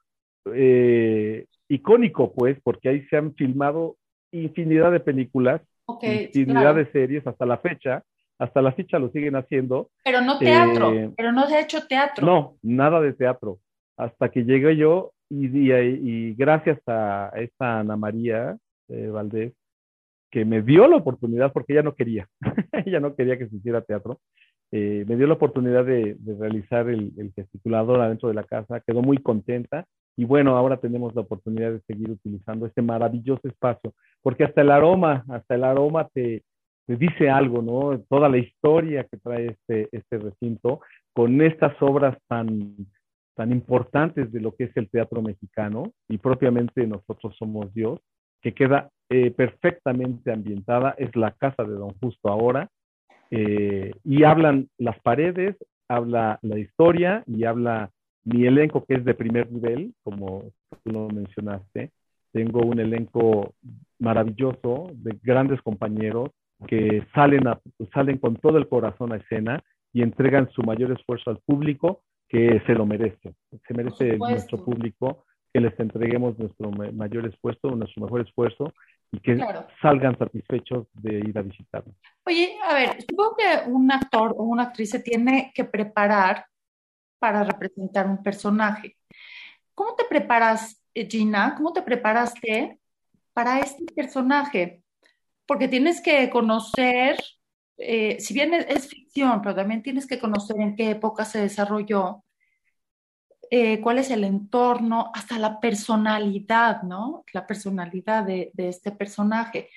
icónico 1.70 2.34
pues 2.34 2.58
porque 2.64 2.90
ahí 2.90 3.06
se 3.10 3.16
han 3.16 3.34
filmado 3.34 3.96
infinidad 4.32 4.92
de 4.92 5.00
películas, 5.00 5.62
okay, 5.86 6.26
infinidad 6.26 6.74
claro. 6.74 6.78
de 6.80 6.92
series 6.92 7.26
hasta 7.26 7.46
la 7.46 7.58
fecha 7.60 8.04
hasta 8.40 8.62
la 8.62 8.72
fecha 8.74 9.00
lo 9.00 9.10
siguen 9.10 9.36
haciendo. 9.36 9.90
Pero 10.04 10.22
no 10.22 10.38
teatro, 10.38 10.94
Eh, 10.94 11.12
pero 11.16 11.32
no 11.32 11.48
se 11.48 11.56
ha 11.56 11.62
hecho 11.62 11.88
teatro. 11.88 12.26
No, 12.26 12.56
nada 12.62 13.00
de 13.00 13.14
teatro. 13.14 13.60
Hasta 13.98 14.30
que 14.30 14.44
llegué 14.44 14.76
yo 14.76 15.12
y, 15.30 15.48
y, 15.48 15.72
y 15.72 16.36
gracias 16.36 16.80
a 16.88 17.32
esta 17.36 17.80
Ana 17.80 17.96
María 17.96 18.58
eh, 18.90 19.08
Valdés, 19.08 19.54
que 20.34 20.46
me 20.46 20.64
dio 20.64 20.88
la 20.88 20.96
oportunidad, 20.96 21.54
porque 21.54 21.74
ella 21.74 21.84
no 21.84 21.94
quería, 21.94 22.28
ella 22.88 23.00
no 23.00 23.16
quería 23.16 23.38
que 23.38 23.48
se 23.48 23.56
hiciera 23.56 23.84
teatro, 23.84 24.20
eh, 24.72 25.06
me 25.08 25.16
dio 25.16 25.28
la 25.28 25.36
oportunidad 25.36 25.86
de, 25.86 26.18
realizar 26.40 26.90
el, 26.90 27.12
el, 27.18 27.32
gesticulador 27.36 28.02
adentro 28.02 28.30
de 28.30 28.34
la 28.34 28.44
casa, 28.44 28.80
quedó 28.80 29.04
muy 29.04 29.20
contenta 29.20 29.86
y 30.18 30.26
bueno, 30.26 30.58
ahora 30.58 30.78
tenemos 30.78 31.14
la 31.14 31.22
oportunidad 31.22 31.74
de 31.74 31.82
seguir 31.82 32.10
utilizando 32.10 32.66
este 32.66 32.82
maravilloso 32.82 33.48
espacio, 33.48 33.94
porque 34.24 34.44
hasta 34.44 34.62
el 34.62 34.72
aroma, 34.72 35.24
hasta 35.30 35.54
el 35.54 35.64
aroma 35.64 36.10
te, 36.12 36.42
te 36.88 36.96
dice 36.96 37.30
algo, 37.30 37.62
¿no? 37.62 38.00
Toda 38.10 38.28
la 38.28 38.40
historia 38.40 39.04
que 39.04 39.18
trae 39.18 39.52
este, 39.52 39.88
este 39.92 40.18
recinto 40.18 40.82
con 41.14 41.44
estas 41.44 41.80
obras 41.80 42.18
tan, 42.28 42.76
tan 43.36 43.52
importantes 43.52 44.32
de 44.32 44.42
lo 44.42 44.56
que 44.56 44.64
es 44.64 44.78
el 44.78 44.90
teatro 44.90 45.22
mexicano 45.22 45.94
y 46.10 46.18
propiamente 46.18 46.88
nosotros 46.88 47.36
somos 47.38 47.72
Dios, 47.76 48.00
que 48.44 48.54
queda 48.54 48.90
eh, 49.10 49.32
perfectamente 49.32 50.32
ambientada, 50.32 50.94
es 50.98 51.16
la 51.16 51.32
casa 51.32 51.64
de 51.64 51.74
Don 51.74 51.94
Justo 52.00 52.30
ahora, 52.30 52.70
eh, 53.32 53.92
y 54.04 54.24
hablan 54.24 54.70
las 54.78 55.00
paredes, 55.00 55.56
habla 55.88 56.38
la 56.42 56.60
historia 56.60 57.24
y 57.26 57.46
habla 57.46 57.90
mi 58.26 58.46
elenco 58.46 58.86
que 58.86 58.96
es 58.96 59.06
de 59.06 59.14
primer 59.16 59.52
nivel, 59.52 59.94
como 60.04 60.44
tú 60.84 60.92
lo 60.92 61.08
mencionaste. 61.08 61.92
Tengo 62.32 62.62
un 62.62 62.80
elenco 62.80 63.54
maravilloso 64.00 64.92
de 64.94 65.18
grandes 65.24 65.62
compañeros, 65.62 66.30
que 66.68 67.06
salen, 67.14 67.48
a, 67.48 67.60
salen 67.94 68.18
con 68.18 68.36
todo 68.36 68.58
el 68.58 68.68
corazón 68.68 69.12
a 69.12 69.18
escena 69.18 69.62
y 69.92 70.02
entregan 70.02 70.50
su 70.52 70.62
mayor 70.64 70.92
esfuerzo 70.92 71.30
al 71.30 71.40
público 71.46 72.02
que 72.30 72.62
se 72.66 72.74
lo 72.74 72.86
merece. 72.86 73.36
Se 73.68 73.74
merece 73.74 74.18
nuestro 74.18 74.64
público 74.64 75.26
que 75.54 75.60
les 75.60 75.80
entreguemos 75.80 76.38
nuestro 76.40 76.72
mayor 76.72 77.28
esfuerzo, 77.28 77.72
nuestro 77.72 78.04
mejor 78.04 78.22
esfuerzo 78.22 78.74
y 79.12 79.20
que 79.20 79.36
claro. 79.36 79.68
salgan 79.82 80.18
satisfechos 80.18 80.88
de 80.94 81.20
ir 81.20 81.38
a 81.38 81.44
visitarnos. 81.44 81.96
Oye, 82.26 82.58
a 82.68 82.74
ver, 82.74 83.02
supongo 83.08 83.36
que 83.38 83.70
un 83.70 83.92
actor 83.92 84.34
o 84.36 84.44
una 84.44 84.64
actriz 84.64 84.90
se 84.90 85.00
tiene 85.00 85.52
que 85.54 85.64
preparar 85.66 86.46
para 87.20 87.44
representar 87.44 88.08
un 88.08 88.24
personaje. 88.24 88.98
¿Cómo 89.76 89.96
te 89.96 90.06
preparas, 90.06 90.84
Gina? 90.94 91.54
¿Cómo 91.56 91.72
te 91.72 91.84
preparaste 91.84 92.80
para 93.34 93.60
este 93.60 93.86
personaje? 93.94 94.84
porque 95.46 95.68
tienes 95.68 96.02
que 96.02 96.30
conocer, 96.30 97.18
eh, 97.78 98.18
si 98.20 98.34
bien 98.34 98.54
es, 98.54 98.66
es, 98.70 98.88
ficción, 98.88 99.42
pero 99.42 99.56
también 99.56 99.84
tienes 99.84 100.08
que 100.08 100.20
conocer 100.20 100.60
en 100.60 100.76
qué 100.76 100.92
época 100.92 101.26
se 101.26 101.42
desarrolló, 101.42 102.23
eh, 103.56 103.82
cuál 103.82 104.00
es 104.00 104.10
el 104.10 104.24
entorno, 104.24 105.12
hasta 105.14 105.38
la 105.38 105.60
personalidad, 105.60 106.82
¿no? 106.82 107.24
La 107.34 107.46
personalidad 107.46 108.24
de, 108.24 108.50
de 108.56 108.68
este 108.68 108.92
personaje. 108.92 109.70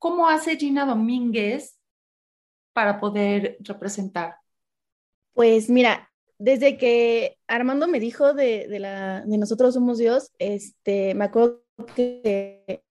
¿Cómo 0.00 0.28
hace 0.28 0.56
Gina 0.56 0.84
Domínguez 0.84 1.78
para 2.72 2.98
poder 2.98 3.58
representar? 3.60 4.38
Pues 5.34 5.70
mira, 5.70 6.10
desde 6.36 6.76
que 6.76 7.38
Armando 7.46 7.86
me 7.86 8.00
dijo 8.00 8.34
de, 8.34 8.66
de, 8.66 8.80
la, 8.80 9.20
de 9.20 9.38
Nosotros 9.38 9.74
Somos 9.74 9.98
Dios, 9.98 10.32
este, 10.40 11.14
me 11.14 11.26
acuerdo 11.26 11.62
que 11.94 12.82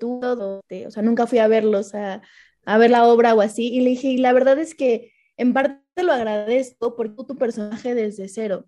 todo, 0.00 0.60
o 0.60 0.90
sea, 0.90 1.02
nunca 1.02 1.26
fui 1.26 1.38
a 1.38 1.48
verlos, 1.48 1.94
a, 1.94 2.22
a, 2.64 2.78
ver 2.78 2.92
la 2.92 3.06
obra 3.06 3.34
o 3.34 3.42
así, 3.42 3.68
y 3.74 3.80
le 3.82 3.90
dije, 3.90 4.08
y 4.08 4.16
la 4.16 4.32
verdad 4.32 4.58
es 4.58 4.74
que 4.74 5.12
en 5.36 5.52
parte 5.52 5.82
lo 6.02 6.12
agradezco 6.12 6.96
porque 6.96 7.24
tu 7.24 7.36
personaje 7.36 7.94
desde 7.94 8.28
cero. 8.28 8.66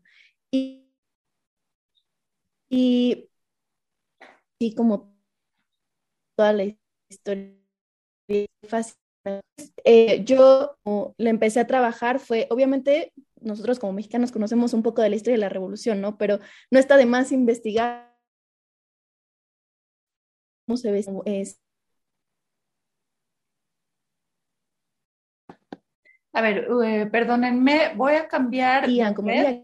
Y, 0.50 0.88
y, 2.70 3.28
y 4.58 4.74
como 4.74 5.14
toda 6.36 6.52
la 6.52 6.64
historia. 7.10 7.54
Eh, 9.84 10.24
yo 10.24 10.76
le 11.18 11.30
empecé 11.30 11.60
a 11.60 11.66
trabajar, 11.66 12.18
fue, 12.20 12.46
obviamente, 12.50 13.12
nosotros 13.40 13.78
como 13.78 13.92
mexicanos 13.92 14.32
conocemos 14.32 14.74
un 14.74 14.82
poco 14.82 15.02
de 15.02 15.10
la 15.10 15.16
historia 15.16 15.36
de 15.36 15.40
la 15.40 15.48
revolución, 15.48 16.00
¿no? 16.00 16.18
Pero 16.18 16.38
no 16.70 16.78
está 16.78 16.96
de 16.96 17.06
más 17.06 17.32
investigar 17.32 18.14
cómo 20.66 20.76
se 20.76 20.92
ve. 20.92 21.04
A 26.38 26.40
ver, 26.40 26.70
uh, 26.70 27.10
perdónenme, 27.10 27.94
voy 27.96 28.12
a 28.12 28.28
cambiar. 28.28 28.88
Ian, 28.88 29.12
como 29.12 29.28
red. 29.28 29.62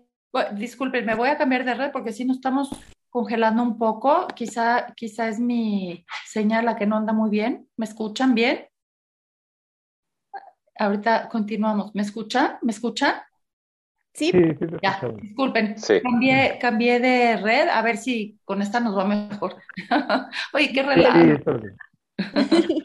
Disculpen, 0.56 1.06
me 1.06 1.14
voy 1.14 1.28
a 1.28 1.38
cambiar 1.38 1.64
de 1.64 1.72
red 1.72 1.92
porque 1.92 2.12
si 2.12 2.24
nos 2.24 2.38
estamos 2.38 2.68
congelando 3.10 3.62
un 3.62 3.78
poco. 3.78 4.26
Quizá, 4.34 4.92
quizá 4.96 5.28
es 5.28 5.38
mi 5.38 6.04
señal 6.26 6.64
la 6.64 6.74
que 6.74 6.84
no 6.84 6.96
anda 6.96 7.12
muy 7.12 7.30
bien. 7.30 7.68
¿Me 7.76 7.84
escuchan 7.86 8.34
bien? 8.34 8.66
Ahorita 10.76 11.28
continuamos. 11.28 11.94
¿Me 11.94 12.02
escuchan? 12.02 12.58
¿Me 12.62 12.72
escuchan? 12.72 13.20
Sí, 14.12 14.32
sí, 14.32 14.40
sí 14.58 14.66
ya, 14.82 15.00
disculpen, 15.22 15.78
sí. 15.78 16.00
cambié, 16.00 16.58
cambié 16.60 16.98
de 17.00 17.36
red, 17.36 17.68
a 17.68 17.82
ver 17.82 17.96
si 17.96 18.38
con 18.44 18.62
esta 18.62 18.80
nos 18.80 18.96
va 18.96 19.04
mejor. 19.04 19.56
Oye, 20.52 20.72
qué 20.72 20.82
relajo. 20.82 21.18
Sí, 22.66 22.82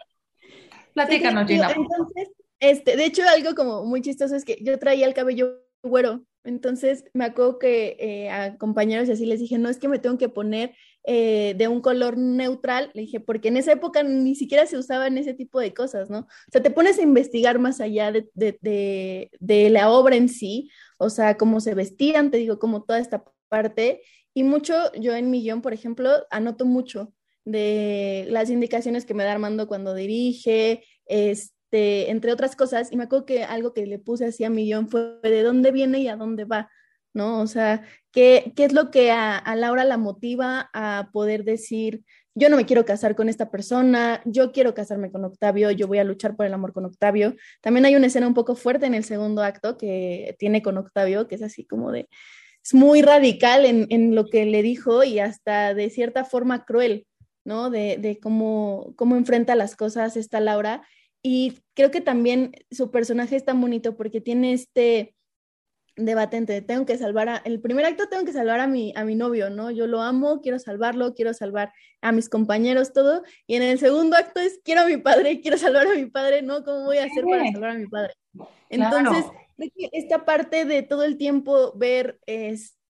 Platícanos, 0.94 1.48
sí, 1.48 1.54
Gina. 1.54 1.72
Entonces, 1.72 2.30
este, 2.60 2.98
de 2.98 3.06
hecho, 3.06 3.24
algo 3.28 3.56
como 3.56 3.86
muy 3.86 4.02
chistoso 4.02 4.36
es 4.36 4.46
que 4.46 4.58
yo 4.62 4.78
traía 4.80 5.08
el 5.08 5.14
cabello 5.14 5.62
güero, 5.84 6.26
entonces 6.44 7.06
me 7.14 7.26
acuerdo 7.26 7.60
que 7.60 7.98
eh, 8.00 8.30
a 8.30 8.58
compañeros 8.58 9.08
y 9.08 9.12
así 9.12 9.26
les 9.26 9.40
dije, 9.40 9.58
no, 9.58 9.70
es 9.70 9.78
que 9.78 9.88
me 9.88 10.00
tengo 10.00 10.18
que 10.18 10.30
poner 10.30 10.74
eh, 11.04 11.54
de 11.58 11.68
un 11.68 11.82
color 11.82 12.18
neutral, 12.18 12.92
le 12.94 13.02
dije, 13.02 13.20
porque 13.20 13.50
en 13.50 13.58
esa 13.58 13.74
época 13.74 14.04
ni 14.04 14.36
siquiera 14.36 14.66
se 14.66 14.78
usaban 14.78 15.18
ese 15.18 15.34
tipo 15.34 15.60
de 15.60 15.74
cosas, 15.74 16.10
¿no? 16.10 16.20
O 16.20 16.52
sea, 16.52 16.62
te 16.62 16.72
pones 16.72 16.98
a 16.98 17.02
investigar 17.02 17.60
más 17.60 17.82
allá 17.82 18.12
de, 18.12 18.30
de, 18.34 19.32
de, 19.40 19.70
la 19.70 19.92
obra 19.92 20.16
en 20.16 20.30
sí, 20.30 20.70
o 20.98 21.10
sea, 21.10 21.38
cómo 21.38 21.62
se 21.62 21.76
vestían, 21.76 22.32
te 22.32 22.38
digo, 22.38 22.60
como 22.60 22.84
toda 22.84 23.00
esta 23.00 23.24
parte, 23.50 24.02
y 24.34 24.44
mucho, 24.44 24.92
yo 24.94 25.16
en 25.16 25.32
mi 25.32 25.42
guion, 25.42 25.62
por 25.62 25.74
ejemplo, 25.74 26.12
anoto 26.30 26.66
mucho 26.66 27.14
de 27.46 28.26
las 28.30 28.50
indicaciones 28.50 29.06
que 29.06 29.14
me 29.14 29.24
da 29.24 29.32
Armando 29.32 29.68
cuando 29.68 29.94
dirige, 29.94 30.84
este, 31.06 31.59
entre 31.72 32.32
otras 32.32 32.56
cosas, 32.56 32.92
y 32.92 32.98
me 32.98 33.04
acuerdo 33.04 33.26
que 33.26 33.44
algo 33.44 33.74
que 33.74 33.86
le 33.86 34.00
puse 34.00 34.26
así 34.26 34.44
a 34.44 34.50
mi 34.50 34.66
guion 34.66 34.90
fue 34.90 35.20
de 35.22 35.44
dónde 35.44 35.72
viene 35.72 36.00
y 36.00 36.08
a 36.08 36.16
dónde 36.16 36.46
va, 36.46 36.70
¿no? 37.14 37.42
O 37.42 37.48
sea, 37.48 37.84
¿qué, 38.12 38.54
qué 38.56 38.66
es 38.66 38.74
lo 38.74 38.92
que 38.92 39.12
a, 39.12 39.38
a 39.38 39.56
Laura 39.56 39.84
la 39.84 39.98
motiva 39.98 40.70
a 40.74 41.10
poder 41.12 41.44
decir, 41.44 42.04
yo 42.36 42.50
no 42.50 42.56
me 42.56 42.66
quiero 42.66 42.86
casar 42.86 43.16
con 43.16 43.28
esta 43.28 43.52
persona, 43.52 44.22
yo 44.26 44.52
quiero 44.52 44.74
casarme 44.74 45.12
con 45.12 45.26
Octavio, 45.26 45.72
yo 45.72 45.88
voy 45.88 45.98
a 45.98 46.04
luchar 46.04 46.36
por 46.36 46.46
el 46.46 46.54
amor 46.54 46.74
con 46.74 46.86
Octavio. 46.86 47.36
También 47.62 47.86
hay 47.86 47.96
una 47.96 48.08
escena 48.08 48.28
un 48.28 48.34
poco 48.34 48.56
fuerte 48.56 48.86
en 48.86 48.94
el 48.94 49.04
segundo 49.04 49.44
acto 49.44 49.78
que 49.78 50.36
tiene 50.40 50.62
con 50.62 50.78
Octavio, 50.78 51.28
que 51.28 51.36
es 51.36 51.44
así 51.44 51.66
como 51.66 51.92
de, 51.92 52.08
es 52.64 52.74
muy 52.74 53.02
radical 53.02 53.66
en, 53.66 53.88
en 53.90 54.16
lo 54.16 54.26
que 54.28 54.46
le 54.46 54.62
dijo 54.62 55.04
y 55.04 55.20
hasta 55.20 55.74
de 55.74 55.90
cierta 55.90 56.24
forma 56.24 56.66
cruel, 56.66 57.08
¿no? 57.44 57.70
De, 57.70 57.98
de 57.98 58.20
cómo, 58.20 58.94
cómo 58.96 59.16
enfrenta 59.16 59.56
las 59.56 59.76
cosas 59.76 60.16
esta 60.16 60.40
Laura. 60.40 60.84
Y 61.22 61.60
creo 61.74 61.92
que 61.92 62.02
también 62.02 62.54
su 62.72 62.92
personaje 62.92 63.36
es 63.36 63.46
tan 63.46 63.60
bonito 63.60 63.96
porque 63.98 64.22
tiene 64.22 64.54
este 64.54 65.16
debate 65.96 66.38
entre 66.38 66.62
tengo 66.62 66.86
que 66.86 66.98
salvar 66.98 67.30
a, 67.30 67.38
el 67.38 67.60
primer 67.60 67.86
acto 67.86 68.08
tengo 68.08 68.24
que 68.24 68.32
salvar 68.32 68.60
a 68.62 68.68
mi, 68.68 68.94
a 68.96 69.04
mi 69.04 69.16
novio, 69.16 69.50
¿no? 69.50 69.70
Yo 69.70 69.86
lo 69.86 70.02
amo, 70.02 70.42
quiero 70.42 70.58
salvarlo, 70.58 71.14
quiero 71.14 71.34
salvar 71.34 71.74
a 72.02 72.12
mis 72.12 72.30
compañeros, 72.30 72.94
todo. 72.94 73.24
Y 73.48 73.56
en 73.56 73.64
el 73.64 73.80
segundo 73.80 74.16
acto 74.16 74.40
es 74.40 74.60
quiero 74.64 74.82
a 74.82 74.86
mi 74.86 74.98
padre, 74.98 75.42
quiero 75.42 75.58
salvar 75.58 75.88
a 75.88 75.96
mi 75.96 76.06
padre, 76.06 76.42
¿no? 76.42 76.64
¿Cómo 76.64 76.86
voy 76.86 76.98
a 76.98 77.06
hacer 77.06 77.26
para 77.26 77.52
salvar 77.52 77.72
a 77.72 77.76
mi 77.76 77.88
padre? 77.88 78.14
Entonces, 78.70 79.26
Claro. 79.26 79.48
creo 79.58 79.70
que 79.76 79.90
esta 79.92 80.26
parte 80.26 80.66
de 80.66 80.84
todo 80.84 81.04
el 81.04 81.18
tiempo 81.18 81.74
ver, 81.76 82.20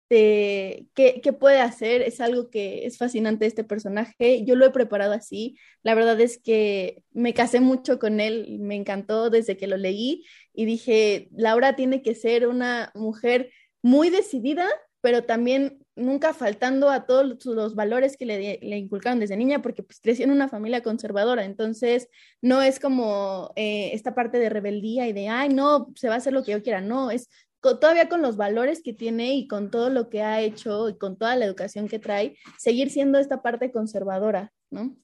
este, 0.10 0.88
qué, 0.96 1.22
qué, 1.22 1.34
puede 1.34 1.62
hacer, 1.62 2.02
es 2.02 2.20
algo 2.20 2.50
que 2.50 2.86
es 2.86 2.98
fascinante 2.98 3.46
este 3.46 3.64
personaje. 3.64 4.44
Yo 4.44 4.56
lo 4.56 4.66
he 4.66 4.72
preparado 4.72 5.14
así. 5.14 5.58
La 5.84 5.94
verdad 5.94 6.20
es 6.20 6.40
que 6.40 7.04
me 7.12 7.34
casé 7.34 7.60
mucho 7.60 8.00
con 8.00 8.20
él, 8.20 8.58
me 8.60 8.76
encantó 8.76 9.30
desde 9.30 9.56
que 9.58 9.68
lo 9.68 9.78
leí 9.78 10.26
y 10.54 10.66
dije, 10.66 11.30
Laura 11.32 11.76
tiene 11.76 12.02
que 12.02 12.16
ser 12.16 12.48
una 12.48 12.92
mujer 12.96 13.52
muy 13.84 14.10
decidida, 14.10 14.68
pero 15.02 15.24
también 15.24 15.86
nunca 15.96 16.34
faltando 16.34 16.90
a 16.90 17.06
todos 17.06 17.46
los 17.46 17.76
valores 17.76 18.18
que 18.18 18.26
le, 18.26 18.60
le 18.62 18.78
inculcaron 18.78 19.20
desde 19.20 19.38
niña, 19.38 19.62
porque 19.62 19.84
pues 19.84 20.00
creció 20.02 20.26
en 20.26 20.32
una 20.32 20.50
familia 20.50 20.82
conservadora, 20.82 21.46
entonces 21.46 22.10
no 22.42 22.62
es 22.62 22.80
como 22.80 23.52
eh, 23.56 23.92
esta 23.94 24.16
parte 24.16 24.40
de 24.40 24.50
rebeldía 24.50 25.08
y 25.08 25.14
de, 25.14 25.28
ay, 25.30 25.50
no, 25.50 25.92
se 25.96 26.08
va 26.08 26.16
a 26.16 26.18
hacer 26.18 26.34
lo 26.34 26.44
que 26.44 26.52
yo 26.54 26.64
quiera, 26.64 26.82
no, 26.82 27.12
es 27.12 27.30
todavía 27.62 28.10
con 28.10 28.22
los 28.22 28.38
valores 28.38 28.82
que 28.84 28.94
tiene 28.94 29.36
y 29.36 29.48
con 29.48 29.72
todo 29.72 29.90
lo 29.90 30.10
que 30.10 30.24
ha 30.24 30.42
hecho 30.42 30.90
y 30.90 30.98
con 30.98 31.18
toda 31.18 31.36
la 31.36 31.46
educación 31.46 31.88
que 31.88 32.00
trae, 32.00 32.38
seguir 32.58 32.90
siendo 32.90 33.20
esta 33.20 33.42
parte 33.42 33.72
conservadora, 33.72 34.52
¿no? 34.70 34.96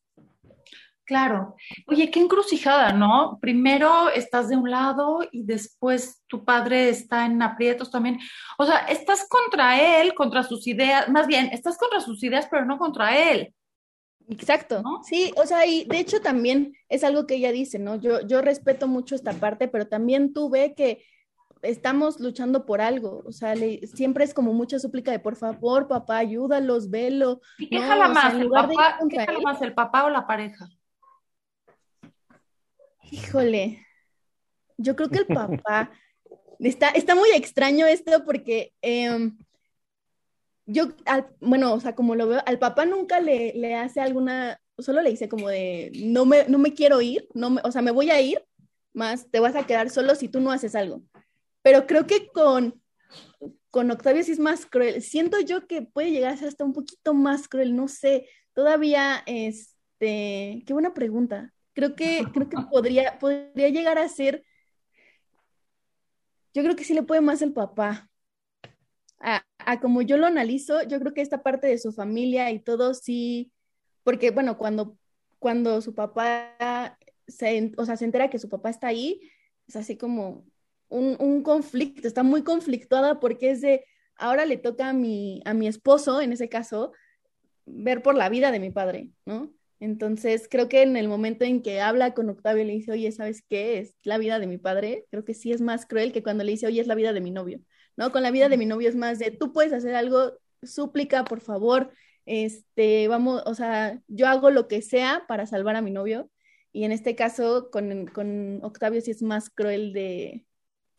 Claro. 1.05 1.55
Oye, 1.85 2.09
qué 2.09 2.19
encrucijada, 2.19 2.91
¿no? 2.91 3.37
Primero 3.39 4.09
estás 4.09 4.49
de 4.49 4.57
un 4.57 4.71
lado 4.71 5.19
y 5.31 5.43
después 5.43 6.23
tu 6.25 6.43
padre 6.43 6.89
está 6.89 7.27
en 7.27 7.39
aprietos 7.43 7.91
también. 7.91 8.19
O 8.57 8.65
sea, 8.65 8.79
estás 8.87 9.27
contra 9.29 10.01
él, 10.01 10.15
contra 10.15 10.41
sus 10.41 10.65
ideas, 10.65 11.07
más 11.09 11.27
bien, 11.27 11.49
estás 11.51 11.77
contra 11.77 11.99
sus 11.99 12.23
ideas, 12.23 12.47
pero 12.49 12.65
no 12.65 12.79
contra 12.79 13.31
él. 13.31 13.53
Exacto, 14.27 14.81
¿no? 14.81 15.03
sí, 15.03 15.31
o 15.37 15.45
sea, 15.45 15.67
y 15.67 15.85
de 15.85 15.99
hecho 15.99 16.19
también 16.19 16.73
es 16.89 17.03
algo 17.03 17.27
que 17.27 17.35
ella 17.35 17.51
dice, 17.51 17.77
¿no? 17.77 17.95
Yo, 17.97 18.21
yo 18.21 18.41
respeto 18.41 18.87
mucho 18.87 19.13
esta 19.13 19.33
parte, 19.33 19.67
pero 19.67 19.87
también 19.87 20.33
tú 20.33 20.49
ve 20.49 20.73
que 20.75 21.05
estamos 21.65 22.19
luchando 22.19 22.65
por 22.65 22.81
algo, 22.81 23.23
o 23.25 23.31
sea, 23.31 23.55
siempre 23.93 24.23
es 24.23 24.33
como 24.33 24.53
mucha 24.53 24.79
súplica 24.79 25.11
de 25.11 25.19
por 25.19 25.35
favor, 25.35 25.87
papá, 25.87 26.17
ayúdalos, 26.17 26.89
velo. 26.89 27.41
¿Y 27.57 27.69
qué 27.69 27.79
jala 27.79 28.07
más, 28.09 28.33
el 28.33 28.49
papá, 28.49 28.99
¿qué 29.09 29.25
jala 29.25 29.39
más, 29.39 29.61
el 29.61 29.73
papá 29.73 30.05
o 30.05 30.09
la 30.09 30.25
pareja? 30.25 30.67
Híjole, 33.11 33.85
yo 34.77 34.95
creo 34.95 35.09
que 35.09 35.19
el 35.19 35.27
papá, 35.27 35.91
está, 36.59 36.89
está 36.89 37.15
muy 37.15 37.29
extraño 37.31 37.85
esto 37.85 38.23
porque 38.25 38.73
em, 38.81 39.37
yo, 40.65 40.87
bueno, 41.39 41.73
o 41.73 41.79
sea, 41.79 41.95
como 41.95 42.15
lo 42.15 42.27
veo, 42.27 42.41
al 42.45 42.59
papá 42.59 42.85
nunca 42.85 43.19
le, 43.19 43.53
le 43.53 43.75
hace 43.75 44.01
alguna, 44.01 44.59
solo 44.77 45.01
le 45.01 45.11
dice 45.11 45.29
como 45.29 45.49
de, 45.49 45.91
no 45.95 46.25
me, 46.25 46.45
no 46.47 46.57
me 46.57 46.73
quiero 46.73 47.01
ir, 47.01 47.27
no 47.33 47.51
me, 47.51 47.61
o 47.63 47.71
sea, 47.71 47.81
me 47.81 47.91
voy 47.91 48.09
a 48.09 48.21
ir, 48.21 48.43
más 48.93 49.29
te 49.29 49.39
vas 49.39 49.55
a 49.55 49.65
quedar 49.65 49.89
solo 49.89 50.15
si 50.15 50.27
tú 50.27 50.39
no 50.39 50.51
haces 50.51 50.75
algo. 50.75 51.01
Pero 51.65 51.87
creo 51.87 52.05
que 52.05 52.27
con, 52.27 52.79
con 53.71 53.89
Octavio 53.89 54.23
sí 54.23 54.33
es 54.33 54.37
más 54.37 54.67
cruel. 54.67 55.01
Siento 55.01 55.39
yo 55.39 55.65
que 55.65 55.81
puede 55.81 56.11
llegar 56.11 56.31
a 56.31 56.37
ser 56.37 56.49
hasta 56.49 56.63
un 56.63 56.73
poquito 56.73 57.15
más 57.15 57.47
cruel, 57.47 57.75
no 57.75 57.87
sé. 57.87 58.29
Todavía, 58.53 59.23
este, 59.25 60.61
qué 60.63 60.73
buena 60.73 60.93
pregunta. 60.93 61.51
Creo 61.73 61.95
que, 61.95 62.23
creo 62.31 62.49
que 62.49 62.57
podría, 62.69 63.17
podría 63.17 63.69
llegar 63.69 63.97
a 63.97 64.07
ser, 64.07 64.45
yo 66.53 66.61
creo 66.61 66.75
que 66.75 66.83
sí 66.83 66.93
le 66.93 67.01
puede 67.01 67.21
más 67.21 67.41
el 67.41 67.51
papá. 67.51 68.11
A, 69.17 69.43
como 69.81 70.03
yo 70.03 70.17
lo 70.17 70.27
analizo, 70.27 70.83
yo 70.83 70.99
creo 70.99 71.15
que 71.15 71.21
esta 71.21 71.41
parte 71.41 71.65
de 71.65 71.79
su 71.79 71.91
familia 71.91 72.51
y 72.51 72.59
todo 72.59 72.93
sí, 72.93 73.51
porque 74.03 74.29
bueno, 74.29 74.59
cuando, 74.59 74.99
cuando 75.39 75.81
su 75.81 75.95
papá 75.95 76.99
se, 77.27 77.71
o 77.75 77.85
sea, 77.85 77.97
se 77.97 78.05
entera 78.05 78.29
que 78.29 78.37
su 78.37 78.49
papá 78.49 78.69
está 78.69 78.85
ahí, 78.85 79.19
es 79.67 79.75
así 79.77 79.97
como 79.97 80.45
un, 80.89 81.15
un 81.19 81.43
conflicto, 81.43 82.07
está 82.07 82.23
muy 82.23 82.43
conflictuada 82.43 83.19
porque 83.19 83.51
es 83.51 83.61
de, 83.61 83.85
ahora 84.17 84.45
le 84.45 84.57
toca 84.57 84.89
a 84.89 84.93
mi, 84.93 85.41
a 85.45 85.53
mi 85.53 85.67
esposo, 85.67 86.21
en 86.21 86.31
ese 86.31 86.49
caso, 86.49 86.93
ver 87.65 88.01
por 88.01 88.15
la 88.15 88.29
vida 88.29 88.51
de 88.51 88.59
mi 88.59 88.71
padre, 88.71 89.09
¿no? 89.25 89.51
Entonces, 89.79 90.47
creo 90.49 90.69
que 90.69 90.83
en 90.83 90.95
el 90.95 91.07
momento 91.07 91.43
en 91.43 91.61
que 91.61 91.81
habla 91.81 92.13
con 92.13 92.29
Octavio 92.29 92.63
y 92.63 92.67
le 92.67 92.73
dice, 92.73 92.91
oye, 92.91 93.11
¿sabes 93.11 93.43
qué? 93.47 93.79
Es 93.79 93.95
la 94.03 94.17
vida 94.17 94.39
de 94.39 94.47
mi 94.47 94.57
padre, 94.57 95.05
creo 95.11 95.25
que 95.25 95.33
sí 95.33 95.51
es 95.51 95.61
más 95.61 95.85
cruel 95.85 96.13
que 96.13 96.23
cuando 96.23 96.43
le 96.43 96.51
dice, 96.51 96.67
oye, 96.67 96.81
es 96.81 96.87
la 96.87 96.95
vida 96.95 97.13
de 97.13 97.21
mi 97.21 97.31
novio, 97.31 97.59
¿no? 97.97 98.11
Con 98.11 98.23
la 98.23 98.31
vida 98.31 98.49
de 98.49 98.57
mi 98.57 98.65
novio 98.65 98.89
es 98.89 98.95
más 98.95 99.19
de, 99.19 99.31
tú 99.31 99.51
puedes 99.53 99.73
hacer 99.73 99.95
algo, 99.95 100.33
súplica, 100.63 101.25
por 101.25 101.41
favor, 101.41 101.91
este, 102.25 103.07
vamos, 103.07 103.43
o 103.45 103.53
sea, 103.53 104.01
yo 104.07 104.27
hago 104.27 104.49
lo 104.49 104.67
que 104.67 104.81
sea 104.81 105.25
para 105.27 105.45
salvar 105.45 105.75
a 105.75 105.81
mi 105.81 105.91
novio. 105.91 106.29
Y 106.71 106.83
en 106.83 106.91
este 106.91 107.15
caso, 107.15 107.69
con, 107.71 108.07
con 108.07 108.59
Octavio 108.63 108.99
sí 108.99 109.11
es 109.11 109.21
más 109.21 109.49
cruel 109.49 109.93
de, 109.93 110.45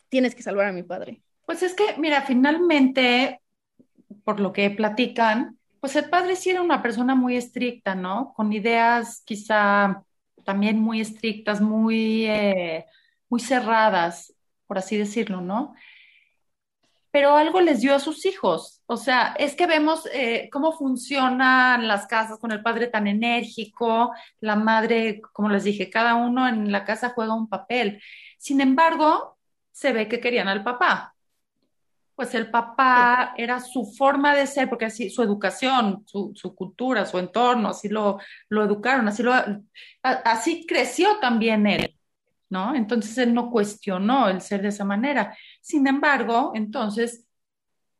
tienes 0.09 0.35
que 0.35 0.43
salvar 0.43 0.67
a 0.67 0.71
mi 0.73 0.83
padre. 0.83 1.21
Pues 1.45 1.63
es 1.63 1.73
que, 1.73 1.95
mira, 1.97 2.21
finalmente, 2.23 3.41
por 4.23 4.39
lo 4.39 4.51
que 4.51 4.69
platican, 4.69 5.57
pues 5.79 5.95
el 5.95 6.09
padre 6.09 6.35
sí 6.35 6.49
era 6.49 6.61
una 6.61 6.81
persona 6.81 7.15
muy 7.15 7.37
estricta, 7.37 7.95
¿no? 7.95 8.33
Con 8.35 8.51
ideas 8.51 9.21
quizá 9.25 10.03
también 10.43 10.79
muy 10.79 11.01
estrictas, 11.01 11.61
muy, 11.61 12.25
eh, 12.25 12.85
muy 13.29 13.39
cerradas, 13.39 14.33
por 14.65 14.77
así 14.77 14.97
decirlo, 14.97 15.41
¿no? 15.41 15.73
Pero 17.11 17.35
algo 17.35 17.61
les 17.61 17.81
dio 17.81 17.95
a 17.95 17.99
sus 17.99 18.25
hijos. 18.25 18.81
O 18.85 18.97
sea, 18.97 19.33
es 19.39 19.55
que 19.55 19.67
vemos 19.67 20.07
eh, 20.13 20.49
cómo 20.51 20.73
funcionan 20.73 21.87
las 21.87 22.07
casas 22.07 22.39
con 22.39 22.51
el 22.51 22.61
padre 22.61 22.87
tan 22.87 23.07
enérgico, 23.07 24.11
la 24.39 24.55
madre, 24.55 25.21
como 25.33 25.49
les 25.49 25.63
dije, 25.63 25.89
cada 25.89 26.15
uno 26.15 26.47
en 26.47 26.71
la 26.71 26.83
casa 26.85 27.13
juega 27.15 27.33
un 27.33 27.49
papel. 27.49 28.01
Sin 28.37 28.61
embargo, 28.61 29.36
se 29.77 29.93
ve 29.93 30.07
que 30.07 30.19
querían 30.19 30.47
al 30.47 30.63
papá 30.63 31.15
pues 32.17 32.33
el 32.33 32.49
papá 32.49 33.35
era 33.37 33.59
su 33.59 33.85
forma 33.85 34.35
de 34.35 34.47
ser, 34.47 34.67
porque 34.67 34.85
así 34.85 35.07
su 35.07 35.21
educación, 35.21 36.03
su, 36.07 36.33
cultura, 36.55 37.05
su 37.05 37.19
entorno, 37.19 37.69
así 37.69 37.89
lo, 37.89 38.17
lo 38.49 38.63
educaron, 38.63 39.07
así, 39.07 39.21
lo, 39.21 39.33
así 40.01 40.65
creció 40.65 41.19
también 41.21 41.67
él, 41.67 41.95
¿no? 42.49 42.73
Entonces 42.73 43.15
él 43.19 43.35
no 43.35 43.51
cuestionó 43.51 44.29
el 44.29 44.41
ser 44.41 44.63
de 44.63 44.69
esa 44.69 44.83
manera. 44.83 45.37
Sin 45.61 45.85
embargo, 45.85 46.53
entonces, 46.55 47.23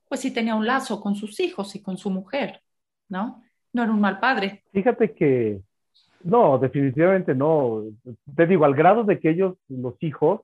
pues 0.10 0.22
sí 0.22 0.34
tenía 0.34 0.56
un 0.56 0.66
lazo 0.66 1.00
con 1.00 1.14
sus 1.14 1.40
hijos 1.40 1.76
y 1.76 1.84
con 1.84 2.00
su 2.00 2.10
mujer, 2.10 2.64
¿no? 3.10 3.44
No 3.72 3.84
era 3.84 3.92
un 3.92 4.02
mal 4.02 4.20
padre. 4.20 4.64
Fíjate 4.74 5.14
que, 5.14 5.62
no, 6.24 6.58
definitivamente 6.58 7.36
no. 7.36 7.84
Te 8.36 8.48
digo, 8.48 8.66
al 8.66 8.74
grado 8.74 9.04
de 9.04 9.20
que 9.20 9.30
ellos, 9.30 9.58
los 9.68 9.94
hijos, 10.02 10.42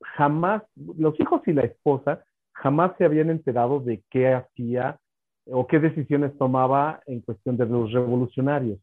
jamás, 0.00 0.62
los 0.74 1.18
hijos 1.20 1.42
y 1.46 1.52
la 1.52 1.62
esposa, 1.62 2.24
jamás 2.52 2.92
se 2.98 3.04
habían 3.04 3.30
enterado 3.30 3.80
de 3.80 4.02
qué 4.10 4.32
hacía 4.32 4.98
o 5.46 5.66
qué 5.66 5.78
decisiones 5.78 6.36
tomaba 6.38 7.00
en 7.06 7.20
cuestión 7.20 7.56
de 7.56 7.66
los 7.66 7.92
revolucionarios. 7.92 8.78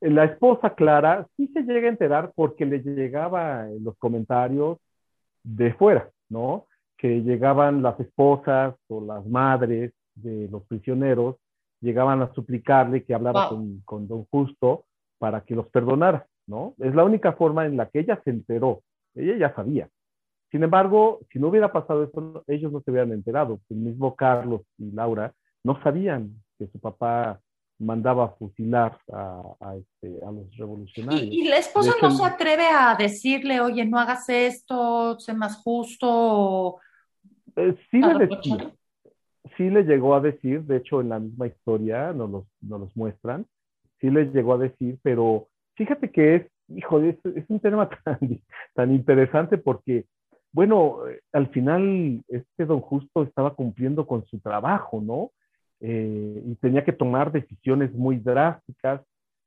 La 0.00 0.24
esposa 0.24 0.74
Clara 0.74 1.26
sí 1.36 1.48
se 1.48 1.62
llega 1.62 1.88
a 1.88 1.90
enterar 1.90 2.32
porque 2.34 2.64
le 2.64 2.80
llegaba 2.80 3.66
los 3.80 3.96
comentarios 3.98 4.78
de 5.42 5.74
fuera, 5.74 6.08
¿no? 6.28 6.66
Que 6.96 7.22
llegaban 7.22 7.82
las 7.82 7.98
esposas 7.98 8.74
o 8.88 9.00
las 9.00 9.26
madres 9.26 9.92
de 10.14 10.48
los 10.48 10.64
prisioneros, 10.66 11.36
llegaban 11.80 12.22
a 12.22 12.32
suplicarle 12.34 13.04
que 13.04 13.14
hablara 13.14 13.48
con, 13.48 13.80
con 13.84 14.06
don 14.06 14.24
Justo 14.30 14.84
para 15.18 15.40
que 15.40 15.56
los 15.56 15.66
perdonara, 15.68 16.26
¿no? 16.46 16.74
Es 16.78 16.94
la 16.94 17.04
única 17.04 17.32
forma 17.32 17.66
en 17.66 17.76
la 17.76 17.88
que 17.88 18.00
ella 18.00 18.20
se 18.22 18.30
enteró. 18.30 18.82
Ella 19.14 19.36
ya 19.36 19.54
sabía, 19.54 19.88
sin 20.50 20.62
embargo, 20.62 21.20
si 21.32 21.38
no 21.38 21.48
hubiera 21.48 21.72
pasado 21.72 22.04
eso, 22.04 22.44
ellos 22.46 22.72
no 22.72 22.80
se 22.80 22.90
hubieran 22.90 23.12
enterado. 23.12 23.60
El 23.68 23.78
mismo 23.78 24.16
Carlos 24.16 24.62
y 24.78 24.90
Laura 24.92 25.32
no 25.62 25.80
sabían 25.82 26.32
que 26.58 26.66
su 26.68 26.78
papá 26.80 27.40
mandaba 27.78 28.24
a 28.24 28.28
fusilar 28.30 28.98
a, 29.12 29.76
este, 29.76 30.18
los 30.20 30.56
revolucionarios. 30.56 31.32
¿Y, 31.32 31.48
la 31.48 31.58
esposa 31.58 31.92
no 32.02 32.10
se 32.10 32.24
atreve 32.24 32.66
a 32.66 32.96
decirle, 32.98 33.60
oye, 33.60 33.84
no 33.84 33.98
hagas 33.98 34.28
esto, 34.28 35.18
sé 35.20 35.32
más 35.34 35.56
justo? 35.58 36.78
Eh, 37.54 37.76
sí, 37.90 38.00
le 38.00 38.28
sí 39.56 39.70
le 39.70 39.82
llegó 39.84 40.14
a 40.14 40.20
decir, 40.20 40.62
de 40.62 40.78
hecho 40.78 41.00
en 41.00 41.10
la 41.10 41.18
misma 41.18 41.46
historia 41.46 42.12
nos 42.12 42.30
los, 42.30 42.44
nos 42.60 42.80
los 42.80 42.96
muestran, 42.96 43.46
sí 44.00 44.10
les 44.10 44.32
llegó 44.32 44.54
a 44.54 44.58
decir, 44.58 44.98
pero 45.02 45.48
fíjate 45.74 46.10
que 46.10 46.36
es, 46.36 46.46
hijo, 46.68 47.00
es, 47.00 47.16
es 47.24 47.44
un 47.48 47.60
tema 47.60 47.88
tan, 48.04 48.18
tan 48.74 48.94
interesante 48.94 49.58
porque 49.58 50.06
bueno, 50.52 50.98
al 51.32 51.48
final 51.48 52.22
este 52.28 52.64
don 52.64 52.80
Justo 52.80 53.22
estaba 53.22 53.54
cumpliendo 53.54 54.06
con 54.06 54.24
su 54.26 54.38
trabajo, 54.40 55.00
¿no? 55.00 55.30
Eh, 55.80 56.42
y 56.44 56.54
tenía 56.56 56.84
que 56.84 56.92
tomar 56.92 57.30
decisiones 57.30 57.92
muy 57.92 58.18
drásticas 58.18 59.02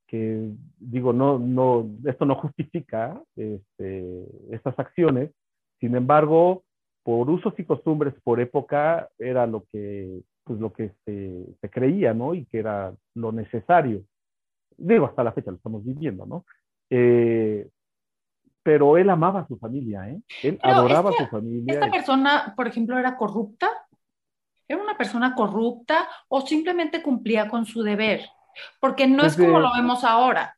que, 0.08 0.52
digo, 0.78 1.14
no, 1.14 1.40
no, 1.40 1.90
esto 2.06 2.26
no 2.26 2.36
justifica 2.36 3.22
este, 3.36 4.26
estas 4.52 4.78
acciones, 4.78 5.32
sin 5.80 5.96
embargo, 5.96 6.64
por 7.04 7.30
usos 7.30 7.54
y 7.58 7.64
costumbres, 7.64 8.14
por 8.24 8.40
época, 8.40 9.10
era 9.18 9.48
lo 9.48 9.64
que, 9.72 10.22
pues, 10.44 10.60
lo 10.60 10.72
que 10.72 10.92
se, 11.06 11.46
se 11.60 11.70
creía, 11.70 12.14
¿no? 12.14 12.34
Y 12.34 12.46
que 12.46 12.60
era 12.60 12.94
lo 13.16 13.32
necesario. 13.32 14.04
Digo, 14.78 15.06
hasta 15.06 15.24
la 15.24 15.32
fecha 15.32 15.52
lo 15.52 15.58
estamos 15.58 15.84
viviendo, 15.84 16.26
¿no? 16.26 16.46
Eh, 16.90 17.68
pero 18.64 18.98
él 18.98 19.10
amaba 19.10 19.42
a 19.42 19.48
su 19.48 19.58
familia, 19.58 20.10
¿eh? 20.10 20.22
Él 20.44 20.60
adoraba 20.62 21.10
a 21.10 21.14
su 21.14 21.26
familia. 21.28 21.74
¿Esta 21.74 21.90
persona, 21.90 22.54
por 22.56 22.68
ejemplo, 22.68 22.98
era 22.98 23.18
corrupta? 23.18 23.70
¿Era 24.68 24.82
una 24.82 24.98
persona 24.98 25.36
corrupta 25.36 26.08
o 26.28 26.42
simplemente 26.42 27.02
cumplía 27.02 27.50
con 27.50 27.66
su 27.66 27.82
deber? 27.82 28.22
Porque 28.80 29.08
no 29.08 29.24
es 29.24 29.36
como 29.36 29.60
lo 29.60 29.74
vemos 29.74 30.04
ahora. 30.04 30.56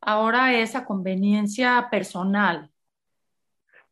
Ahora 0.00 0.54
es 0.54 0.74
a 0.76 0.84
conveniencia 0.84 1.88
personal. 1.90 2.70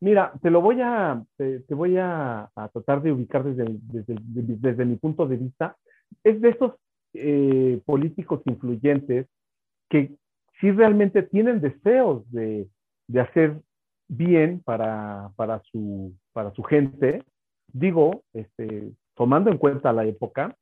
Mira, 0.01 0.33
te 0.41 0.51
lo 0.51 0.61
voy 0.61 0.81
a, 0.81 1.23
te, 1.37 1.75
voy 1.75 1.97
a, 1.99 2.49
tratar 2.73 3.03
de 3.03 3.13
ubicar 3.13 3.43
desde, 3.43 3.67
desde, 3.81 4.85
mi 4.85 4.97
punto 4.97 5.27
de 5.27 5.37
vista. 5.37 5.77
Es 6.23 6.41
de 6.41 6.51
esos 6.51 6.75
eh, 7.15 7.81
políticos 7.85 8.41
influyentes 8.45 9.27
que 9.89 10.17
sí 10.61 10.71
realmente 10.71 11.23
tienen 11.25 11.61
deseos 11.61 12.31
de, 12.31 12.69
hacer 13.17 13.61
bien 14.09 14.61
para, 14.65 15.31
para, 15.37 15.63
su, 15.71 16.15
para 16.33 16.53
su 16.53 16.63
gente. 16.63 17.23
Digo, 17.73 18.23
este, 18.33 18.93
tomando 19.15 19.51
en 19.51 19.59
cuenta 19.59 19.93
la 19.93 20.07
época, 20.07 20.57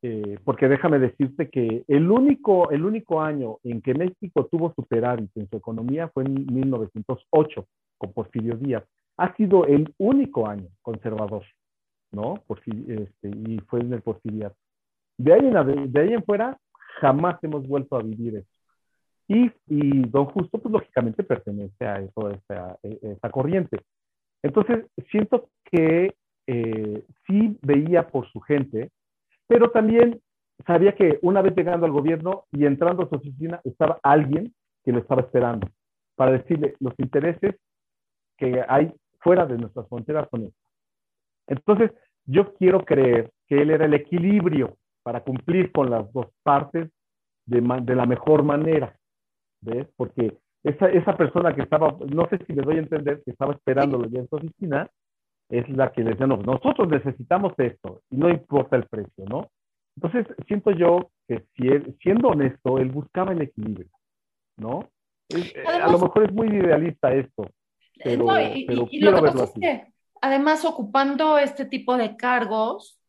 eh, 0.00 0.38
porque 0.44 0.68
déjame 0.68 0.98
decirte 0.98 1.50
que 1.50 1.84
el 1.88 2.10
único, 2.10 2.70
el 2.70 2.84
único 2.84 3.20
año 3.20 3.58
en 3.64 3.82
que 3.82 3.94
México 3.94 4.46
tuvo 4.46 4.72
superávit 4.74 5.30
en 5.36 5.48
su 5.48 5.56
economía 5.56 6.08
fue 6.08 6.24
en 6.24 6.46
1908, 6.46 7.66
con 7.98 8.12
Porfirio 8.12 8.56
Díaz. 8.56 8.84
Ha 9.16 9.34
sido 9.36 9.66
el 9.66 9.92
único 9.98 10.46
año 10.46 10.68
conservador, 10.82 11.44
¿no? 12.12 12.34
este, 12.64 13.28
y 13.28 13.58
fue 13.66 13.80
en 13.80 13.92
el 13.92 14.02
Porfiriato. 14.02 14.56
De 15.18 15.32
ahí, 15.32 15.40
en, 15.44 15.92
de 15.92 16.00
ahí 16.00 16.12
en 16.12 16.22
fuera, 16.22 16.56
jamás 17.00 17.42
hemos 17.42 17.66
vuelto 17.66 17.96
a 17.96 18.02
vivir 18.02 18.36
eso. 18.36 18.57
Y, 19.28 19.52
y 19.66 20.08
don 20.08 20.24
Justo, 20.26 20.58
pues 20.58 20.72
lógicamente 20.72 21.22
pertenece 21.22 21.86
a 21.86 22.00
eso, 22.00 22.30
esa, 22.30 22.78
esa 22.82 23.30
corriente. 23.30 23.78
Entonces, 24.42 24.86
siento 25.10 25.50
que 25.70 26.14
eh, 26.46 27.04
sí 27.26 27.58
veía 27.62 28.08
por 28.08 28.30
su 28.32 28.40
gente, 28.40 28.90
pero 29.46 29.70
también 29.70 30.20
sabía 30.66 30.94
que 30.94 31.18
una 31.22 31.42
vez 31.42 31.54
llegando 31.54 31.86
al 31.86 31.92
gobierno 31.92 32.44
y 32.52 32.64
entrando 32.64 33.02
a 33.02 33.08
su 33.08 33.16
oficina 33.16 33.60
estaba 33.64 33.98
alguien 34.02 34.54
que 34.84 34.92
lo 34.92 35.00
estaba 35.00 35.22
esperando 35.22 35.68
para 36.16 36.32
decirle 36.32 36.74
los 36.80 36.94
intereses 36.98 37.56
que 38.36 38.64
hay 38.68 38.92
fuera 39.20 39.46
de 39.46 39.58
nuestras 39.58 39.88
fronteras 39.88 40.28
son 40.30 40.44
estos. 40.44 40.70
Entonces, 41.48 41.92
yo 42.24 42.54
quiero 42.54 42.84
creer 42.84 43.30
que 43.46 43.60
él 43.60 43.70
era 43.70 43.84
el 43.84 43.94
equilibrio 43.94 44.76
para 45.02 45.22
cumplir 45.22 45.72
con 45.72 45.90
las 45.90 46.12
dos 46.12 46.26
partes 46.42 46.90
de, 47.46 47.60
de 47.82 47.94
la 47.94 48.06
mejor 48.06 48.42
manera, 48.42 48.97
¿ves? 49.60 49.86
Porque 49.96 50.36
esa, 50.64 50.86
esa, 50.88 51.16
persona 51.16 51.54
que 51.54 51.62
estaba, 51.62 51.96
no 52.08 52.28
sé 52.28 52.38
si 52.46 52.52
le 52.52 52.62
doy 52.62 52.76
a 52.76 52.80
entender, 52.80 53.22
que 53.24 53.30
estaba 53.30 53.54
esperándolo 53.54 54.08
ya 54.08 54.20
en 54.20 54.28
su 54.28 54.36
oficina, 54.36 54.90
es 55.48 55.68
la 55.70 55.92
que 55.92 56.02
les 56.02 56.12
decía, 56.12 56.26
no, 56.26 56.36
nosotros 56.36 56.88
necesitamos 56.88 57.54
esto 57.58 58.02
y 58.10 58.16
no 58.16 58.28
importa 58.28 58.76
el 58.76 58.84
precio, 58.84 59.24
¿no? 59.28 59.50
Entonces, 59.96 60.26
siento 60.46 60.70
yo 60.72 61.10
que 61.26 61.44
si 61.56 61.68
él, 61.68 61.96
siendo 62.02 62.28
honesto, 62.28 62.78
él 62.78 62.90
buscaba 62.90 63.32
el 63.32 63.42
equilibrio, 63.42 63.88
¿no? 64.56 64.88
Eh, 65.30 65.64
a 65.66 65.90
lo 65.90 65.98
mejor 65.98 66.24
es 66.24 66.32
muy 66.32 66.48
idealista 66.48 67.12
esto, 67.12 67.50
pero, 68.02 68.26
quiero 68.88 69.20
verlo 69.20 69.42
así. 69.42 69.60
además, 70.20 70.64
ocupando 70.64 71.38
este 71.38 71.64
tipo 71.64 71.96
de 71.96 72.16
cargos, 72.16 73.00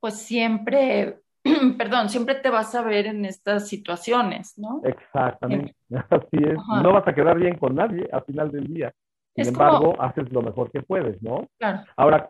pues 0.00 0.14
siempre, 0.14 1.18
perdón, 1.78 2.08
siempre 2.08 2.36
te 2.36 2.50
vas 2.50 2.74
a 2.74 2.82
ver 2.82 3.06
en 3.06 3.24
estas 3.24 3.68
situaciones, 3.68 4.58
¿no? 4.58 4.80
Exactamente, 4.84 5.74
así 6.10 6.36
es. 6.44 6.56
No 6.82 6.92
vas 6.92 7.06
a 7.06 7.14
quedar 7.14 7.38
bien 7.38 7.56
con 7.56 7.74
nadie 7.74 8.08
al 8.12 8.24
final 8.24 8.50
del 8.50 8.66
día. 8.66 8.92
Sin 9.34 9.48
embargo, 9.48 9.94
haces 10.00 10.30
lo 10.32 10.42
mejor 10.42 10.70
que 10.72 10.82
puedes, 10.82 11.22
¿no? 11.22 11.46
Claro. 11.58 11.84
Ahora, 11.96 12.28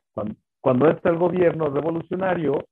cuando, 0.60 0.90
está 0.90 1.08
el 1.08 1.16
gobierno 1.16 1.70
revolucionario, 1.70 2.66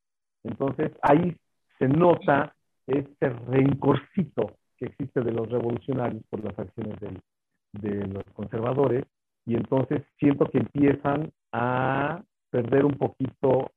entonces 0.44 0.92
ahí 1.00 1.34
se 1.78 1.88
nota 1.88 2.54
este 2.86 3.30
rencorcito 3.30 4.52
que 4.76 4.86
existe 4.86 5.22
de 5.22 5.32
los 5.32 5.48
revolucionarios 5.48 6.22
por 6.28 6.44
las 6.44 6.58
acciones 6.58 6.96
de 7.72 8.06
los 8.08 8.24
conservadores, 8.34 9.04
y 9.46 9.54
entonces 9.54 10.02
siento 10.18 10.46
que 10.46 10.58
empiezan 10.58 11.32
a 11.52 12.20
perder 12.50 12.84
un 12.84 12.94
poquito 12.94 13.70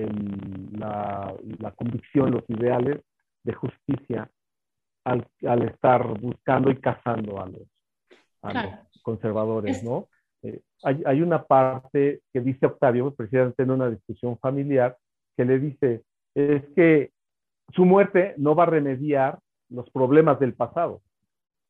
la, 0.00 1.34
convicción, 1.76 2.32
los 2.32 2.44
ideales 2.48 3.00
de 3.42 3.54
justicia 3.54 4.30
al, 5.04 5.26
estar 5.62 6.18
buscando 6.20 6.70
y 6.70 6.76
cazando 6.80 7.40
a 7.40 7.46
los, 7.46 7.62
conservadores, 9.02 9.84
¿no? 9.84 10.08
Eh, 10.42 10.60
hay, 10.82 11.22
una 11.22 11.44
parte 11.44 12.20
que 12.32 12.40
dice 12.40 12.66
Octavio, 12.66 13.14
precisamente 13.14 13.62
en 13.62 13.70
una 13.70 13.88
discusión 13.88 14.36
familiar, 14.38 14.96
que 15.36 15.44
le 15.44 15.58
dice, 15.58 16.02
es 16.34 16.62
que 16.74 17.12
su 17.74 17.84
muerte 17.84 18.34
no 18.36 18.54
va 18.54 18.64
a 18.64 18.66
remediar 18.66 19.38
los 19.68 19.88
problemas 19.90 20.38
del 20.40 20.54
pasado, 20.54 21.02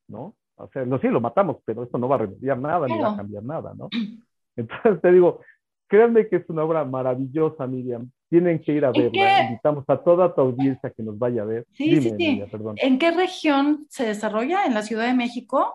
¿no? 0.09 0.35
O 0.57 0.69
sea, 0.69 0.85
no, 0.85 0.99
sí, 0.99 1.09
lo 1.09 1.21
matamos, 1.21 1.59
pero 1.65 1.83
esto 1.83 1.99
no 1.99 2.09
va 2.09 2.17
a 2.17 2.21
remediar 2.21 2.59
nada, 2.59 2.87
ni 2.87 2.99
va 2.99 3.13
a 3.13 3.17
cambiar 3.17 3.43
nada, 3.43 3.75
¿no? 3.75 3.89
Entonces 4.57 5.01
te 5.03 5.13
digo, 5.13 5.41
créanme 5.87 6.29
que 6.29 6.37
es 6.37 6.49
una 6.49 6.65
obra 6.65 6.85
maravillosa, 6.85 7.67
Miriam. 7.67 8.11
Tienen 8.29 8.61
que 8.61 8.73
ir 8.73 8.85
a 8.85 8.91
verla. 8.91 9.45
Invitamos 9.45 9.85
a 9.89 9.99
toda 9.99 10.35
tu 10.35 10.41
audiencia 10.41 10.91
que 10.91 11.03
nos 11.03 11.19
vaya 11.19 11.43
a 11.43 11.45
ver. 11.45 11.67
Sí, 11.73 12.01
sí, 12.01 12.13
sí. 12.17 12.43
¿En 12.77 12.99
qué 12.99 13.13
región 13.13 13.87
se 13.89 14.05
desarrolla? 14.05 14.65
¿En 14.65 14.75
la 14.75 14.83
Ciudad 14.83 15.07
de 15.07 15.15
México? 15.15 15.75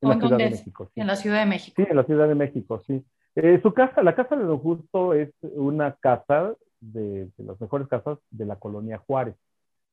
En 0.00 0.08
la 0.08 0.18
Ciudad 0.18 0.38
de 0.38 0.50
México, 0.50 0.90
sí. 0.94 1.00
En 1.00 1.06
la 1.06 1.16
Ciudad 1.16 1.40
de 1.40 1.46
México. 1.46 1.74
Sí, 1.76 1.88
en 1.88 1.96
la 1.96 2.04
Ciudad 2.04 2.28
de 2.28 2.34
México, 2.34 2.82
sí. 2.86 3.04
Eh, 3.34 3.60
su 3.62 3.72
casa, 3.72 4.02
la 4.02 4.14
casa 4.14 4.36
de 4.36 4.44
Don 4.44 4.58
Justo 4.58 5.14
es 5.14 5.30
una 5.42 5.94
casa 5.96 6.54
de, 6.80 7.28
las 7.36 7.60
mejores 7.60 7.88
casas 7.88 8.18
de 8.30 8.46
la 8.46 8.56
colonia 8.56 8.98
Juárez. 8.98 9.36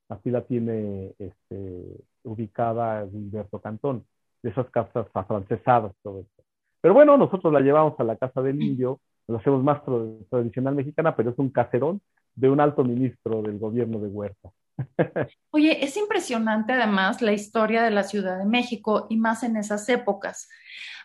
Así 0.10 0.32
la 0.32 0.42
tiene 0.42 1.14
este, 1.20 1.84
ubicada 2.24 3.08
Gilberto 3.10 3.60
Cantón, 3.60 4.06
de 4.42 4.52
esas 4.52 4.70
casas 4.70 5.08
afrancesadas, 5.14 5.94
todo 6.02 6.22
esto. 6.22 6.44
Pero 6.82 6.94
bueno, 6.94 7.18
nosotros 7.18 7.52
la 7.52 7.60
llevamos 7.60 8.00
a 8.00 8.04
la 8.04 8.16
casa 8.16 8.42
del 8.42 8.62
indio, 8.62 9.02
lo 9.28 9.38
hacemos 9.38 9.64
más 9.64 9.82
tradicional 10.30 10.76
mexicana, 10.76 11.16
pero 11.16 11.32
es 11.32 11.40
un 11.40 11.50
caserón 11.50 12.02
de 12.36 12.50
un 12.50 12.60
alto 12.62 12.84
ministro 12.84 13.42
del 13.42 13.58
gobierno 13.58 14.00
de 14.00 14.08
Huerta. 14.08 14.50
Oye, 15.52 15.84
es 15.84 15.98
impresionante 15.98 16.74
además 16.74 17.22
la 17.22 17.34
historia 17.34 17.84
de 17.84 17.92
la 17.92 18.04
Ciudad 18.04 18.38
de 18.38 18.46
México 18.46 19.08
y 19.10 19.18
más 19.18 19.44
en 19.44 19.58
esas 19.58 19.90
épocas. 19.90 20.48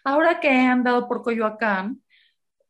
Ahora 0.04 0.40
que 0.40 0.48
he 0.48 0.66
andado 0.66 1.08
por 1.08 1.22
Coyoacán, 1.22 2.02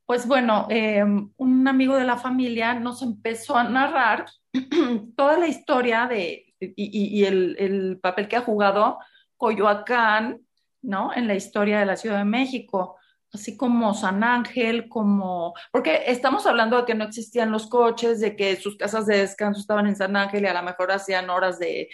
pues 0.06 0.26
bueno, 0.26 0.66
eh, 0.70 1.04
un 1.36 1.68
amigo 1.68 1.96
de 1.96 2.04
la 2.04 2.16
familia 2.16 2.74
nos 2.74 3.02
empezó 3.02 3.56
a 3.56 3.64
narrar 3.64 4.26
toda 5.16 5.38
la 5.38 5.48
historia 5.48 6.06
de, 6.06 6.54
y, 6.60 7.24
el, 7.24 7.56
el, 7.58 7.98
papel 8.00 8.28
que 8.28 8.36
ha 8.36 8.42
jugado 8.42 8.98
Coyoacán, 9.36 10.40
¿no? 10.82 11.12
En 11.14 11.26
la 11.26 11.34
historia 11.34 11.80
de 11.80 11.86
la 11.86 11.96
Ciudad 11.96 12.18
de 12.18 12.24
México 12.24 12.96
así 13.32 13.56
como 13.56 13.94
San 13.94 14.22
Ángel, 14.22 14.88
como, 14.88 15.54
porque 15.70 16.02
estamos 16.06 16.46
hablando 16.46 16.76
de 16.76 16.84
que 16.84 16.94
no 16.94 17.04
existían 17.04 17.50
los 17.50 17.66
coches, 17.66 18.20
de 18.20 18.36
que 18.36 18.56
sus 18.56 18.76
casas 18.76 19.06
de 19.06 19.18
descanso 19.18 19.60
estaban 19.60 19.86
en 19.86 19.96
San 19.96 20.14
Ángel 20.16 20.44
y 20.44 20.46
a 20.46 20.54
lo 20.54 20.62
mejor 20.62 20.92
hacían 20.92 21.30
horas 21.30 21.58
de, 21.58 21.88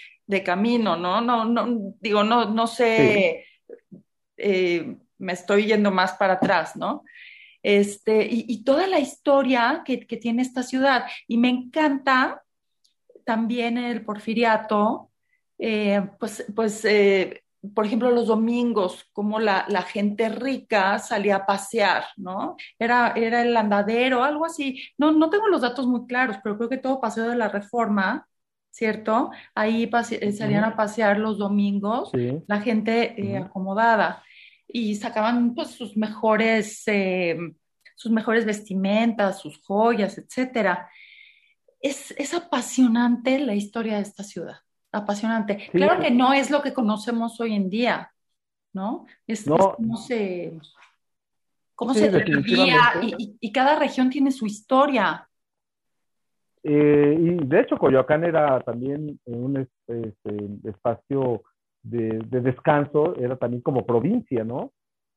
camino, 0.44 0.96
¿no? 0.96 1.20
No, 1.20 1.44
no, 1.44 1.94
digo, 2.00 2.22
no, 2.22 2.46
no 2.50 2.66
sé, 2.66 3.46
eh, 4.36 4.96
me 5.18 5.32
estoy 5.32 5.66
yendo 5.66 5.90
más 5.90 6.12
para 6.14 6.34
atrás, 6.34 6.76
¿no? 6.76 7.04
Este, 7.62 8.26
y, 8.30 8.62
toda 8.64 8.86
la 8.86 8.98
historia 8.98 9.82
que, 9.84 9.98
tiene 9.98 10.42
esta 10.42 10.62
ciudad. 10.62 11.06
Y 11.26 11.38
me 11.38 11.48
encanta 11.48 12.44
también 13.24 13.78
el 13.78 14.04
porfiriato, 14.04 15.10
eh, 15.58 16.02
pues, 16.18 16.44
pues 16.54 16.84
eh, 16.84 17.42
por 17.74 17.86
ejemplo, 17.86 18.10
los 18.10 18.26
domingos, 18.28 19.06
como 19.12 19.40
la, 19.40 19.64
gente 19.82 20.28
rica 20.28 20.98
salía 20.98 21.36
a 21.36 21.46
pasear, 21.46 22.04
¿no? 22.16 22.56
Era, 22.78 23.12
era 23.16 23.42
el 23.42 23.56
andadero, 23.56 24.22
algo 24.22 24.46
así. 24.46 24.82
No, 24.96 25.12
no 25.12 25.30
tengo 25.30 25.48
los 25.48 25.62
datos 25.62 25.86
muy 25.86 26.06
claros, 26.06 26.36
pero 26.42 26.56
creo 26.56 26.68
que 26.68 26.78
todo 26.78 27.00
paseo 27.00 27.28
de 27.28 27.36
la 27.36 27.48
reforma, 27.48 28.28
¿cierto? 28.70 29.30
Ahí 29.54 29.90
eh, 29.92 30.32
salían 30.32 30.64
a 30.64 30.76
pasear 30.76 31.18
los 31.18 31.38
domingos, 31.38 32.10
la 32.46 32.60
gente 32.60 33.14
eh, 33.20 33.38
acomodada 33.38 34.22
y 34.68 34.94
sacaban 34.96 35.54
pues 35.54 35.70
sus 35.70 35.96
mejores, 35.96 36.82
eh, 36.86 37.36
sus 37.96 38.12
mejores 38.12 38.44
vestimentas, 38.44 39.40
sus 39.40 39.58
joyas, 39.62 40.18
etcétera. 40.18 40.88
Es, 41.80 42.12
es 42.12 42.34
apasionante 42.34 43.38
la 43.38 43.54
historia 43.54 43.96
de 43.96 44.02
esta 44.02 44.22
ciudad 44.22 44.58
apasionante. 44.92 45.68
Claro 45.72 46.00
que 46.00 46.10
no 46.10 46.32
es 46.32 46.50
lo 46.50 46.62
que 46.62 46.72
conocemos 46.72 47.40
hoy 47.40 47.54
en 47.54 47.68
día, 47.68 48.12
¿no? 48.72 49.06
Es, 49.26 49.46
no. 49.46 49.74
cómo 49.76 49.96
se, 49.96 50.58
cómo 51.74 51.94
se 51.94 52.10
y, 52.46 53.36
y, 53.40 53.52
cada 53.52 53.78
región 53.78 54.10
tiene 54.10 54.30
su 54.30 54.46
historia. 54.46 55.28
Eh, 56.62 57.16
y 57.18 57.46
de 57.46 57.60
hecho, 57.60 57.76
Coyoacán 57.76 58.24
era 58.24 58.60
también 58.60 59.18
un 59.24 59.56
este, 59.56 60.14
espacio 60.64 61.42
de, 61.82 62.20
descanso, 62.28 63.16
era 63.16 63.36
también 63.36 63.62
como 63.62 63.86
provincia, 63.86 64.44
¿no? 64.44 64.72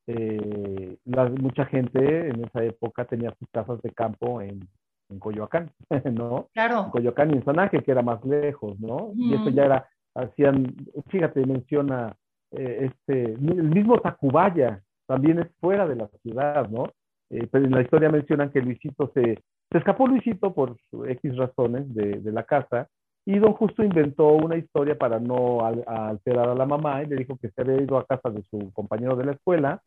Eh, 0.06 0.96
mucha 1.40 1.64
gente 1.66 2.28
en 2.28 2.44
esa 2.44 2.64
época 2.64 3.04
tenía 3.04 3.34
sus 3.38 3.48
casas 3.50 3.80
de 3.82 3.90
campo 3.90 4.40
en, 4.40 4.68
en 5.12 5.18
Coyoacán, 5.18 5.70
¿no? 6.12 6.48
Claro. 6.52 6.84
En 6.84 6.90
Coyoacán 6.90 7.30
y 7.30 7.34
en 7.34 7.44
San 7.44 7.58
Ángel, 7.58 7.82
que 7.82 7.92
era 7.92 8.02
más 8.02 8.24
lejos, 8.24 8.78
¿no? 8.80 9.12
Y 9.14 9.34
eso 9.34 9.50
ya 9.50 9.64
era, 9.64 9.88
hacían, 10.14 10.74
fíjate, 11.08 11.44
menciona 11.46 12.16
eh, 12.52 12.90
este, 12.90 13.34
el 13.34 13.64
mismo 13.64 13.98
Tacubaya, 13.98 14.82
también 15.06 15.38
es 15.38 15.48
fuera 15.60 15.86
de 15.86 15.96
la 15.96 16.08
ciudad, 16.22 16.68
¿no? 16.68 16.84
Eh, 17.30 17.48
pero 17.50 17.64
en 17.64 17.72
la 17.72 17.82
historia 17.82 18.10
mencionan 18.10 18.50
que 18.50 18.60
Luisito 18.60 19.10
se, 19.14 19.38
se 19.70 19.78
escapó 19.78 20.06
Luisito 20.06 20.52
por 20.52 20.76
X 21.08 21.36
razones 21.36 21.92
de, 21.94 22.20
de, 22.20 22.32
la 22.32 22.42
casa 22.44 22.88
y 23.24 23.38
don 23.38 23.54
Justo 23.54 23.82
inventó 23.82 24.28
una 24.32 24.56
historia 24.56 24.98
para 24.98 25.18
no 25.18 25.64
alterar 25.64 26.50
a 26.50 26.54
la 26.54 26.66
mamá 26.66 27.02
y 27.02 27.06
le 27.06 27.16
dijo 27.16 27.38
que 27.40 27.50
se 27.50 27.62
había 27.62 27.80
ido 27.80 27.96
a 27.96 28.06
casa 28.06 28.30
de 28.30 28.42
su 28.50 28.72
compañero 28.72 29.16
de 29.16 29.24
la 29.24 29.32
escuela, 29.32 29.80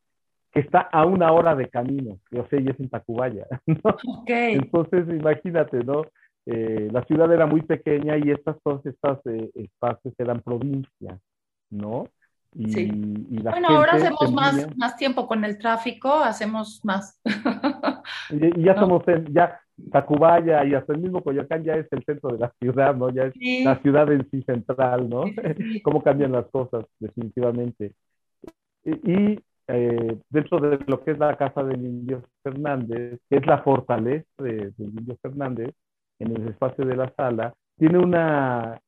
que 0.56 0.62
está 0.62 0.80
a 0.80 1.06
una 1.06 1.34
hora 1.34 1.54
de 1.54 1.68
camino, 1.68 2.18
yo 2.32 2.48
sé, 2.50 2.62
y 2.62 2.70
es 2.70 2.80
en 2.80 2.88
Tacubaya, 2.88 3.46
¿no? 3.68 4.22
Okay. 4.22 4.54
Entonces, 4.54 5.06
imagínate, 5.10 5.84
¿no? 5.84 6.04
Eh, 6.46 6.88
la 6.94 7.04
ciudad 7.04 7.32
era 7.34 7.46
muy 7.46 7.62
pequeña 7.62 8.18
y 8.18 8.32
estas, 8.32 8.56
todos 8.64 8.86
estos 8.86 9.20
eh, 9.26 9.52
espacios 9.54 10.14
eran 10.18 10.42
provincias, 10.42 11.20
¿no? 11.70 12.08
Y, 12.54 12.72
sí. 12.72 12.90
y 13.32 13.38
la 13.40 13.52
bueno, 13.52 13.68
ahora 13.68 13.96
hacemos 13.96 14.32
más, 14.32 14.78
más 14.78 14.96
tiempo 14.96 15.28
con 15.28 15.44
el 15.44 15.58
tráfico, 15.58 16.14
hacemos 16.14 16.80
más. 16.86 17.20
y, 18.30 18.62
y, 18.62 18.64
ya 18.64 18.76
no. 18.76 18.80
somos, 18.80 19.08
en, 19.10 19.26
ya 19.34 19.60
Tacubaya 19.92 20.64
y 20.64 20.74
hasta 20.74 20.94
el 20.94 21.02
mismo 21.02 21.22
Coyoacán 21.22 21.66
ya 21.66 21.74
es 21.74 21.88
el 21.92 22.02
centro 22.06 22.30
de 22.30 22.40
la 22.40 22.54
ciudad, 22.62 22.96
¿no? 22.96 23.10
Ya 23.10 23.24
es 23.24 23.34
sí. 23.34 23.66
la 23.66 23.78
ciudad 23.82 24.10
en 24.10 24.26
sí 24.32 24.42
central, 24.44 25.10
¿no? 25.10 25.26
Sí, 25.26 25.82
Cómo 25.82 26.02
cambian 26.02 26.32
las 26.32 26.46
cosas, 26.46 26.86
definitivamente. 26.98 27.94
Y 28.86 29.38
eh, 29.68 30.20
dentro 30.30 30.60
de 30.60 30.80
lo 30.88 31.04
que 31.04 31.12
es 31.12 31.20
la 31.20 31.36
casa 31.36 31.64
del 31.64 31.82
Indio 31.82 32.24
Fernández, 32.44 33.20
que 33.30 33.38
es 33.38 33.46
la 33.48 33.60
fortaleza 33.64 34.28
de, 34.38 34.72
del 34.78 34.90
Indio 35.00 35.18
Fernández, 35.22 35.74
en 36.20 36.36
el 36.36 36.48
espacio 36.48 36.86
de 36.86 36.96
la 36.96 37.12
sala, 37.16 37.54
tiene 37.78 37.98
una, 37.98 38.80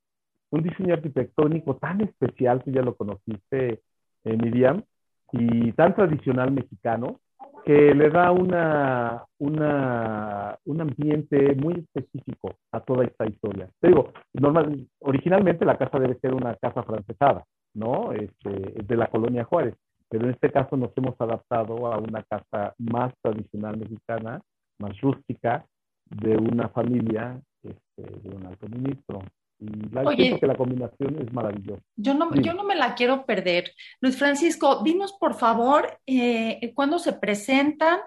un 0.52 0.64
diseño 0.64 0.94
arquitectónico 0.94 1.76
tan 1.76 2.02
especial, 2.02 2.64
que 2.64 2.72
ya 2.72 2.82
lo 2.82 2.96
conociste, 2.96 3.82
eh, 4.24 4.38
Miriam, 4.38 4.84
y 5.32 5.72
tan 5.74 5.94
tradicional 5.96 6.52
mexicano, 6.52 7.20
que 7.66 7.94
le 7.94 8.10
da 8.10 8.32
una, 8.32 9.26
una, 9.40 10.58
un 10.64 10.82
ambiente 10.82 11.54
muy 11.56 11.74
específico 11.74 12.56
a 12.72 12.80
toda 12.80 13.04
esta 13.04 13.26
historia. 13.26 13.68
Te 13.82 13.90
digo, 13.90 14.14
normal, 14.34 14.88
originalmente 15.00 15.66
la 15.66 15.78
casa 15.78 16.00
debe 16.00 16.18
ser 16.20 16.34
una 16.34 16.56
casa 16.56 16.84
francesada, 16.84 17.44
¿no? 17.74 18.14
Este, 18.14 18.50
de 18.50 18.96
la 18.96 19.08
colonia 19.08 19.44
Juárez, 19.44 19.76
pero 20.10 20.26
en 20.26 20.32
este 20.32 20.52
caso 20.52 20.78
nos 20.78 20.92
hemos 20.96 21.20
adaptado 21.20 21.92
a 21.92 21.98
una 21.98 22.24
casa 22.24 22.74
más 22.78 23.14
tradicional 23.22 23.78
mexicana, 23.78 24.42
más 24.80 25.00
rústica, 25.02 25.66
de 26.10 26.38
una 26.38 26.70
familia 26.70 27.42
este, 27.64 28.20
de 28.22 28.36
un 28.36 28.46
alto 28.46 28.68
ministro. 28.70 29.24
Y 29.60 29.90
la, 29.90 30.04
Oye, 30.04 30.40
que 30.40 30.48
la 30.48 30.56
combinación 30.56 31.20
es 31.20 31.34
maravillosa. 31.34 31.82
Yo 31.96 32.14
no, 32.14 32.34
yo 32.36 32.54
no 32.54 32.64
me 32.64 32.76
la 32.76 32.94
quiero 32.94 33.26
perder. 33.26 33.74
Luis 34.02 34.18
Francisco, 34.18 34.84
dinos 34.84 35.14
por 35.20 35.34
favor, 35.34 36.00
eh, 36.06 36.72
¿cuándo 36.76 37.00
se 37.00 37.14
presentan? 37.14 38.00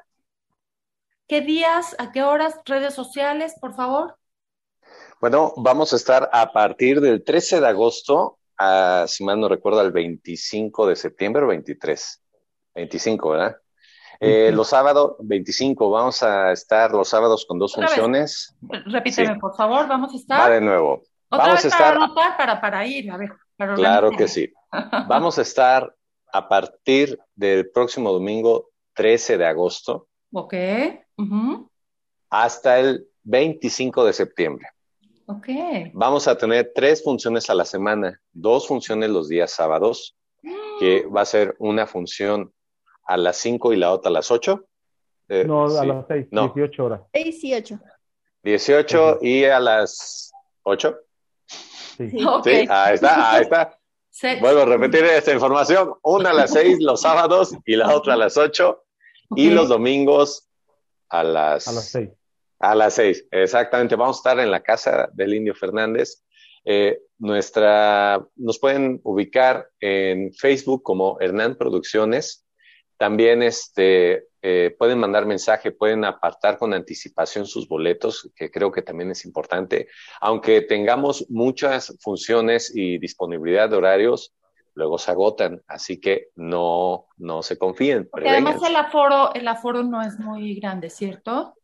¿Qué 1.27 1.41
días? 1.41 1.97
¿A 1.99 2.13
qué 2.13 2.23
horas? 2.23 2.61
¿Redes 2.65 2.95
sociales, 2.95 3.57
por 3.61 3.75
favor? 3.75 4.17
Bueno, 5.21 5.53
vamos 5.57 5.93
a 5.93 5.97
estar 5.97 6.31
a 6.33 6.53
partir 6.53 7.01
del 7.01 7.23
13 7.23 7.61
de 7.61 7.67
agosto, 7.67 8.39
a, 8.61 9.07
si 9.09 9.25
mal 9.25 9.41
no 9.41 9.49
recuerdo, 9.49 9.81
al 9.81 9.91
25 9.91 10.87
de 10.87 10.97
septiembre 10.97 11.43
o 11.43 11.47
23. 11.49 12.23
25, 12.75 13.31
¿verdad? 13.31 13.57
Eh, 14.21 14.53
los 14.53 14.69
sábados, 14.69 15.17
25, 15.21 15.89
vamos 15.89 16.23
a 16.23 16.53
estar 16.53 16.93
los 16.93 17.09
sábados 17.09 17.47
con 17.47 17.59
dos 17.59 17.75
funciones. 17.75 18.55
Vez. 18.61 18.85
Repíteme, 18.85 19.35
sí. 19.35 19.41
por 19.41 19.57
favor, 19.57 19.89
vamos 19.89 20.13
a 20.13 20.17
estar. 20.17 20.41
Va 20.41 20.51
de 20.51 20.61
nuevo. 20.61 21.03
Otra 21.31 21.47
vamos 21.47 21.55
vez 21.55 21.65
a 21.65 21.69
estar. 21.69 21.95
Para, 21.95 22.05
anotar, 22.05 22.37
para, 22.37 22.61
para 22.61 22.87
ir, 22.87 23.11
a 23.11 23.17
ver. 23.17 23.31
Para 23.57 23.75
claro 23.75 24.11
que 24.11 24.29
sí. 24.29 24.53
Vamos 25.09 25.39
a 25.39 25.43
estar 25.43 25.95
a 26.33 26.49
partir 26.49 27.19
del 27.35 27.71
próximo 27.71 28.13
domingo 28.13 28.71
13 28.95 29.39
de 29.39 29.47
agosto. 29.47 30.09
Ok. 30.33 30.55
Uh 31.17 31.25
-huh. 31.25 31.71
Hasta 32.31 32.79
el 32.79 33.07
25 33.25 34.05
de 34.05 34.13
septiembre. 34.13 34.69
Ok. 35.31 35.47
Vamos 35.93 36.27
a 36.27 36.37
tener 36.37 36.73
tres 36.75 37.05
funciones 37.05 37.49
a 37.51 37.55
la 37.55 37.65
semana, 37.65 38.21
dos 38.33 38.67
funciones 38.67 39.11
los 39.11 39.29
días 39.29 39.53
sábados, 39.53 40.17
que 40.81 41.07
va 41.15 41.21
a 41.21 41.27
ser 41.27 41.55
una 41.61 41.87
función 41.87 42.53
a 43.05 43.17
las 43.17 43.37
5 43.37 43.73
y 43.73 43.77
la 43.77 43.93
otra 43.93 44.09
a 44.09 44.13
las 44.13 44.31
8. 44.31 44.65
Eh, 45.29 45.45
no, 45.47 45.67
a 45.67 45.87
las 45.87 46.07
6, 46.09 46.27
no. 46.33 46.53
18 46.55 46.85
horas. 46.85 47.01
6 47.13 47.45
y 47.45 47.55
8. 47.55 47.81
18 48.43 48.99
uh 48.99 49.11
-huh. 49.11 49.19
y 49.23 49.45
a 49.45 49.61
las 49.61 50.33
8. 50.65 50.99
Sí. 51.47 52.11
Okay. 52.27 52.63
sí, 52.63 52.69
ahí 52.71 52.95
está, 52.95 53.33
ahí 53.33 53.43
está. 53.43 53.79
Vuelvo 54.41 54.63
a 54.63 54.65
repetir 54.65 55.05
esta 55.05 55.33
información. 55.33 55.95
Una 56.03 56.31
a 56.31 56.33
las 56.33 56.53
6 56.53 56.79
los 56.81 57.03
sábados 57.03 57.55
y 57.65 57.77
la 57.77 57.95
otra 57.95 58.15
a 58.15 58.17
las 58.17 58.37
8. 58.37 58.85
Okay. 59.29 59.45
Y 59.47 59.51
los 59.51 59.69
domingos 59.69 60.49
a 61.09 61.23
las... 61.23 61.69
A 61.69 61.73
las 61.73 61.89
6. 61.91 62.11
A 62.61 62.75
las 62.75 62.95
6, 62.95 63.29
exactamente. 63.31 63.97
Vamos 63.97 64.19
a 64.19 64.21
estar 64.21 64.39
en 64.39 64.51
la 64.51 64.61
casa 64.63 65.09
del 65.15 65.35
Indio 65.35 65.55
Fernández. 65.55 66.23
Eh, 66.65 67.01
nuestra, 67.19 68.23
nos 68.37 68.59
pueden 68.59 69.01
ubicar 69.03 69.67
en 69.81 70.33
Facebook 70.35 70.83
como 70.83 71.19
Hernán 71.21 71.57
Producciones. 71.57 72.47
También 72.99 73.43
este, 73.43 74.27
eh, 74.43 74.77
pueden 74.79 74.99
mandar 74.99 75.25
mensaje, 75.25 75.73
pueden 75.73 76.05
apartar 76.05 76.59
con 76.59 76.75
anticipación 76.75 77.47
sus 77.47 77.67
boletos, 77.67 78.31
que 78.37 78.51
creo 78.51 78.71
que 78.71 78.83
también 78.83 79.11
es 79.11 79.25
importante. 79.25 79.89
Aunque 80.21 80.61
tengamos 80.61 81.27
muchas 81.31 81.97
funciones 82.01 82.71
y 82.75 82.99
disponibilidad 82.99 83.71
de 83.71 83.77
horarios, 83.77 84.35
luego 84.75 84.99
se 84.99 85.11
agotan, 85.11 85.63
así 85.67 85.99
que 85.99 86.29
no, 86.37 87.07
no 87.17 87.43
se 87.43 87.57
confíen. 87.57 88.07
Porque 88.11 88.29
además 88.29 88.63
el 88.67 88.77
aforo, 88.77 89.35
el 89.35 89.49
aforo 89.49 89.83
no 89.83 90.03
es 90.03 90.19
muy 90.19 90.55
grande, 90.55 90.91
¿cierto? 90.91 91.55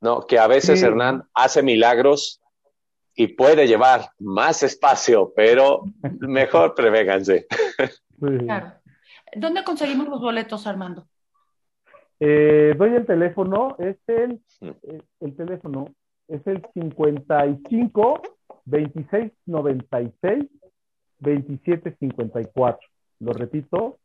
No, 0.00 0.26
que 0.26 0.38
a 0.38 0.46
veces 0.46 0.80
sí. 0.80 0.86
Hernán 0.86 1.24
hace 1.34 1.62
milagros 1.62 2.40
y 3.14 3.28
puede 3.28 3.66
llevar 3.66 4.10
más 4.18 4.62
espacio, 4.62 5.32
pero 5.34 5.82
mejor 6.20 6.74
prevéganse. 6.76 7.46
Claro. 8.18 8.72
¿Dónde 9.36 9.62
conseguimos 9.62 10.08
los 10.08 10.20
boletos, 10.20 10.66
Armando? 10.66 11.06
Eh, 12.18 12.74
doy 12.76 12.94
el 12.94 13.06
teléfono, 13.06 13.76
es 13.78 13.96
el, 14.06 14.40
eh, 14.60 15.02
el 15.20 15.36
teléfono, 15.36 15.86
es 16.28 16.46
el 16.46 16.62
55 16.74 18.22
26 18.64 19.32
96 19.46 20.44
27 21.18 21.96
54. 21.98 22.88
Lo 23.20 23.32
repito, 23.32 23.98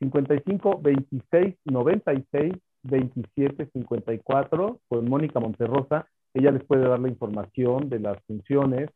55 0.00 0.80
26 0.80 1.56
96 1.64 2.54
27 2.82 3.70
54 3.72 4.80
con 4.88 5.08
Mónica 5.08 5.40
Monterrosa. 5.40 6.08
Ella 6.34 6.50
les 6.50 6.64
puede 6.64 6.88
dar 6.88 7.00
la 7.00 7.08
información 7.08 7.88
de 7.88 8.00
las 8.00 8.22
funciones, 8.26 8.90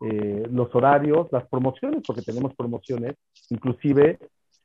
eh, 0.00 0.46
los 0.50 0.74
horarios, 0.74 1.28
las 1.32 1.46
promociones, 1.48 2.02
porque 2.06 2.22
tenemos 2.22 2.54
promociones, 2.54 3.16
inclusive 3.50 4.18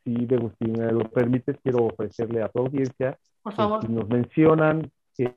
si 0.04 0.28
Agustín 0.36 0.74
me 0.74 0.92
lo 0.92 1.10
permites, 1.10 1.58
quiero 1.64 1.86
ofrecerle 1.86 2.42
a 2.42 2.50
tu 2.50 2.60
audiencia, 2.60 3.18
Por 3.42 3.54
favor. 3.54 3.80
Que 3.80 3.88
si 3.88 3.94
nos 3.94 4.08
mencionan 4.10 4.92
que, 5.16 5.36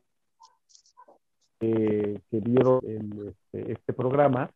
que, 1.61 2.21
que 2.31 2.41
vieron 2.41 2.81
el, 2.87 3.29
este, 3.29 3.73
este, 3.73 3.93
programa, 3.93 4.51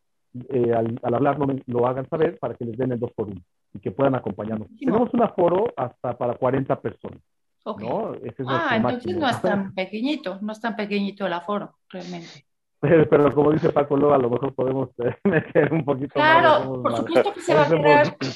eh, 0.48 0.72
al, 0.72 0.98
al, 1.02 1.14
hablar 1.14 1.38
lo, 1.38 1.46
lo, 1.66 1.86
hagan 1.86 2.08
saber 2.08 2.38
para 2.38 2.54
que 2.54 2.64
les 2.64 2.76
den 2.76 2.92
el 2.92 3.00
2 3.00 3.12
por 3.12 3.28
1 3.28 3.40
y 3.74 3.78
que 3.78 3.90
puedan 3.92 4.14
acompañarnos. 4.14 4.68
Tenemos 4.78 5.12
un 5.14 5.22
aforo 5.22 5.72
hasta 5.76 6.16
para 6.16 6.34
40 6.34 6.80
personas. 6.80 7.20
Okay. 7.62 7.88
¿no? 7.88 8.14
Ese 8.14 8.42
es 8.42 8.48
ah, 8.48 8.76
entonces 8.76 9.06
máximo. 9.06 9.20
no 9.20 9.28
es 9.28 9.42
tan 9.42 9.74
pequeñito, 9.74 10.38
no 10.40 10.52
es 10.52 10.61
tan 10.61 10.76
pequeñito 10.76 11.26
el 11.26 11.32
aforo, 11.32 11.78
realmente. 11.88 12.46
Pero, 12.80 13.08
pero, 13.08 13.34
como 13.34 13.52
dice 13.52 13.70
Paco, 13.70 13.96
luego 13.96 14.14
a 14.14 14.18
lo 14.18 14.30
mejor 14.30 14.54
podemos 14.54 14.88
eh, 14.98 15.14
meter 15.24 15.72
un 15.72 15.84
poquito 15.84 16.14
claro, 16.14 16.48
más. 16.48 16.58
Claro, 16.61 16.82
por 16.82 16.96
supuesto 16.96 17.32
que 17.34 17.40
se 17.40 17.54
va 17.54 17.66
a 17.66 17.68
quedar. 17.68 18.16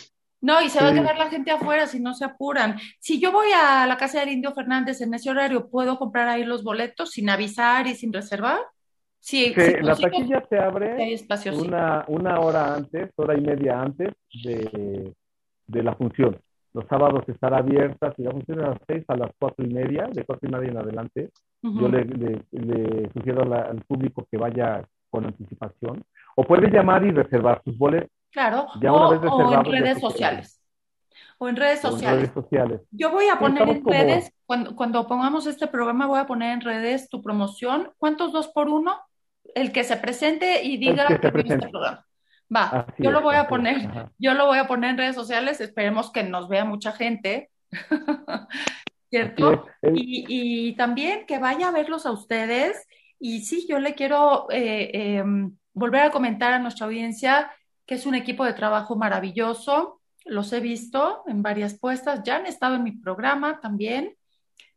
No, 0.40 0.60
y 0.60 0.68
se 0.68 0.78
sí. 0.78 0.84
va 0.84 0.90
a 0.90 0.92
quedar 0.92 1.16
la 1.16 1.30
gente 1.30 1.50
afuera 1.50 1.86
si 1.86 2.00
no 2.00 2.12
se 2.12 2.26
apuran. 2.26 2.76
Si 2.98 3.18
yo 3.18 3.32
voy 3.32 3.46
a 3.56 3.86
la 3.86 3.96
casa 3.96 4.20
del 4.20 4.28
Indio 4.28 4.52
Fernández 4.52 5.00
en 5.00 5.14
ese 5.14 5.30
horario, 5.30 5.70
¿puedo 5.70 5.98
comprar 5.98 6.28
ahí 6.28 6.44
los 6.44 6.62
boletos 6.62 7.12
sin 7.12 7.30
avisar 7.30 7.86
y 7.86 7.94
sin 7.94 8.12
reservar? 8.12 8.58
Sí, 9.20 9.54
sí 9.56 9.72
la 9.80 9.96
taquilla 9.96 10.44
se 10.46 10.58
abre 10.58 11.14
espacio, 11.14 11.56
una, 11.56 12.04
sí. 12.04 12.12
una 12.12 12.40
hora 12.40 12.74
antes, 12.74 13.10
hora 13.16 13.38
y 13.38 13.40
media 13.40 13.80
antes 13.80 14.12
de, 14.42 15.14
de 15.66 15.82
la 15.82 15.94
función. 15.94 16.38
Los 16.74 16.86
sábados 16.88 17.22
estará 17.28 17.58
abierta, 17.58 18.12
si 18.16 18.22
la 18.24 18.32
función 18.32 18.58
es 18.60 18.64
a 18.66 18.68
las 18.70 18.80
seis, 18.86 19.04
a 19.08 19.16
las 19.16 19.30
cuatro 19.38 19.64
y 19.64 19.72
media, 19.72 20.08
de 20.12 20.24
cuatro 20.24 20.48
y 20.48 20.52
media 20.52 20.70
en 20.70 20.76
adelante. 20.78 21.30
Uh 21.62 21.68
-huh. 21.70 21.80
Yo 21.80 21.88
le, 21.88 22.04
le, 22.04 22.42
le 22.50 23.10
sugiero 23.12 23.44
la, 23.44 23.62
al 23.62 23.80
público 23.82 24.26
que 24.30 24.36
vaya 24.36 24.84
con 25.08 25.24
anticipación. 25.24 26.02
O 26.36 26.42
puede 26.42 26.68
llamar 26.70 27.04
y 27.04 27.12
reservar 27.12 27.62
sus 27.64 27.78
boletos. 27.78 28.10
Claro, 28.32 28.66
ya 28.82 28.92
una 28.92 29.06
o, 29.06 29.10
vez 29.10 29.20
o 29.32 29.52
en 29.54 29.64
redes 29.64 30.00
sociales. 30.00 30.60
O 31.38 31.48
en 31.48 31.54
redes 31.54 31.84
en 31.84 31.90
sociales. 31.92 32.20
redes 32.22 32.34
sociales. 32.34 32.80
Yo 32.90 33.10
voy 33.12 33.28
a 33.28 33.38
poner 33.38 33.62
estamos 33.62 33.76
en 33.76 33.82
como- 33.82 33.94
redes, 33.96 34.32
cuando, 34.44 34.74
cuando 34.74 35.06
pongamos 35.06 35.46
este 35.46 35.68
programa, 35.68 36.06
voy 36.08 36.18
a 36.18 36.26
poner 36.26 36.52
en 36.54 36.60
redes 36.60 37.08
tu 37.08 37.22
promoción. 37.22 37.90
¿Cuántos 37.98 38.32
dos 38.32 38.48
por 38.48 38.68
uno? 38.68 38.98
El 39.54 39.70
que 39.70 39.84
se 39.84 39.96
presente 39.96 40.64
y 40.64 40.76
diga 40.78 41.06
que 41.06 41.14
se 41.14 41.20
que 41.20 41.40
este 41.40 41.68
programa. 41.68 42.04
Va, 42.54 42.86
Así 42.88 43.02
yo 43.02 43.10
lo 43.10 43.20
voy 43.22 43.36
a 43.36 43.48
poner, 43.48 43.86
ajá. 43.86 44.12
yo 44.18 44.34
lo 44.34 44.46
voy 44.46 44.58
a 44.58 44.66
poner 44.66 44.90
en 44.90 44.98
redes 44.98 45.14
sociales. 45.14 45.60
Esperemos 45.60 46.10
que 46.12 46.22
nos 46.22 46.48
vea 46.48 46.64
mucha 46.64 46.92
gente. 46.92 47.50
¿Cierto? 49.10 49.66
Y, 49.94 50.24
y 50.28 50.76
también 50.76 51.24
que 51.26 51.38
vaya 51.38 51.68
a 51.68 51.72
verlos 51.72 52.04
a 52.06 52.10
ustedes. 52.10 52.86
Y 53.18 53.42
sí, 53.42 53.66
yo 53.68 53.78
le 53.78 53.94
quiero 53.94 54.50
eh, 54.50 54.90
eh, 54.92 55.24
volver 55.72 56.02
a 56.02 56.10
comentar 56.10 56.52
a 56.52 56.58
nuestra 56.58 56.86
audiencia 56.86 57.50
que 57.86 57.94
es 57.94 58.06
un 58.06 58.14
equipo 58.14 58.44
de 58.44 58.54
trabajo 58.54 58.96
maravilloso. 58.96 60.00
Los 60.24 60.52
he 60.52 60.60
visto 60.60 61.22
en 61.26 61.42
varias 61.42 61.78
puestas, 61.78 62.22
ya 62.24 62.36
han 62.36 62.46
estado 62.46 62.76
en 62.76 62.82
mi 62.82 62.92
programa 62.92 63.60
también, 63.60 64.16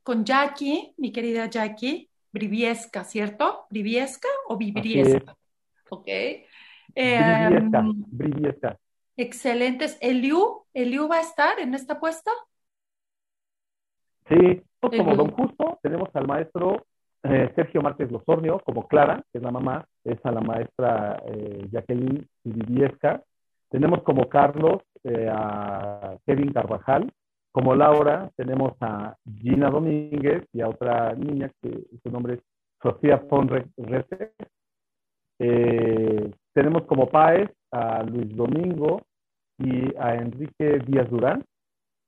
con 0.03 0.25
Jackie, 0.25 0.93
mi 0.97 1.11
querida 1.11 1.49
Jackie, 1.49 2.09
Briviesca, 2.31 3.03
¿cierto? 3.03 3.65
¿Briviesca 3.69 4.27
o 4.47 4.57
Vibriesca? 4.57 5.37
Ok. 5.89 6.07
Eh, 6.99 7.47
Briviesca, 7.49 7.83
Briviesca. 8.11 8.77
excelentes. 9.17 9.97
¿Eliu? 10.01 10.63
¿Eliu 10.73 11.07
va 11.07 11.17
a 11.17 11.21
estar 11.21 11.59
en 11.59 11.75
esta 11.75 11.99
puesta? 11.99 12.31
Sí, 14.27 14.61
como 14.81 15.11
El- 15.11 15.17
Don 15.17 15.31
Justo, 15.31 15.79
tenemos 15.83 16.09
al 16.15 16.27
maestro 16.27 16.85
eh, 17.23 17.51
Sergio 17.55 17.81
Márquez 17.81 18.11
Losornio, 18.11 18.59
como 18.65 18.87
Clara, 18.87 19.23
que 19.31 19.37
es 19.37 19.43
la 19.43 19.51
mamá, 19.51 19.85
es 20.03 20.17
a 20.25 20.31
la 20.31 20.41
maestra 20.41 21.21
eh, 21.27 21.67
Jacqueline 21.71 22.27
Viviesca. 22.43 23.21
Tenemos 23.69 24.01
como 24.03 24.27
Carlos 24.29 24.81
eh, 25.03 25.29
a 25.31 26.15
Kevin 26.25 26.51
Carvajal, 26.53 27.11
como 27.51 27.75
Laura 27.75 28.31
tenemos 28.35 28.73
a 28.81 29.15
Gina 29.41 29.69
Domínguez 29.69 30.45
y 30.53 30.61
a 30.61 30.69
otra 30.69 31.13
niña 31.13 31.51
que 31.61 31.85
su 32.01 32.09
nombre 32.11 32.35
es 32.35 32.39
Sofía 32.81 33.21
Ponrete. 33.27 33.69
Tenemos 36.57 36.85
como 36.85 37.07
Páez 37.07 37.51
a 37.71 38.01
Luis 38.01 38.35
Domingo 38.35 39.03
y 39.59 39.95
a 39.99 40.15
Enrique 40.15 40.79
Díaz 40.87 41.07
Durán. 41.07 41.45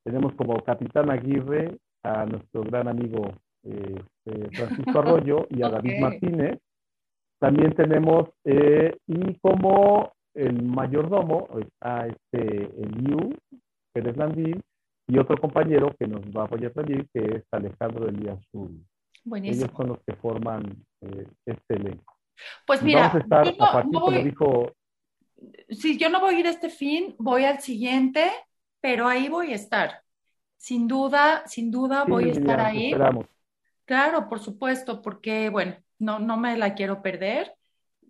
Tenemos 0.04 0.34
como 0.34 0.60
capitán 0.64 1.12
Aguirre 1.12 1.78
a 2.02 2.26
nuestro 2.26 2.64
gran 2.64 2.88
amigo 2.88 3.32
eh, 3.62 4.02
eh, 4.26 4.48
Francisco 4.54 5.00
Arroyo 5.02 5.46
y 5.52 5.62
a 5.62 5.70
David. 5.70 6.00
Martínez. 6.02 6.60
También 7.40 7.76
tenemos, 7.76 8.30
eh, 8.44 8.98
y 9.06 9.36
como 9.36 10.14
el 10.34 10.64
mayordomo, 10.64 11.48
eh, 11.60 11.68
a 11.82 12.08
este 12.08 12.72
Eliu 12.82 13.38
Pérez 13.94 14.18
Landín, 14.18 14.64
y 15.08 15.20
otro 15.20 15.38
compañero 15.38 15.94
que 16.00 16.08
nos 16.08 16.22
va 16.36 16.42
a 16.42 16.46
apoyar 16.46 16.72
también, 16.72 17.08
que 17.14 17.20
es 17.20 17.44
Alejandro 17.52 18.08
Elías 18.10 18.44
Zul. 18.52 18.72
Ellos 18.72 19.24
Buenísimo. 19.26 19.78
son 19.78 19.88
los 19.90 20.00
que 20.08 20.16
forman 20.16 20.64
eh, 21.02 21.28
este 21.46 21.76
elenco. 21.76 22.19
Pues 22.66 22.82
mira, 22.84 23.02
Vamos 23.02 23.16
a 23.16 23.20
estar 23.20 23.46
yo 23.46 23.52
no- 23.58 23.66
a 23.66 23.72
partir, 23.72 23.94
no 23.94 24.00
como 24.02 24.12
voy- 24.12 24.24
dijo, 24.24 24.74
si 25.70 25.98
yo 25.98 26.10
no 26.10 26.20
voy 26.20 26.36
a 26.36 26.40
ir 26.40 26.46
este 26.48 26.70
fin, 26.70 27.16
voy 27.20 27.46
al 27.46 27.62
siguiente, 27.62 28.32
pero 28.82 29.08
ahí 29.08 29.30
voy 29.30 29.52
a 29.54 29.56
estar. 29.56 30.04
Sin 30.58 30.88
duda, 30.88 31.44
sin 31.48 31.72
duda 31.72 32.04
sí, 32.06 32.12
voy 32.12 32.26
a 32.30 32.32
estar 32.32 32.60
ahí. 32.60 32.86
esperamos. 32.92 33.26
Claro, 33.86 34.30
por 34.30 34.40
supuesto, 34.40 35.02
porque 35.02 35.50
bueno, 35.50 35.78
no, 36.00 36.20
no 36.20 36.38
me 36.38 36.58
la 36.58 36.76
quiero 36.76 37.02
perder. 37.02 37.54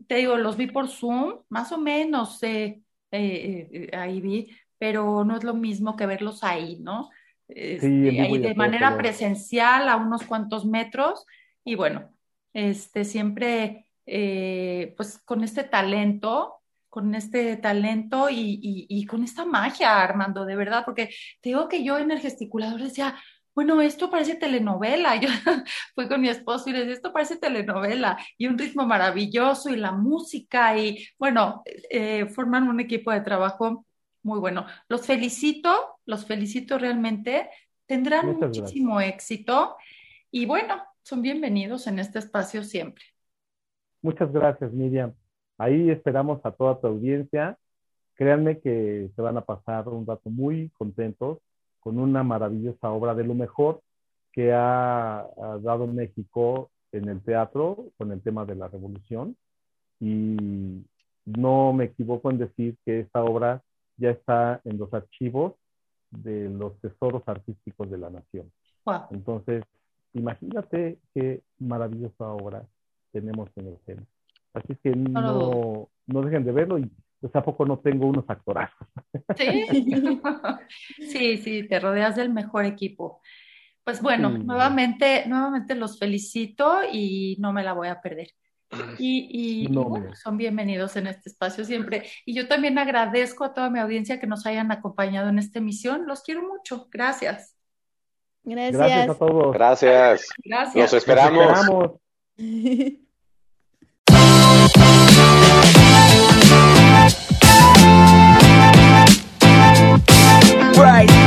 Te 0.08 0.16
digo, 0.16 0.38
los 0.38 0.58
vi 0.58 0.68
por 0.68 0.88
Zoom, 0.90 1.40
más 1.50 1.72
o 1.72 1.78
menos, 1.78 2.42
eh, 2.44 2.82
eh, 3.12 3.70
eh, 3.72 3.98
ahí 3.98 4.22
vi, 4.22 4.52
pero 4.78 5.24
no 5.24 5.38
es 5.38 5.44
lo 5.44 5.54
mismo 5.54 5.96
que 5.96 6.06
verlos 6.06 6.44
ahí, 6.44 6.78
¿no? 6.80 7.10
Este, 7.48 8.12
vivo 8.12 8.22
ahí 8.22 8.36
y 8.36 8.46
a 8.46 8.50
de 8.50 8.56
manera 8.56 8.98
presencial 8.98 9.90
a 9.90 9.98
unos 9.98 10.24
cuantos 10.24 10.66
metros 10.66 11.26
y 11.64 11.76
bueno, 11.76 12.12
este 12.54 13.06
siempre 13.06 13.89
eh, 14.12 14.94
pues 14.98 15.20
con 15.26 15.44
este 15.44 15.64
talento, 15.64 16.56
con 16.90 17.14
este 17.16 17.58
talento 17.58 18.30
y, 18.30 18.60
y- 18.62 18.88
y 18.90 19.06
con 19.06 19.24
esta 19.24 19.46
magia, 19.46 20.02
Armando, 20.02 20.46
de 20.46 20.56
verdad, 20.56 20.84
porque 20.86 21.08
te 21.42 21.50
digo 21.50 21.68
que 21.70 21.84
yo 21.84 21.98
en 22.00 22.12
el 22.12 22.20
gesticulador 22.20 22.82
decía, 22.82 23.16
bueno, 23.56 23.82
esto 23.82 24.10
parece 24.10 24.36
telenovela. 24.36 25.16
Yo 25.22 25.30
fui 25.96 26.08
con 26.08 26.22
mi 26.22 26.30
esposo 26.30 26.70
y 26.70 26.74
le 26.74 26.80
decía, 26.80 26.94
esto 26.94 27.12
parece 27.14 27.38
telenovela 27.38 28.18
y 28.38 28.48
un 28.48 28.58
ritmo 28.58 28.86
maravilloso 28.86 29.70
y 29.70 29.76
la 29.76 29.92
música 29.92 30.78
y 30.78 31.06
bueno, 31.18 31.62
eh, 31.90 32.26
forman 32.28 32.70
un 32.70 32.80
equipo 32.80 33.12
de 33.12 33.22
trabajo 33.22 33.86
muy 34.24 34.40
bueno. 34.40 34.66
Los 34.88 35.06
felicito, 35.06 36.00
los 36.06 36.26
felicito 36.26 36.78
realmente. 36.78 37.50
Tendrán 37.86 38.28
Muchas 38.28 38.40
gracias. 38.40 38.64
muchísimo 38.64 39.02
éxito 39.02 39.76
y 40.32 40.46
bueno, 40.46 40.82
son 41.04 41.22
bienvenidos 41.22 41.88
en 41.88 42.00
este 42.00 42.20
espacio 42.20 42.64
siempre. 42.64 43.04
Muchas 44.02 44.32
gracias, 44.32 44.72
Miriam. 44.72 45.14
Ahí 45.58 45.90
esperamos 45.90 46.40
a 46.46 46.52
toda 46.52 46.80
tu 46.80 46.88
audiencia. 46.88 47.58
Créanme 48.16 48.60
que 48.60 49.10
se 49.16 49.22
van 49.22 49.38
a 49.38 49.42
pasar 49.42 49.88
un 49.90 50.06
rato 50.06 50.30
muy 50.30 50.70
contentos 50.78 51.40
con 51.80 52.00
una 52.00 52.24
maravillosa 52.24 52.90
obra 52.90 53.14
de 53.14 53.24
lo 53.26 53.34
mejor 53.34 53.82
que 54.32 54.54
ha, 54.54 55.20
ha 55.20 55.58
dado 55.62 55.88
México 55.88 56.70
en 56.92 57.10
el 57.10 57.22
teatro 57.22 57.86
con 57.98 58.12
el 58.12 58.22
tema 58.22 58.46
de 58.46 58.56
la 58.56 58.68
revolución. 58.68 59.36
Y 60.00 60.86
no 61.26 61.74
me 61.74 61.86
equivoco 61.86 62.32
en 62.32 62.38
decir 62.38 62.78
que 62.86 63.02
esta 63.02 63.24
obra 63.24 63.62
ya 63.98 64.12
está 64.12 64.62
en 64.64 64.78
los 64.78 64.94
archivos 64.94 65.56
de 66.10 66.50
los 66.50 66.80
tesoros 66.80 67.24
artísticos 67.28 67.90
de 67.90 67.98
la 67.98 68.10
nación. 68.10 68.52
Wow. 68.86 69.08
Entonces, 69.12 69.64
imagínate 70.14 71.00
qué 71.14 71.42
maravillosa 71.60 72.28
obra 72.28 72.66
tenemos 73.12 73.50
en 73.56 73.68
escena. 73.74 74.04
Así 74.54 74.76
que 74.84 74.92
no, 74.92 75.90
no 76.08 76.22
dejen 76.22 76.44
de 76.44 76.52
verlo 76.52 76.78
y 76.80 76.90
pues 77.22 77.36
a 77.36 77.44
poco 77.44 77.66
no 77.66 77.80
tengo 77.80 78.08
unos 78.08 78.26
actorazos. 78.30 78.88
Sí, 79.38 79.66
sí, 81.00 81.38
sí, 81.38 81.68
te 81.68 81.80
rodeas 81.80 82.16
del 82.16 82.32
mejor 82.34 82.66
equipo. 82.66 83.22
Pues 83.84 84.02
bueno, 84.02 84.32
Sí. 84.32 84.44
nuevamente, 84.44 85.26
nuevamente 85.28 85.76
los 85.76 85.98
felicito 86.00 86.80
y 86.92 87.36
no 87.40 87.54
me 87.54 87.64
la 87.64 87.74
voy 87.74 87.88
a 87.90 88.02
perder. 88.02 88.30
Y, 89.00 89.64
y- 89.66 89.68
No, 89.70 89.82
y 89.82 89.84
bueno, 89.86 90.06
mira. 90.06 90.16
son 90.16 90.38
bienvenidos 90.38 90.96
en 90.96 91.08
este 91.08 91.30
espacio 91.30 91.66
siempre. 91.66 92.04
Y 92.26 92.36
yo 92.36 92.48
también 92.48 92.78
agradezco 92.78 93.44
a 93.44 93.54
toda 93.54 93.70
mi 93.72 93.80
audiencia 93.80 94.20
que 94.20 94.28
nos 94.28 94.46
hayan 94.46 94.72
acompañado 94.72 95.30
en 95.30 95.40
esta 95.40 95.58
emisión. 95.60 96.06
Los 96.06 96.22
quiero 96.22 96.44
mucho. 96.48 96.88
Gracias. 96.92 97.56
Gracias 98.44 98.78
Gracias. 98.78 99.10
a 99.10 99.16
todos. 99.18 99.54
Gracias. 99.54 100.28
Gracias. 100.44 100.76
Los 100.76 100.94
Los 100.94 100.94
esperamos. 100.94 102.00
right. 110.78 111.19